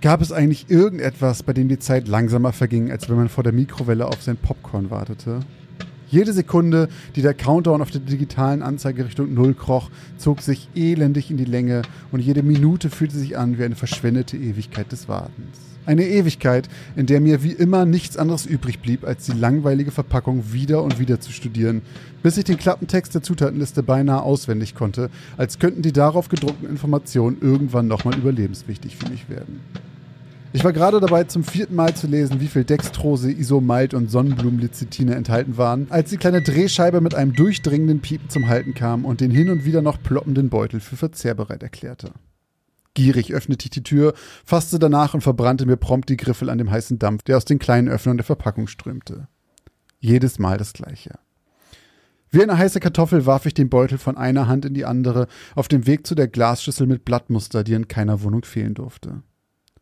[0.00, 3.52] Gab es eigentlich irgendetwas, bei dem die Zeit langsamer verging, als wenn man vor der
[3.52, 5.40] Mikrowelle auf sein Popcorn wartete?
[6.08, 11.32] Jede Sekunde, die der Countdown auf der digitalen Anzeige Richtung Null kroch, zog sich elendig
[11.32, 15.58] in die Länge und jede Minute fühlte sich an wie eine verschwendete Ewigkeit des Wartens.
[15.84, 20.52] Eine Ewigkeit, in der mir wie immer nichts anderes übrig blieb, als die langweilige Verpackung
[20.52, 21.82] wieder und wieder zu studieren,
[22.22, 27.38] bis ich den Klappentext der Zutatenliste beinahe auswendig konnte, als könnten die darauf gedruckten Informationen
[27.40, 29.60] irgendwann nochmal überlebenswichtig für mich werden.
[30.56, 35.14] Ich war gerade dabei, zum vierten Mal zu lesen, wie viel Dextrose, Isomalt und Sonnenblumenlecithine
[35.14, 39.30] enthalten waren, als die kleine Drehscheibe mit einem durchdringenden Piepen zum Halten kam und den
[39.30, 42.10] hin und wieder noch ploppenden Beutel für verzehrbereit erklärte.
[42.94, 44.14] Gierig öffnete ich die Tür,
[44.46, 47.58] fasste danach und verbrannte mir prompt die Griffel an dem heißen Dampf, der aus den
[47.58, 49.28] kleinen Öffnungen der Verpackung strömte.
[49.98, 51.18] Jedes Mal das gleiche.
[52.30, 55.68] Wie eine heiße Kartoffel warf ich den Beutel von einer Hand in die andere auf
[55.68, 59.22] dem Weg zu der Glasschüssel mit Blattmuster, die in keiner Wohnung fehlen durfte.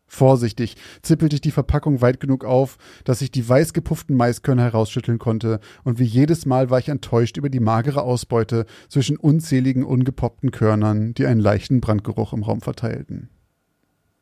[0.07, 5.19] Vorsichtig zippelte ich die Verpackung weit genug auf, dass ich die weiß gepufften Maiskörner herausschütteln
[5.19, 10.51] konnte, und wie jedes Mal war ich enttäuscht über die magere Ausbeute zwischen unzähligen ungepoppten
[10.51, 13.29] Körnern, die einen leichten Brandgeruch im Raum verteilten.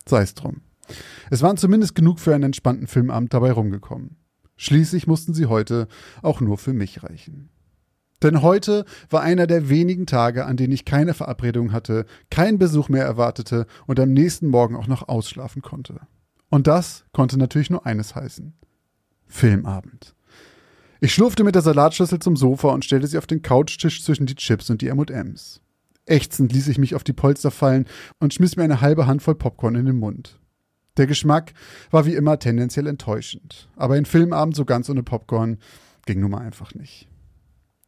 [0.08, 0.62] Sei's drum.
[1.30, 4.18] Es waren zumindest genug für einen entspannten Filmabend dabei rumgekommen.
[4.56, 5.88] Schließlich mussten sie heute
[6.22, 7.50] auch nur für mich reichen.
[8.24, 12.90] Denn heute war einer der wenigen Tage, an denen ich keine Verabredung hatte, keinen Besuch
[12.90, 16.00] mehr erwartete und am nächsten Morgen auch noch ausschlafen konnte.
[16.50, 18.54] Und das konnte natürlich nur eines heißen.
[19.28, 20.16] Filmabend.
[21.02, 24.36] Ich schlurfte mit der Salatschüssel zum Sofa und stellte sie auf den Couchtisch zwischen die
[24.36, 25.60] Chips und die M&Ms.
[26.06, 27.88] Ächzend ließ ich mich auf die Polster fallen
[28.20, 30.40] und schmiss mir eine halbe Handvoll Popcorn in den Mund.
[30.96, 31.54] Der Geschmack
[31.92, 35.58] war wie immer tendenziell enttäuschend, aber ein Filmabend so ganz ohne Popcorn
[36.06, 37.10] ging nun mal einfach nicht.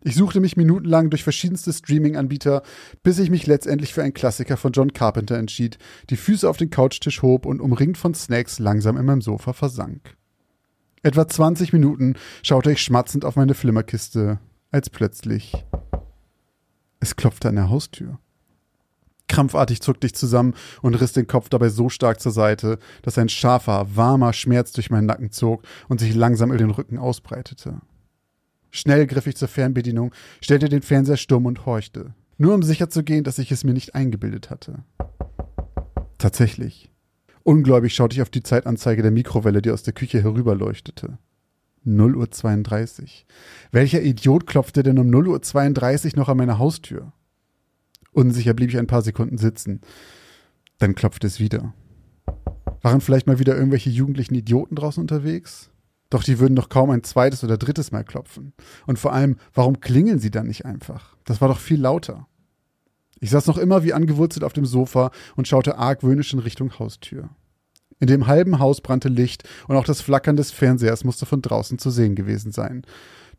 [0.08, 2.62] Ich suchte mich minutenlang durch verschiedenste Streaming-Anbieter,
[3.02, 5.80] bis ich mich letztendlich für einen Klassiker von John Carpenter entschied,
[6.12, 10.16] die Füße auf den Couchtisch hob und umringt von Snacks langsam in meinem Sofa versank.
[11.02, 12.14] Etwa 20 Minuten
[12.44, 14.38] schaute ich schmatzend auf meine Flimmerkiste,
[14.70, 15.66] als plötzlich
[17.00, 18.20] es klopfte an der Haustür.
[19.28, 20.54] Krampfartig zuckte ich zusammen
[20.84, 24.92] und riss den Kopf dabei so stark zur Seite, dass ein scharfer, warmer Schmerz durch
[24.92, 27.82] meinen Nacken zog und sich langsam in den Rücken ausbreitete.
[28.76, 32.14] Schnell griff ich zur Fernbedienung, stellte den Fernseher stumm und horchte.
[32.38, 34.84] Nur um sicher zu gehen, dass ich es mir nicht eingebildet hatte.
[36.18, 36.92] Tatsächlich.
[37.44, 41.18] Ungläubig schaute ich auf die Zeitanzeige der Mikrowelle, die aus der Küche herüberleuchtete.
[41.86, 43.26] 0 Uhr 32.
[43.72, 47.14] Welcher Idiot klopfte denn um 0 Uhr 32 noch an meiner Haustür?
[48.12, 49.80] Unsicher blieb ich ein paar Sekunden sitzen.
[50.80, 51.74] Dann klopfte es wieder.
[52.82, 55.70] Waren vielleicht mal wieder irgendwelche jugendlichen Idioten draußen unterwegs?
[56.10, 58.54] Doch die würden doch kaum ein zweites oder drittes Mal klopfen.
[58.86, 61.16] Und vor allem, warum klingeln sie dann nicht einfach?
[61.26, 62.28] Das war doch viel lauter.
[63.20, 67.30] Ich saß noch immer wie angewurzelt auf dem Sofa und schaute argwöhnisch in Richtung Haustür.
[68.00, 71.80] In dem halben Haus brannte Licht und auch das Flackern des Fernsehers musste von draußen
[71.80, 72.86] zu sehen gewesen sein.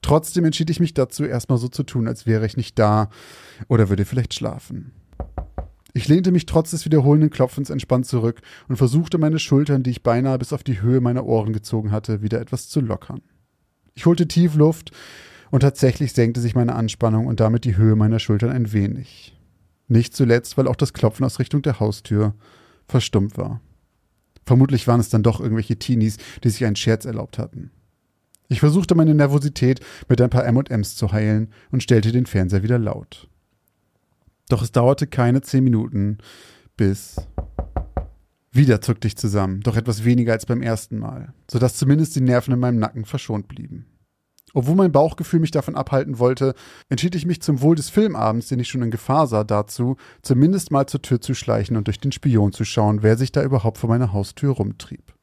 [0.02, 3.10] Trotzdem entschied ich mich dazu, erstmal so zu tun, als wäre ich nicht da
[3.68, 4.93] oder würde vielleicht schlafen.
[5.97, 10.02] Ich lehnte mich trotz des wiederholenden Klopfens entspannt zurück und versuchte meine Schultern, die ich
[10.02, 13.23] beinahe bis auf die Höhe meiner Ohren gezogen hatte, wieder etwas zu lockern.
[13.94, 14.90] Ich holte tief Luft
[15.51, 19.40] und tatsächlich senkte sich meine Anspannung und damit die Höhe meiner Schultern ein wenig.
[19.89, 22.35] Nicht zuletzt, weil auch das Klopfen aus Richtung der Haustür
[22.86, 23.62] verstummt war.
[24.44, 27.70] Vermutlich waren es dann doch irgendwelche Teenies, die sich einen Scherz erlaubt hatten.
[28.48, 32.78] Ich versuchte meine Nervosität mit ein paar M&Ms zu heilen und stellte den Fernseher wieder
[32.78, 33.31] laut.
[34.48, 36.18] Doch es dauerte keine zehn Minuten,
[36.77, 37.16] bis
[38.52, 42.55] wieder zuckte ich zusammen, doch etwas weniger als beim ersten Mal, sodass zumindest die Nerven
[42.55, 43.86] in meinem Nacken verschont blieben.
[44.55, 46.55] Obwohl mein Bauchgefühl mich davon abhalten wollte,
[46.89, 50.70] entschied ich mich zum Wohl des Filmabends, den ich schon in Gefahr sah, dazu, zumindest
[50.70, 53.77] mal zur Tür zu schleichen und durch den Spion zu schauen, wer sich da überhaupt
[53.77, 55.15] vor meiner Haustür rumtrieb.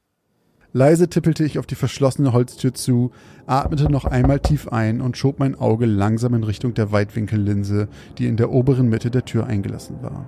[0.76, 3.12] Leise tippelte ich auf die verschlossene Holztür zu,
[3.46, 7.88] atmete noch einmal tief ein und schob mein Auge langsam in Richtung der Weitwinkellinse,
[8.18, 10.26] die in der oberen Mitte der Tür eingelassen war.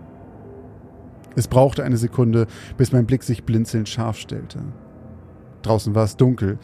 [1.36, 2.46] Es brauchte eine Sekunde,
[2.78, 4.60] bis mein Blick sich blinzelnd scharf stellte.
[5.64, 6.60] Draußen war es dunkel,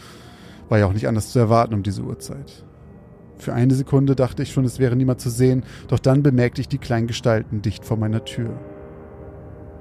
[0.69, 2.63] war ja auch nicht anders zu erwarten um diese Uhrzeit.
[3.37, 6.67] Für eine Sekunde dachte ich schon, es wäre niemand zu sehen, doch dann bemerkte ich
[6.67, 8.59] die kleinen Gestalten dicht vor meiner Tür.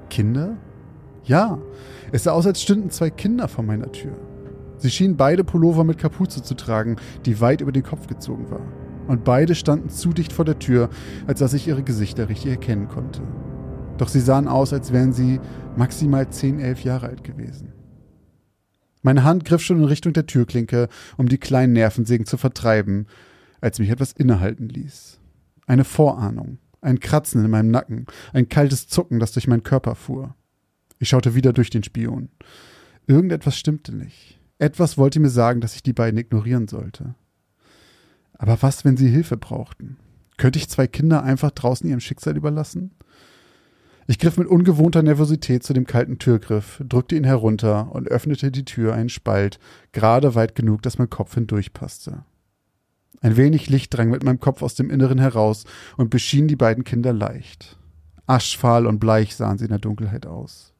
[0.09, 0.57] Kinder?
[1.23, 1.59] Ja,
[2.11, 4.17] es sah aus, als stünden zwei Kinder vor meiner Tür.
[4.77, 6.95] Sie schienen beide Pullover mit Kapuze zu tragen,
[7.25, 8.61] die weit über den Kopf gezogen war.
[9.07, 10.89] Und beide standen zu dicht vor der Tür,
[11.27, 13.21] als dass ich ihre Gesichter richtig erkennen konnte.
[13.97, 15.39] Doch sie sahen aus, als wären sie
[15.75, 17.73] maximal 10, 11 Jahre alt gewesen.
[19.03, 20.87] Meine Hand griff schon in Richtung der Türklinke,
[21.17, 23.07] um die kleinen Nervensägen zu vertreiben,
[23.59, 25.19] als mich etwas innehalten ließ.
[25.67, 30.35] Eine Vorahnung, ein Kratzen in meinem Nacken, ein kaltes Zucken, das durch meinen Körper fuhr.
[31.01, 32.29] Ich schaute wieder durch den Spion.
[33.07, 34.39] Irgendetwas stimmte nicht.
[34.59, 37.15] Etwas wollte mir sagen, dass ich die beiden ignorieren sollte.
[38.33, 39.97] Aber was, wenn sie Hilfe brauchten?
[40.37, 42.91] Könnte ich zwei Kinder einfach draußen ihrem Schicksal überlassen?
[44.05, 48.65] Ich griff mit ungewohnter Nervosität zu dem kalten Türgriff, drückte ihn herunter und öffnete die
[48.65, 49.57] Tür einen Spalt,
[49.93, 52.25] gerade weit genug, dass mein Kopf hindurchpasste.
[53.21, 55.65] Ein wenig Licht drang mit meinem Kopf aus dem Inneren heraus
[55.97, 57.79] und beschien die beiden Kinder leicht.
[58.27, 60.70] Aschfahl und bleich sahen sie in der Dunkelheit aus.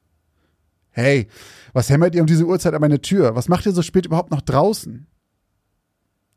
[0.92, 1.26] Hey,
[1.72, 3.34] was hämmert ihr um diese Uhrzeit an meine Tür?
[3.34, 5.06] Was macht ihr so spät überhaupt noch draußen?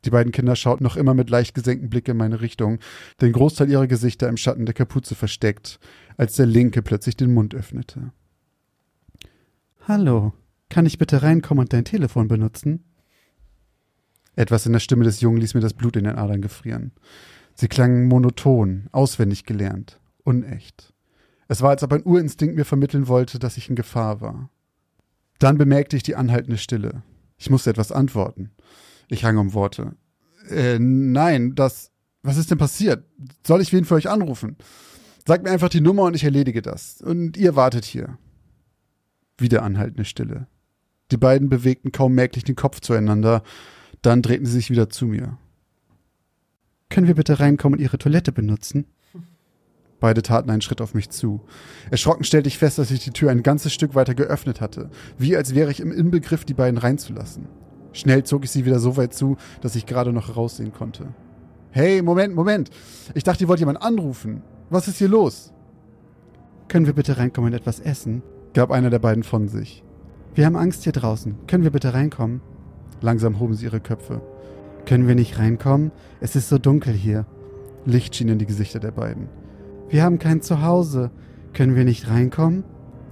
[0.05, 2.79] Die beiden Kinder schauten noch immer mit leicht gesenktem Blick in meine Richtung,
[3.21, 5.79] den Großteil ihrer Gesichter im Schatten der Kapuze versteckt,
[6.15, 8.11] als der Linke plötzlich den Mund öffnete.
[9.87, 10.33] Hallo,
[10.69, 12.83] kann ich bitte reinkommen und dein Telefon benutzen?
[14.35, 16.91] Etwas in der Stimme des Jungen ließ mir das Blut in den Adern gefrieren.
[17.55, 20.94] Sie klangen monoton, auswendig gelernt, unecht.
[21.47, 24.49] Es war, als ob ein Urinstinkt mir vermitteln wollte, dass ich in Gefahr war.
[25.39, 27.03] Dann bemerkte ich die anhaltende Stille.
[27.37, 28.51] Ich musste etwas antworten.
[29.09, 29.95] Ich rang um Worte.
[30.49, 31.91] Äh, nein, das.
[32.23, 33.05] Was ist denn passiert?
[33.45, 34.57] Soll ich wen für euch anrufen?
[35.27, 37.01] Sagt mir einfach die Nummer und ich erledige das.
[37.01, 38.17] Und ihr wartet hier.
[39.37, 40.47] Wieder anhaltende Stille.
[41.11, 43.43] Die beiden bewegten kaum merklich den Kopf zueinander,
[44.01, 45.37] dann drehten sie sich wieder zu mir.
[46.89, 48.85] Können wir bitte reinkommen und Ihre Toilette benutzen?
[50.05, 51.41] Beide taten einen Schritt auf mich zu.
[51.89, 55.35] Erschrocken stellte ich fest, dass ich die Tür ein ganzes Stück weiter geöffnet hatte, wie
[55.35, 57.47] als wäre ich im Inbegriff, die beiden reinzulassen.
[57.91, 61.07] Schnell zog ich sie wieder so weit zu, dass ich gerade noch raussehen konnte.
[61.71, 62.69] Hey, Moment, Moment.
[63.15, 64.43] Ich dachte, ihr wollt jemanden anrufen.
[64.69, 65.51] Was ist hier los?
[66.67, 68.21] Können wir bitte reinkommen und etwas essen?
[68.53, 69.83] gab einer der beiden von sich.
[70.35, 71.35] Wir haben Angst hier draußen.
[71.47, 72.41] Können wir bitte reinkommen?
[73.01, 74.21] Langsam hoben sie ihre Köpfe.
[74.85, 75.91] Können wir nicht reinkommen?
[76.21, 77.25] Es ist so dunkel hier.
[77.87, 79.29] Licht schien in die Gesichter der beiden.
[79.89, 81.11] Wir haben kein Zuhause.
[81.53, 82.63] Können wir nicht reinkommen?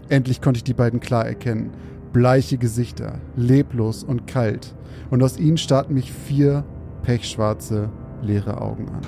[0.09, 1.71] Endlich konnte ich die beiden klar erkennen.
[2.11, 4.75] Bleiche Gesichter, leblos und kalt.
[5.09, 6.65] Und aus ihnen starrten mich vier
[7.03, 7.89] pechschwarze,
[8.21, 9.01] leere Augen an.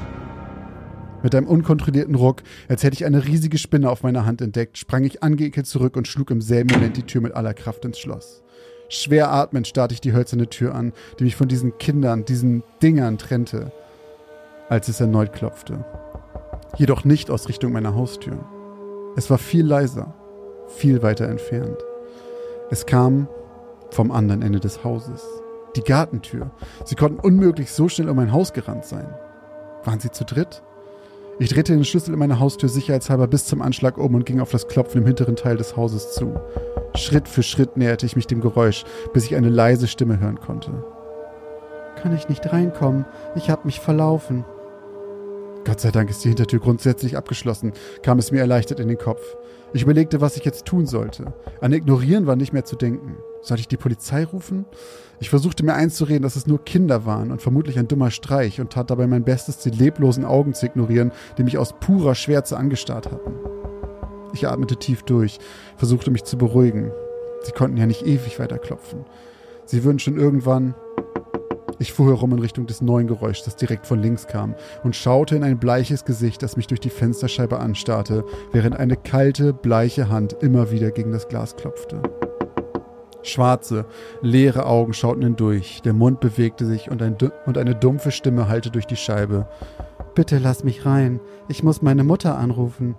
[1.24, 5.04] Mit einem unkontrollierten Ruck, als hätte ich eine riesige Spinne auf meiner Hand entdeckt, sprang
[5.04, 8.44] ich angeekelt zurück und schlug im selben Moment die Tür mit aller Kraft ins Schloss.
[8.90, 13.18] Schwer atmend starrte ich die hölzerne Tür an, die mich von diesen Kindern, diesen Dingern
[13.18, 13.72] trennte,
[14.70, 15.84] als es erneut klopfte.
[16.78, 18.38] Jedoch nicht aus Richtung meiner Haustür.
[19.16, 20.14] Es war viel leiser,
[20.68, 21.78] viel weiter entfernt.
[22.70, 23.28] Es kam
[23.92, 25.26] vom anderen Ende des Hauses.
[25.76, 26.52] Die Gartentür.
[26.84, 29.08] Sie konnten unmöglich so schnell um mein Haus gerannt sein.
[29.84, 30.64] Waren sie zu dritt?
[31.38, 34.52] Ich drehte den Schlüssel in meiner Haustür sicherheitshalber bis zum Anschlag um und ging auf
[34.52, 36.34] das Klopfen im hinteren Teil des Hauses zu.
[36.96, 40.72] Schritt für Schritt näherte ich mich dem Geräusch, bis ich eine leise Stimme hören konnte.
[42.02, 43.06] Kann ich nicht reinkommen?
[43.36, 44.46] Ich habe mich verlaufen.
[45.66, 47.74] Gott sei Dank ist die Hintertür grundsätzlich abgeschlossen,
[48.04, 49.22] kam es mir erleichtert in den Kopf.
[49.74, 51.34] Ich überlegte, was ich jetzt tun sollte.
[51.60, 53.18] An Ignorieren war nicht mehr zu denken.
[53.42, 54.66] Soll ich die Polizei rufen?
[55.20, 58.72] Ich versuchte mir einzureden, dass es nur Kinder waren und vermutlich ein dummer Streich und
[58.72, 63.12] tat dabei mein Bestes, die leblosen Augen zu ignorieren, die mich aus purer Schwärze angestarrt
[63.12, 63.34] hatten.
[64.34, 65.40] Ich atmete tief durch,
[65.78, 66.92] versuchte mich zu beruhigen.
[67.42, 69.06] Sie konnten ja nicht ewig weiterklopfen.
[69.66, 70.76] Sie würden schon irgendwann
[71.80, 75.36] ich fuhr herum in Richtung des neuen Geräuschs, das direkt von links kam, und schaute
[75.36, 80.34] in ein bleiches Gesicht, das mich durch die Fensterscheibe anstarrte, während eine kalte, bleiche Hand
[80.42, 82.02] immer wieder gegen das Glas klopfte.
[83.24, 83.86] Schwarze,
[84.22, 88.70] leere Augen schauten hindurch, der Mund bewegte sich und, ein, und eine dumpfe Stimme hallte
[88.70, 89.48] durch die Scheibe.
[90.14, 92.96] Bitte lass mich rein, ich muss meine Mutter anrufen.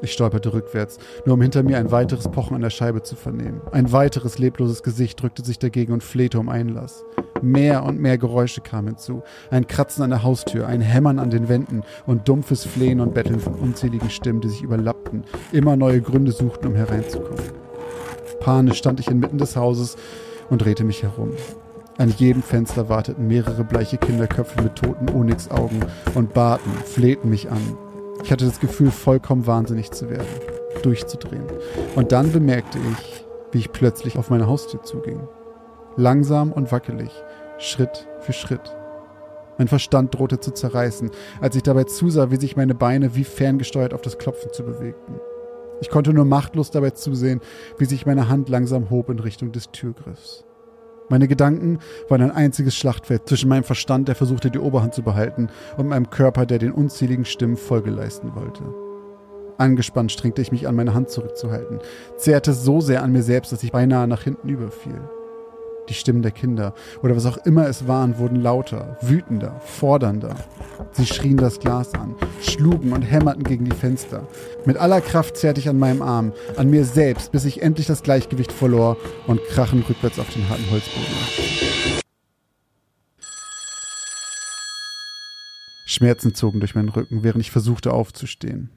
[0.00, 3.60] Ich stolperte rückwärts, nur um hinter mir ein weiteres Pochen an der Scheibe zu vernehmen.
[3.72, 7.04] Ein weiteres lebloses Gesicht drückte sich dagegen und flehte um Einlass.
[7.42, 9.22] Mehr und mehr Geräusche kamen hinzu.
[9.50, 13.40] Ein Kratzen an der Haustür, ein Hämmern an den Wänden und dumpfes Flehen und Betteln
[13.40, 17.44] von unzähligen Stimmen, die sich überlappten, immer neue Gründe suchten, um hereinzukommen.
[18.40, 19.96] Panisch stand ich inmitten des Hauses
[20.48, 21.32] und drehte mich herum.
[21.98, 25.84] An jedem Fenster warteten mehrere bleiche Kinderköpfe mit toten Onyxaugen
[26.14, 27.76] und baten, flehten mich an,
[28.22, 30.26] ich hatte das Gefühl, vollkommen wahnsinnig zu werden,
[30.82, 31.44] durchzudrehen.
[31.96, 35.26] Und dann bemerkte ich, wie ich plötzlich auf meine Haustür zuging.
[35.96, 37.10] Langsam und wackelig,
[37.58, 38.76] Schritt für Schritt.
[39.58, 43.92] Mein Verstand drohte zu zerreißen, als ich dabei zusah, wie sich meine Beine wie ferngesteuert
[43.92, 45.14] auf das Klopfen zu bewegten.
[45.80, 47.40] Ich konnte nur machtlos dabei zusehen,
[47.76, 50.44] wie sich meine Hand langsam hob in Richtung des Türgriffs.
[51.08, 51.78] Meine Gedanken
[52.08, 56.10] waren ein einziges Schlachtfeld zwischen meinem Verstand, der versuchte, die Oberhand zu behalten, und meinem
[56.10, 58.62] Körper, der den unzähligen Stimmen Folge leisten wollte.
[59.56, 61.80] Angespannt strengte ich mich an, meine Hand zurückzuhalten,
[62.16, 65.00] zehrte so sehr an mir selbst, dass ich beinahe nach hinten überfiel.
[65.88, 70.36] Die Stimmen der Kinder oder was auch immer es waren, wurden lauter, wütender, fordernder.
[70.92, 74.26] Sie schrien das Glas an, schlugen und hämmerten gegen die Fenster.
[74.66, 78.02] Mit aller Kraft zerrte ich an meinem Arm, an mir selbst, bis ich endlich das
[78.02, 78.96] Gleichgewicht verlor
[79.26, 81.98] und krachend rückwärts auf den harten Holzboden
[85.86, 88.70] Schmerzen zogen durch meinen Rücken, während ich versuchte aufzustehen.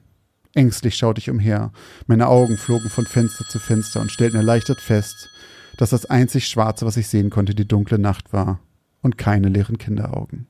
[0.54, 1.72] Ängstlich schaute ich umher.
[2.06, 5.30] Meine Augen flogen von Fenster zu Fenster und stellten erleichtert fest,
[5.76, 8.60] dass das einzig Schwarze, was ich sehen konnte, die dunkle Nacht war
[9.02, 10.46] und keine leeren Kinderaugen.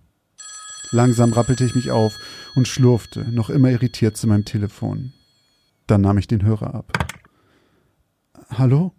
[0.90, 2.12] Langsam rappelte ich mich auf
[2.54, 5.12] und schlurfte, noch immer irritiert zu meinem Telefon.
[5.86, 6.92] Dann nahm ich den Hörer ab.
[8.50, 8.92] Hallo?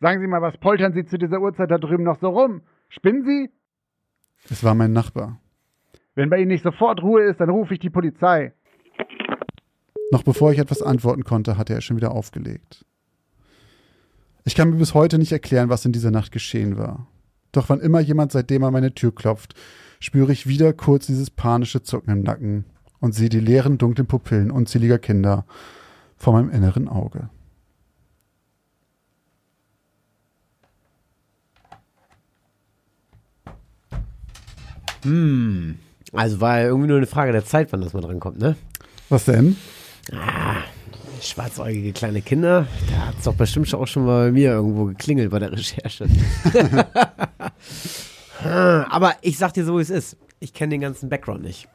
[0.00, 2.62] Sagen Sie mal, was poltern Sie zu dieser Uhrzeit da drüben noch so rum?
[2.88, 3.50] Spinnen Sie?
[4.50, 5.40] Es war mein Nachbar.
[6.14, 8.52] Wenn bei Ihnen nicht sofort Ruhe ist, dann rufe ich die Polizei.
[10.10, 12.84] Noch bevor ich etwas antworten konnte, hatte er schon wieder aufgelegt.
[14.44, 17.06] Ich kann mir bis heute nicht erklären, was in dieser Nacht geschehen war.
[17.52, 19.54] Doch wann immer jemand seitdem an meine Tür klopft,
[19.98, 22.64] spüre ich wieder kurz dieses panische Zucken im Nacken
[23.00, 25.44] und sehe die leeren, dunklen Pupillen unzähliger Kinder
[26.16, 27.28] vor meinem inneren Auge.
[36.12, 38.56] Also war ja irgendwie nur eine Frage der Zeit, wann das mal dran kommt, ne?
[39.08, 39.56] Was denn?
[41.20, 45.30] Schwarzäugige kleine Kinder, da hat es doch bestimmt auch schon mal bei mir irgendwo geklingelt
[45.30, 46.08] bei der Recherche.
[48.90, 50.16] Aber ich sag dir so, wie es ist.
[50.40, 51.68] Ich kenne den ganzen Background nicht.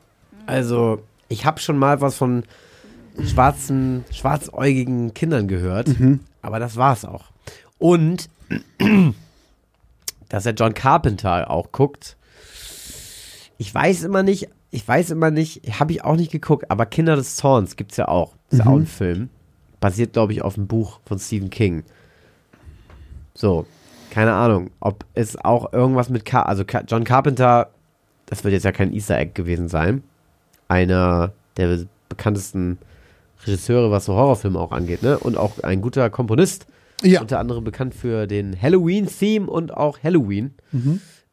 [0.48, 2.44] Also, ich habe schon mal was von
[3.24, 5.90] schwarzen, schwarzäugigen Kindern gehört,
[6.42, 7.26] aber das war's auch.
[7.78, 8.30] Und,
[10.30, 12.18] dass er John Carpenter auch guckt,
[13.58, 17.16] ich weiß immer nicht, ich weiß immer nicht, habe ich auch nicht geguckt, aber Kinder
[17.16, 18.34] des Zorns gibt's ja auch.
[18.50, 19.30] Ist ja auch ein Film.
[19.86, 21.84] Basiert, glaube ich, auf einem Buch von Stephen King.
[23.36, 23.68] So,
[24.10, 27.70] keine Ahnung, ob es auch irgendwas mit Car also Car John Carpenter,
[28.26, 30.02] das wird jetzt ja kein Easter Egg gewesen sein.
[30.68, 32.80] Einer der bekanntesten
[33.46, 35.20] Regisseure, was so Horrorfilme auch angeht, ne?
[35.20, 36.66] Und auch ein guter Komponist.
[37.04, 37.22] Ja.
[37.22, 40.56] Unter anderem bekannt für den Halloween-Theme und auch Halloween.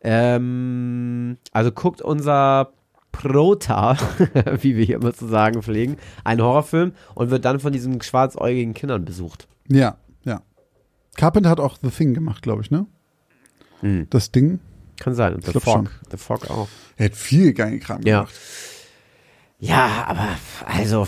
[0.03, 2.71] Ähm, also guckt unser
[3.13, 3.97] Prota,
[4.61, 8.75] wie wir hier immer zu sagen pflegen, einen Horrorfilm und wird dann von diesen schwarzäugigen
[8.75, 9.47] Kindern besucht.
[9.69, 10.43] Ja, ja.
[11.17, 12.87] Carpenter hat auch The Thing gemacht, glaube ich, ne?
[13.81, 14.07] Hm.
[14.11, 14.61] Das Ding.
[14.99, 15.35] Kann sein.
[15.35, 15.63] Und The Fog.
[15.63, 15.89] schon.
[16.11, 16.69] The Fog auch.
[16.97, 18.21] Er hat viel geile Kram Ja.
[18.21, 18.35] gemacht.
[19.59, 20.29] Ja, aber
[20.67, 21.07] also,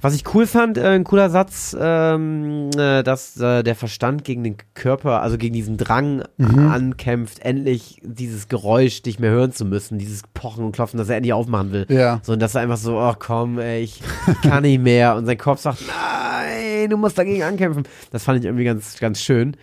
[0.00, 4.44] was ich cool fand, äh, ein cooler Satz, ähm, äh, dass äh, der Verstand gegen
[4.44, 9.98] den Körper, also gegen diesen Drang ankämpft, endlich dieses Geräusch nicht mehr hören zu müssen,
[9.98, 11.86] dieses Pochen und Klopfen, dass er endlich aufmachen will.
[11.88, 12.20] Ja.
[12.22, 14.00] So, und dass er einfach so, oh komm, ey, ich
[14.42, 15.16] kann nicht mehr.
[15.16, 17.84] Und sein Kopf sagt, nein, du musst dagegen ankämpfen.
[18.10, 19.56] Das fand ich irgendwie ganz, ganz schön.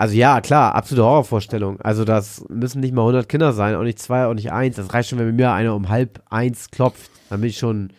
[0.00, 1.78] Also ja, klar, absolute Horrorvorstellung.
[1.82, 4.76] Also das müssen nicht mal 100 Kinder sein, auch nicht zwei, auch nicht eins.
[4.76, 7.10] Das reicht schon, wenn bei mir einer um halb eins klopft.
[7.28, 7.90] Dann bin ich schon,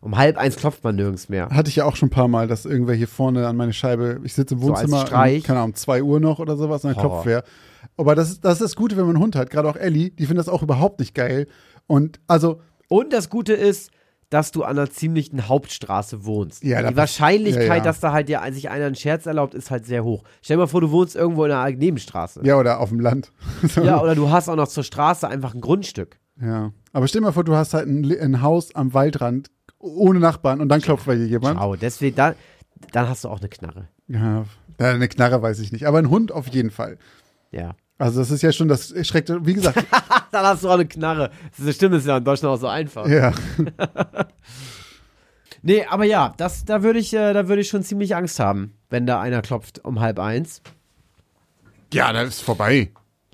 [0.00, 1.48] um halb eins klopft man nirgends mehr.
[1.50, 4.20] Hatte ich ja auch schon ein paar Mal, dass irgendwer hier vorne an meine Scheibe,
[4.24, 5.38] ich sitze im So Wohnzimmer, Streich?
[5.38, 7.22] um, keine Ahnung, um 2 Uhr noch oder sowas, und dann Horror.
[7.22, 7.44] klopft wer.
[7.96, 10.10] Aber das ist, das ist das Gute, wenn man einen Hund hat, gerade auch Ellie,
[10.10, 11.46] die findet das auch überhaupt nicht geil.
[11.86, 13.90] Und also, Und das Gute ist,
[14.30, 16.62] dass du an einer ziemlichen Hauptstraße wohnst.
[16.62, 17.82] Ja, Die Wahrscheinlichkeit, ja, ja.
[17.82, 20.22] dass da halt dir sich einer einen Scherz erlaubt, ist halt sehr hoch.
[20.42, 22.42] Stell dir mal vor, du wohnst irgendwo in einer Nebenstraße.
[22.44, 23.32] ja, oder auf dem Land.
[23.68, 23.82] So.
[23.82, 26.18] Ja, oder du hast auch noch zur Straße einfach ein Grundstück.
[26.40, 26.72] ja.
[26.92, 29.48] Aber stell dir mal vor, du hast halt ein, ein Haus am Waldrand
[29.78, 31.58] ohne Nachbarn und dann klopft bei dir jemand.
[31.58, 31.76] Ciao.
[31.76, 32.34] Deswegen, da,
[32.92, 33.88] dann hast du auch eine Knarre.
[34.08, 34.44] Ja,
[34.78, 36.98] eine Knarre weiß ich nicht, aber ein Hund auf jeden Fall.
[37.50, 37.74] Ja.
[37.98, 39.84] Also das ist ja schon das schreckt, wie gesagt,
[40.30, 41.30] Dann hast du auch eine Knarre.
[41.56, 43.06] Das stimmt, ist ja in Deutschland auch so einfach.
[43.08, 43.32] ja.
[45.60, 48.74] Nee, aber ja, das, da würde ich, äh, da würde ich schon ziemlich Angst haben,
[48.90, 50.62] wenn da einer klopft um halb eins.
[51.92, 52.92] Ja, das ist vorbei.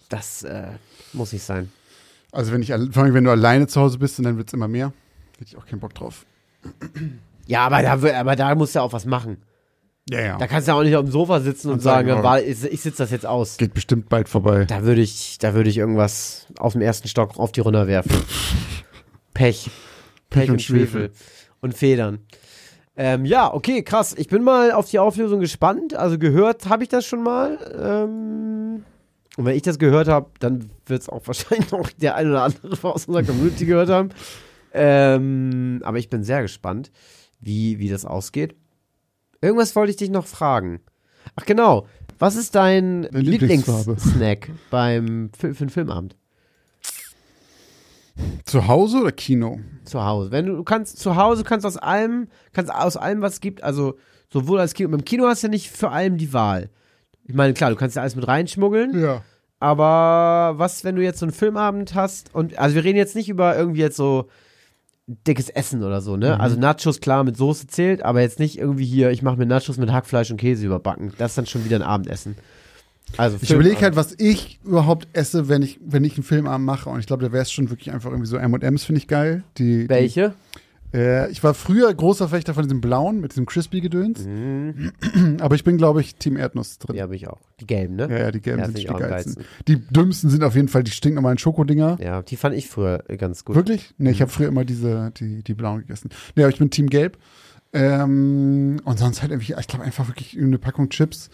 [0.08, 0.68] Das äh,
[1.12, 1.70] muss nicht sein.
[2.32, 4.54] Also wenn ich, vor allem wenn du alleine zu Hause bist und dann wird es
[4.54, 4.92] immer mehr,
[5.38, 6.24] hätte ich auch keinen Bock drauf.
[7.46, 9.42] Ja, aber da, aber da musst du ja auch was machen.
[10.10, 10.38] Ja, ja.
[10.38, 12.24] Da kannst du ja auch nicht auf dem Sofa sitzen und, Und sagen, sagen, oh.
[12.24, 13.56] war, ich, ich sitze das jetzt aus.
[13.56, 14.66] Geht bestimmt bald vorbei.
[14.66, 18.12] Da würde ich, da würde ich irgendwas aus dem ersten Stock auf die runterwerfen.
[19.34, 19.70] Pech.
[20.28, 21.10] Pech und, und Schwefel.
[21.60, 22.18] Und Federn.
[22.96, 24.14] Ähm, ja, okay, krass.
[24.16, 25.94] Ich bin mal auf die Auflösung gespannt.
[25.94, 27.58] Also gehört habe ich das schon mal.
[27.82, 28.84] Ähm,
[29.36, 32.42] und wenn ich das gehört habe, dann wird es auch wahrscheinlich noch der ein oder
[32.42, 34.10] andere aus unserer Community gehört haben.
[34.74, 36.90] Ähm, aber ich bin sehr gespannt,
[37.40, 38.54] wie, wie das ausgeht.
[39.40, 40.80] Irgendwas wollte ich dich noch fragen.
[41.36, 41.86] Ach genau.
[42.18, 43.04] Was ist dein.
[43.12, 46.16] Lieblingssnack beim für den Filmabend?
[48.44, 49.58] Zu Hause oder Kino?
[49.84, 50.30] Zu Hause.
[50.30, 53.62] Wenn du, du kannst zu Hause kannst aus allem, kannst aus allem, was es gibt,
[53.64, 53.96] also
[54.32, 56.70] sowohl als Kino, im Kino hast du ja nicht für allem die Wahl.
[57.24, 59.22] Ich meine, klar, du kannst ja alles mit reinschmuggeln, Ja.
[59.58, 63.28] aber was, wenn du jetzt so einen Filmabend hast und, also wir reden jetzt nicht
[63.28, 64.28] über irgendwie jetzt so
[65.06, 66.40] dickes Essen oder so, ne?
[66.40, 69.76] Also Nachos, klar, mit Soße zählt, aber jetzt nicht irgendwie hier, ich mache mir Nachos
[69.76, 71.12] mit Hackfleisch und Käse überbacken.
[71.18, 72.36] Das ist dann schon wieder ein Abendessen.
[73.16, 76.88] Also Ich überlege halt, was ich überhaupt esse, wenn ich, wenn ich einen Filmabend mache.
[76.88, 79.44] Und ich glaube, da wäre es schon wirklich einfach irgendwie so M&M's finde ich geil.
[79.58, 80.30] Die, Welche?
[80.30, 80.60] Die,
[80.94, 84.26] äh, ich war früher großer Fechter von diesem blauen mit diesem Crispy-Gedöns.
[85.40, 86.94] Aber ich bin, glaube ich, Team Erdnuss drin.
[86.94, 86.98] Mhm.
[86.98, 87.40] Ja, bin ich auch.
[87.60, 88.08] Die gelben, ne?
[88.10, 89.44] Ja, ja, die gelben Ja, sind die geilsten.
[89.68, 91.98] Die dümmsten sind auf jeden Fall die stinknormalen Schokodinger.
[92.00, 93.56] Ja, die fand ich früher ganz gut.
[93.56, 93.92] Wirklich?
[93.98, 94.06] Mhm.
[94.06, 96.10] ich habe früher immer diese, die, die blauen gegessen.
[96.36, 97.18] Nee, aber ich bin Team Gelb.
[97.72, 101.28] Ähm, und sonst halt irgendwie, ich glaube einfach wirklich eine Packung Chips,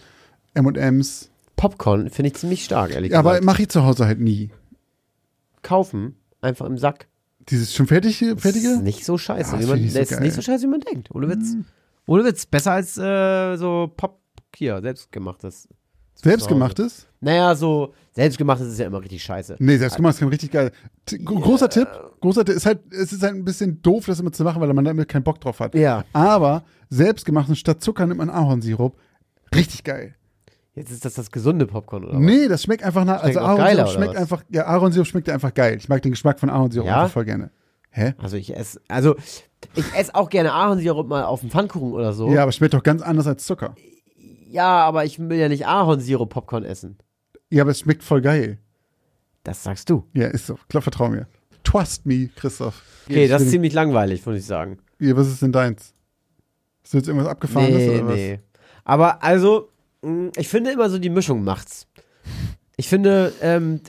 [0.55, 1.29] M&M's.
[1.55, 3.45] Popcorn finde ich ziemlich stark, ehrlich Ja, aber gesagt.
[3.45, 4.49] mache ich zu Hause halt nie.
[5.61, 7.07] Kaufen, einfach im Sack.
[7.49, 8.69] Dieses schon fertige, Das fertige?
[8.69, 10.67] ist nicht so scheiße, Ja, wie das man, das so ist nicht so scheiße, wie
[10.71, 11.09] man denkt.
[11.13, 11.55] Ohne Witz.
[12.05, 12.45] Ohne Witz.
[12.45, 14.19] Besser als äh, so Pop,
[14.55, 15.67] hier, selbstgemachtes.
[16.15, 17.07] Selbstgemachtes?
[17.19, 19.55] Naja, so selbstgemachtes ist ja immer richtig scheiße.
[19.59, 20.71] Nee, selbstgemachtes kann richtig geil.
[21.05, 21.87] T gro- großer Tipp,
[22.19, 24.71] großer Tipp, ist halt, es ist halt ein bisschen doof, das immer zu machen, weil
[24.73, 25.73] man damit keinen Bock drauf hat.
[25.73, 26.03] Ja.
[26.13, 28.95] Aber selbstgemachten statt Zucker nimmt man Ahornsirup.
[29.55, 30.15] Richtig geil.
[30.73, 32.13] Jetzt ist das das gesunde Popcorn, oder?
[32.13, 32.19] was?
[32.21, 35.75] Nee, das schmeckt einfach nach, Schmeckt also Ahornsirup schmeckt einfach, ja, Ahornsirup schmeckt einfach geil.
[35.77, 37.07] Ich mag den Geschmack von Ahornsirup Ja?
[37.09, 37.51] voll gerne.
[37.89, 38.13] Hä?
[38.19, 39.15] Also ich esse, also
[39.75, 42.31] ich esse auch gerne Ahornsirup mal auf dem Pfannkuchen oder so.
[42.31, 43.75] Ja, aber schmeckt doch ganz anders als Zucker.
[44.49, 46.97] Ja, aber ich will ja nicht Ahornsirup-Popcorn essen.
[47.49, 48.57] Ja, aber es schmeckt voll geil.
[49.43, 50.05] Das sagst du.
[50.13, 50.57] Ja, ist so.
[50.69, 51.27] Klar, vertrau mir.
[51.63, 52.81] Trust me, Christoph.
[53.09, 54.77] Okay, das ist Ich ziemlich langweilig, muss ich sagen.
[54.99, 55.93] Ja, was ist denn deins?
[56.83, 58.15] Ist jetzt irgendwas abgefahrenes Nee, oder was?
[58.15, 58.39] nee.
[58.83, 59.69] Aber also,
[60.35, 61.87] ich finde immer so, die Mischung macht's.
[62.77, 63.81] Ich finde, ähm,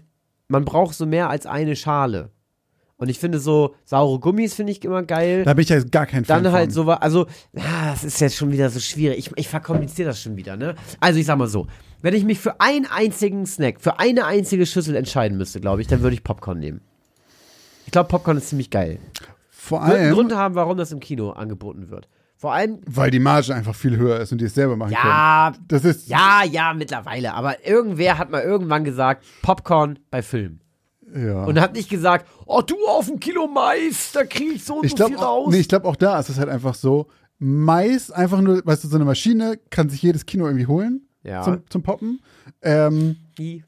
[0.48, 2.30] man braucht so mehr als eine Schale.
[2.96, 5.42] Und ich finde so, saure Gummis finde ich immer geil.
[5.44, 6.84] Da bin ich ja gar kein Fan Dann halt von.
[6.86, 7.26] so, also,
[7.56, 9.18] ah, das ist jetzt schon wieder so schwierig.
[9.18, 10.76] Ich, ich verkompliziere das schon wieder, ne?
[11.00, 11.66] Also, ich sag mal so,
[12.02, 15.88] wenn ich mich für einen einzigen Snack, für eine einzige Schüssel entscheiden müsste, glaube ich,
[15.88, 16.80] dann würde ich Popcorn nehmen.
[17.86, 18.98] Ich glaube, Popcorn ist ziemlich geil.
[19.50, 22.08] Vor Wird einen allem, Grund haben, warum das im Kino angeboten wird.
[22.42, 25.04] Vor allem, weil die Marge einfach viel höher ist und die es selber machen können.
[25.12, 27.34] ja, Das ist, ja, ja, mittlerweile.
[27.34, 30.60] Aber irgendwer hat mal irgendwann gesagt, Popcorn bei Filmen.
[31.14, 31.44] ja.
[31.44, 34.84] Und hat nicht gesagt, oh, du auf ein Kilo Mais, da krieg ich so und
[34.86, 35.52] ich so glaube viel raus.
[35.52, 37.06] nee, ich glaub auch da ist es halt einfach so,
[37.38, 41.42] Mais, einfach nur, weißt du, so eine Maschine kann sich jedes Kino irgendwie holen Ja.
[41.42, 42.20] zum, zum Poppen.
[42.60, 43.18] Ähm,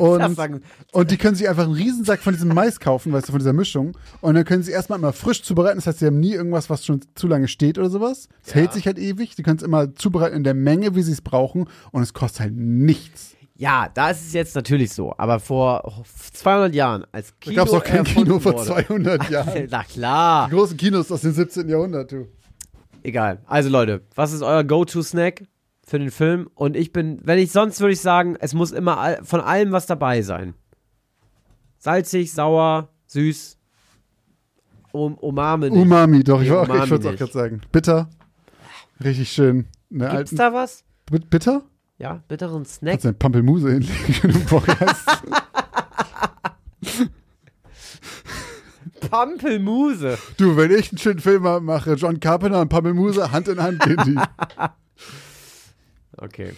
[0.00, 0.62] und,
[0.92, 3.52] und die können sich einfach einen Riesensack von diesem Mais kaufen, weißt du, von dieser
[3.52, 3.96] Mischung.
[4.20, 5.76] Und dann können sie erstmal immer frisch zubereiten.
[5.76, 8.28] Das heißt, sie haben nie irgendwas, was schon zu lange steht oder sowas.
[8.44, 9.34] Es hält sich halt ewig.
[9.36, 11.66] Sie können es immer zubereiten in der Menge, wie sie es brauchen.
[11.92, 13.36] Und es kostet halt nichts.
[13.60, 15.12] Ja, da ist es jetzt natürlich so.
[15.18, 16.02] Aber vor
[16.32, 18.64] 200 Jahren, als Da Kino gab es auch kein Kino vor wurde.
[18.64, 19.66] 200 Jahren.
[19.70, 20.48] Na klar.
[20.48, 21.68] Die großen Kinos aus dem 17.
[21.68, 22.26] Jahrhundert, du.
[23.02, 23.42] Egal.
[23.46, 25.44] Also Leute, was ist euer Go-To-Snack
[25.90, 26.48] für den Film?
[26.54, 29.72] Und ich bin, wenn ich sonst würde ich sagen, es muss immer all, von allem
[29.72, 30.54] was dabei sein.
[31.78, 33.58] Salzig, sauer, süß,
[34.92, 35.70] um, Umami.
[35.70, 35.80] nicht.
[35.82, 36.40] Umami, doch.
[36.42, 37.60] Ich, Nee, war auch- ich Umami wollte es auch gerade sagen.
[37.72, 38.08] Bitter.
[39.02, 39.66] Richtig schön.
[39.92, 40.84] Eine Gibt's alten, da was?
[41.10, 41.62] Bit- Bitter?
[41.98, 42.92] Ja, bitteren Snack.
[42.92, 45.08] Kannst du eine Pampelmuse hinlegen in einem Podcast?
[49.10, 50.18] Pampelmuse.
[50.36, 53.96] du, wenn ich einen schönen Film mache, John Carpenter und Pampelmuse, Hand in Hand gehen
[54.06, 54.16] die.
[56.16, 56.52] Okay.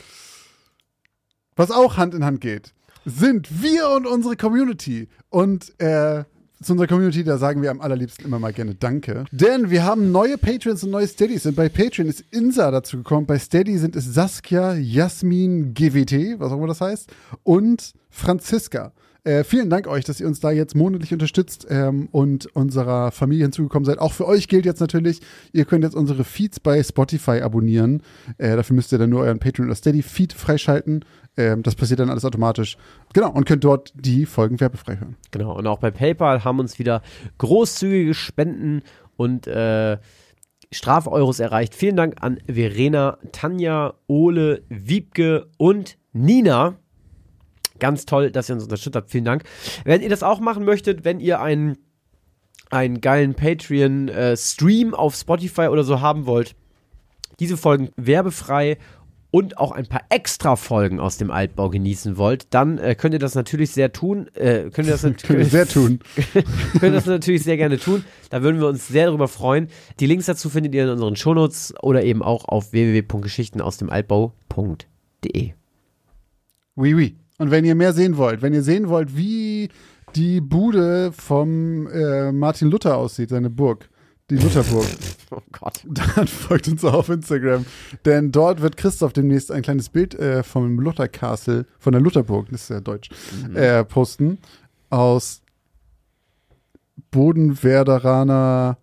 [1.57, 2.73] Was auch Hand in Hand geht,
[3.05, 5.09] sind wir und unsere Community.
[5.29, 6.25] Und äh,
[6.63, 9.25] zu unserer Community, da sagen wir am allerliebsten immer mal gerne Danke.
[9.33, 11.45] Denn wir haben neue Patreons und neue Steadies.
[11.47, 13.27] Und bei Patreon ist Insa dazu gekommen.
[13.27, 17.11] Bei Steady sind es Saskia, Jasmin, GWT, was auch immer das heißt,
[17.43, 18.93] und Franziska.
[19.25, 23.45] Äh, vielen Dank euch, dass ihr uns da jetzt monatlich unterstützt ähm, und unserer Familie
[23.45, 23.99] hinzugekommen seid.
[23.99, 25.21] Auch für euch gilt jetzt natürlich,
[25.53, 28.03] ihr könnt jetzt unsere Feeds bei Spotify abonnieren.
[28.39, 31.05] Äh, dafür müsst ihr dann nur euren Patreon oder Steady-Feed freischalten.
[31.37, 32.77] Ähm, das passiert dann alles automatisch.
[33.13, 35.17] Genau, und könnt dort die Folgen werbefrei hören.
[35.31, 35.57] Genau.
[35.57, 37.01] Und auch bei PayPal haben uns wieder
[37.39, 38.83] großzügige Spenden
[39.17, 39.99] und äh,
[40.73, 41.77] Strafeuros erreicht.
[41.77, 46.82] Vielen Dank an Verena, Tanja, Ole, Wiebke und Nina.
[47.83, 49.11] Ganz toll, dass ihr uns unterstützt habt.
[49.11, 49.43] Vielen Dank.
[49.85, 51.79] Wenn ihr das auch machen möchtet, wenn ihr einen,
[52.71, 56.55] einen geilen Patreon-Stream auf Spotify oder so haben wollt,
[57.41, 58.79] diese Folgen werbefrei
[59.33, 63.19] und auch ein paar extra Folgen aus dem Altbau genießen wollt, dann äh, könnt ihr
[63.19, 64.29] das natürlich sehr tun.
[64.37, 65.99] Äh, könnt ihr das natürlich sehr tun.
[66.79, 68.05] könnt ihr das natürlich sehr gerne tun.
[68.31, 69.67] Da würden wir uns sehr darüber freuen.
[69.99, 75.55] Die Links dazu findet ihr in unseren Shownotes oder eben auch auf www.geschichtenausdemaltbau.de.
[76.77, 77.17] Oui, oui.
[77.43, 79.69] Und wenn ihr mehr sehen wollt, wenn ihr sehen wollt, wie
[80.15, 83.89] die Bude vom äh, Martin Luther aussieht, seine Burg,
[84.31, 84.87] die Lutherburg,
[85.33, 85.81] Oh Gott.
[85.85, 87.67] dann folgt uns auch auf Instagram.
[88.05, 92.47] Denn dort wird Christoph demnächst ein kleines Bild äh, vom Luther Castle, von der Lutherburg,
[92.53, 93.09] das ist ja deutsch,
[93.55, 94.39] äh, posten.
[94.91, 95.43] Aus
[97.11, 98.79] Bodenwerderaner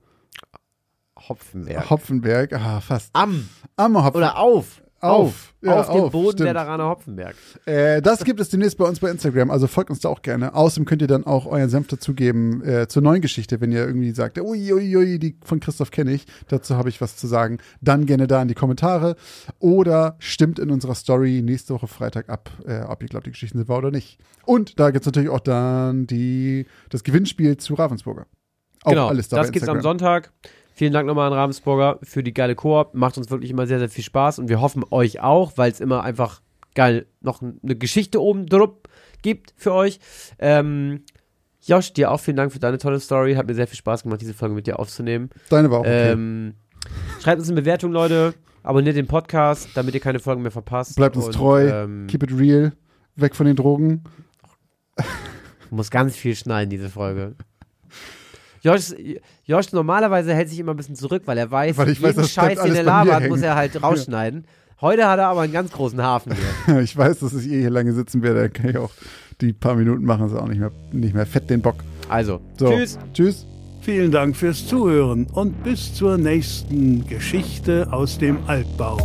[1.30, 1.90] Hopfenberg.
[1.90, 2.54] Hopfenberg.
[2.54, 3.10] Ah, fast.
[3.14, 4.18] Am Am Hopfen.
[4.18, 4.82] oder auf.
[5.02, 5.54] Auf.
[5.62, 6.48] Ja, auf dem auf, Boden stimmt.
[6.48, 7.36] Werderaner Hopfenberg.
[7.66, 10.54] Äh, das gibt es demnächst bei uns bei Instagram, also folgt uns da auch gerne.
[10.54, 14.12] Außerdem könnt ihr dann auch euren Senf dazugeben äh, zur neuen Geschichte, wenn ihr irgendwie
[14.12, 17.60] sagt, ui, ui, ui, die von Christoph kenne ich, dazu habe ich was zu sagen.
[17.82, 19.16] Dann gerne da in die Kommentare
[19.60, 23.58] oder stimmt in unserer Story nächste Woche Freitag ab, äh, ob ihr glaubt, die Geschichten
[23.58, 24.20] sind wahr oder nicht.
[24.46, 28.26] Und da gibt es natürlich auch dann die, das Gewinnspiel zu Ravensburger.
[28.84, 29.82] Auch genau, alles da das gibt's am.
[29.82, 30.32] Sonntag.
[30.80, 32.94] Vielen Dank nochmal an Ravensburger für die geile Koop.
[32.94, 35.82] Macht uns wirklich immer sehr, sehr viel Spaß und wir hoffen euch auch, weil es
[35.82, 36.42] immer einfach
[36.74, 38.88] geil noch eine Geschichte oben drupp
[39.22, 40.00] gibt für euch.
[40.40, 41.04] Ähm,
[41.62, 43.36] Josh, dir auch vielen Dank für deine tolle Story.
[43.36, 45.32] Hat mir sehr viel Spaß gemacht, diese Folge mit dir aufzunehmen.
[45.50, 46.14] Deine war auch okay.
[46.14, 46.54] Ähm,
[47.20, 48.34] schreibt uns eine Bewertung, Leute.
[48.64, 50.96] Abonniert den Podcast, damit ihr keine Folgen mehr verpasst.
[50.96, 51.68] Bleibt uns Und, treu.
[51.68, 52.72] Ähm, Keep it real.
[53.18, 54.06] Weg von den Drogen.
[55.72, 57.36] muss ganz viel schneiden, diese Folge.
[58.62, 58.94] Josh,
[59.46, 62.16] Josh normalerweise hält sich immer ein bisschen zurück, weil er weiß, Weil ich weiß, jeden
[62.16, 64.46] bleibt Scheiß, den er labert, muss er halt rausschneiden.
[64.82, 66.34] Heute hat er aber einen ganz großen Hafen
[66.66, 66.80] hier.
[66.82, 68.42] ich weiß, dass ich eh hier lange sitzen werde.
[68.44, 68.92] Dann kann ich auch
[69.42, 71.76] die paar Minuten machen, ist auch nicht mehr, nicht mehr fett den Bock.
[72.08, 72.70] Also, So.
[72.70, 72.98] tschüss.
[73.14, 73.46] Tschüss.
[73.82, 78.98] Vielen Dank fürs Zuhören und bis zur nächsten Geschichte aus dem Altbau.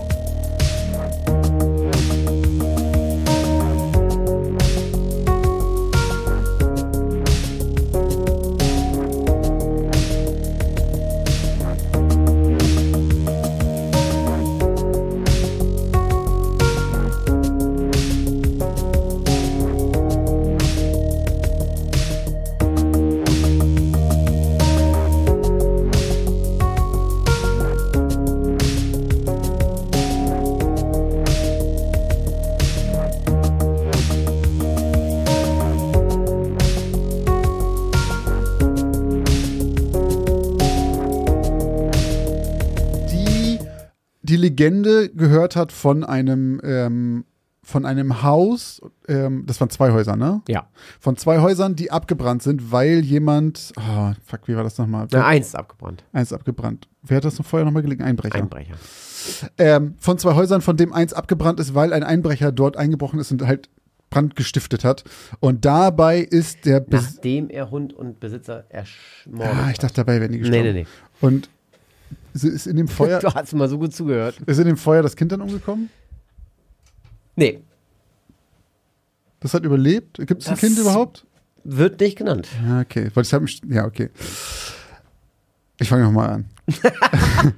[44.55, 47.24] Legende gehört hat von einem ähm,
[47.64, 50.43] von einem Haus, ähm, das waren zwei Häuser, ne?
[50.48, 50.66] Ja.
[51.01, 55.06] Von zwei Häusern, die abgebrannt sind, weil jemand, oh, fuck, wie war das nochmal?
[55.10, 56.05] Na, eins ist abgebrannt.
[56.12, 56.89] Eins abgebrannt.
[57.02, 58.02] Wer hat das noch vorher nochmal gelegen?
[58.02, 58.35] Einbrecher.
[58.35, 58.74] Einbrecher.
[59.56, 63.32] ähm, von zwei Häusern, von dem eins abgebrannt ist, weil ein Einbrecher dort eingebrochen ist
[63.32, 63.70] und halt
[64.10, 65.02] Brand gestiftet hat.
[65.40, 70.20] Und dabei ist der Bes Nachdem er Hund und Besitzer erschmordet Ah, ich dachte, dabei
[70.20, 70.62] wären die gestorben.
[70.62, 70.86] Nee, nee, nee.
[71.20, 71.48] Und
[72.43, 74.39] ist- in dem Feuer, Du hast mal so gut zugehört.
[74.47, 75.90] ist in dem Feuer das Kind dann umgekommen?
[77.36, 77.61] Nee,
[79.40, 80.19] Das hat überlebt?
[80.27, 81.27] Gibt es ein Kind überhaupt?
[81.65, 82.48] wird nicht genannt.
[82.66, 83.11] Ja, okay.
[83.15, 84.11] Weil ich hab mich, ja, okay.
[85.81, 86.44] Ich fange nochmal an.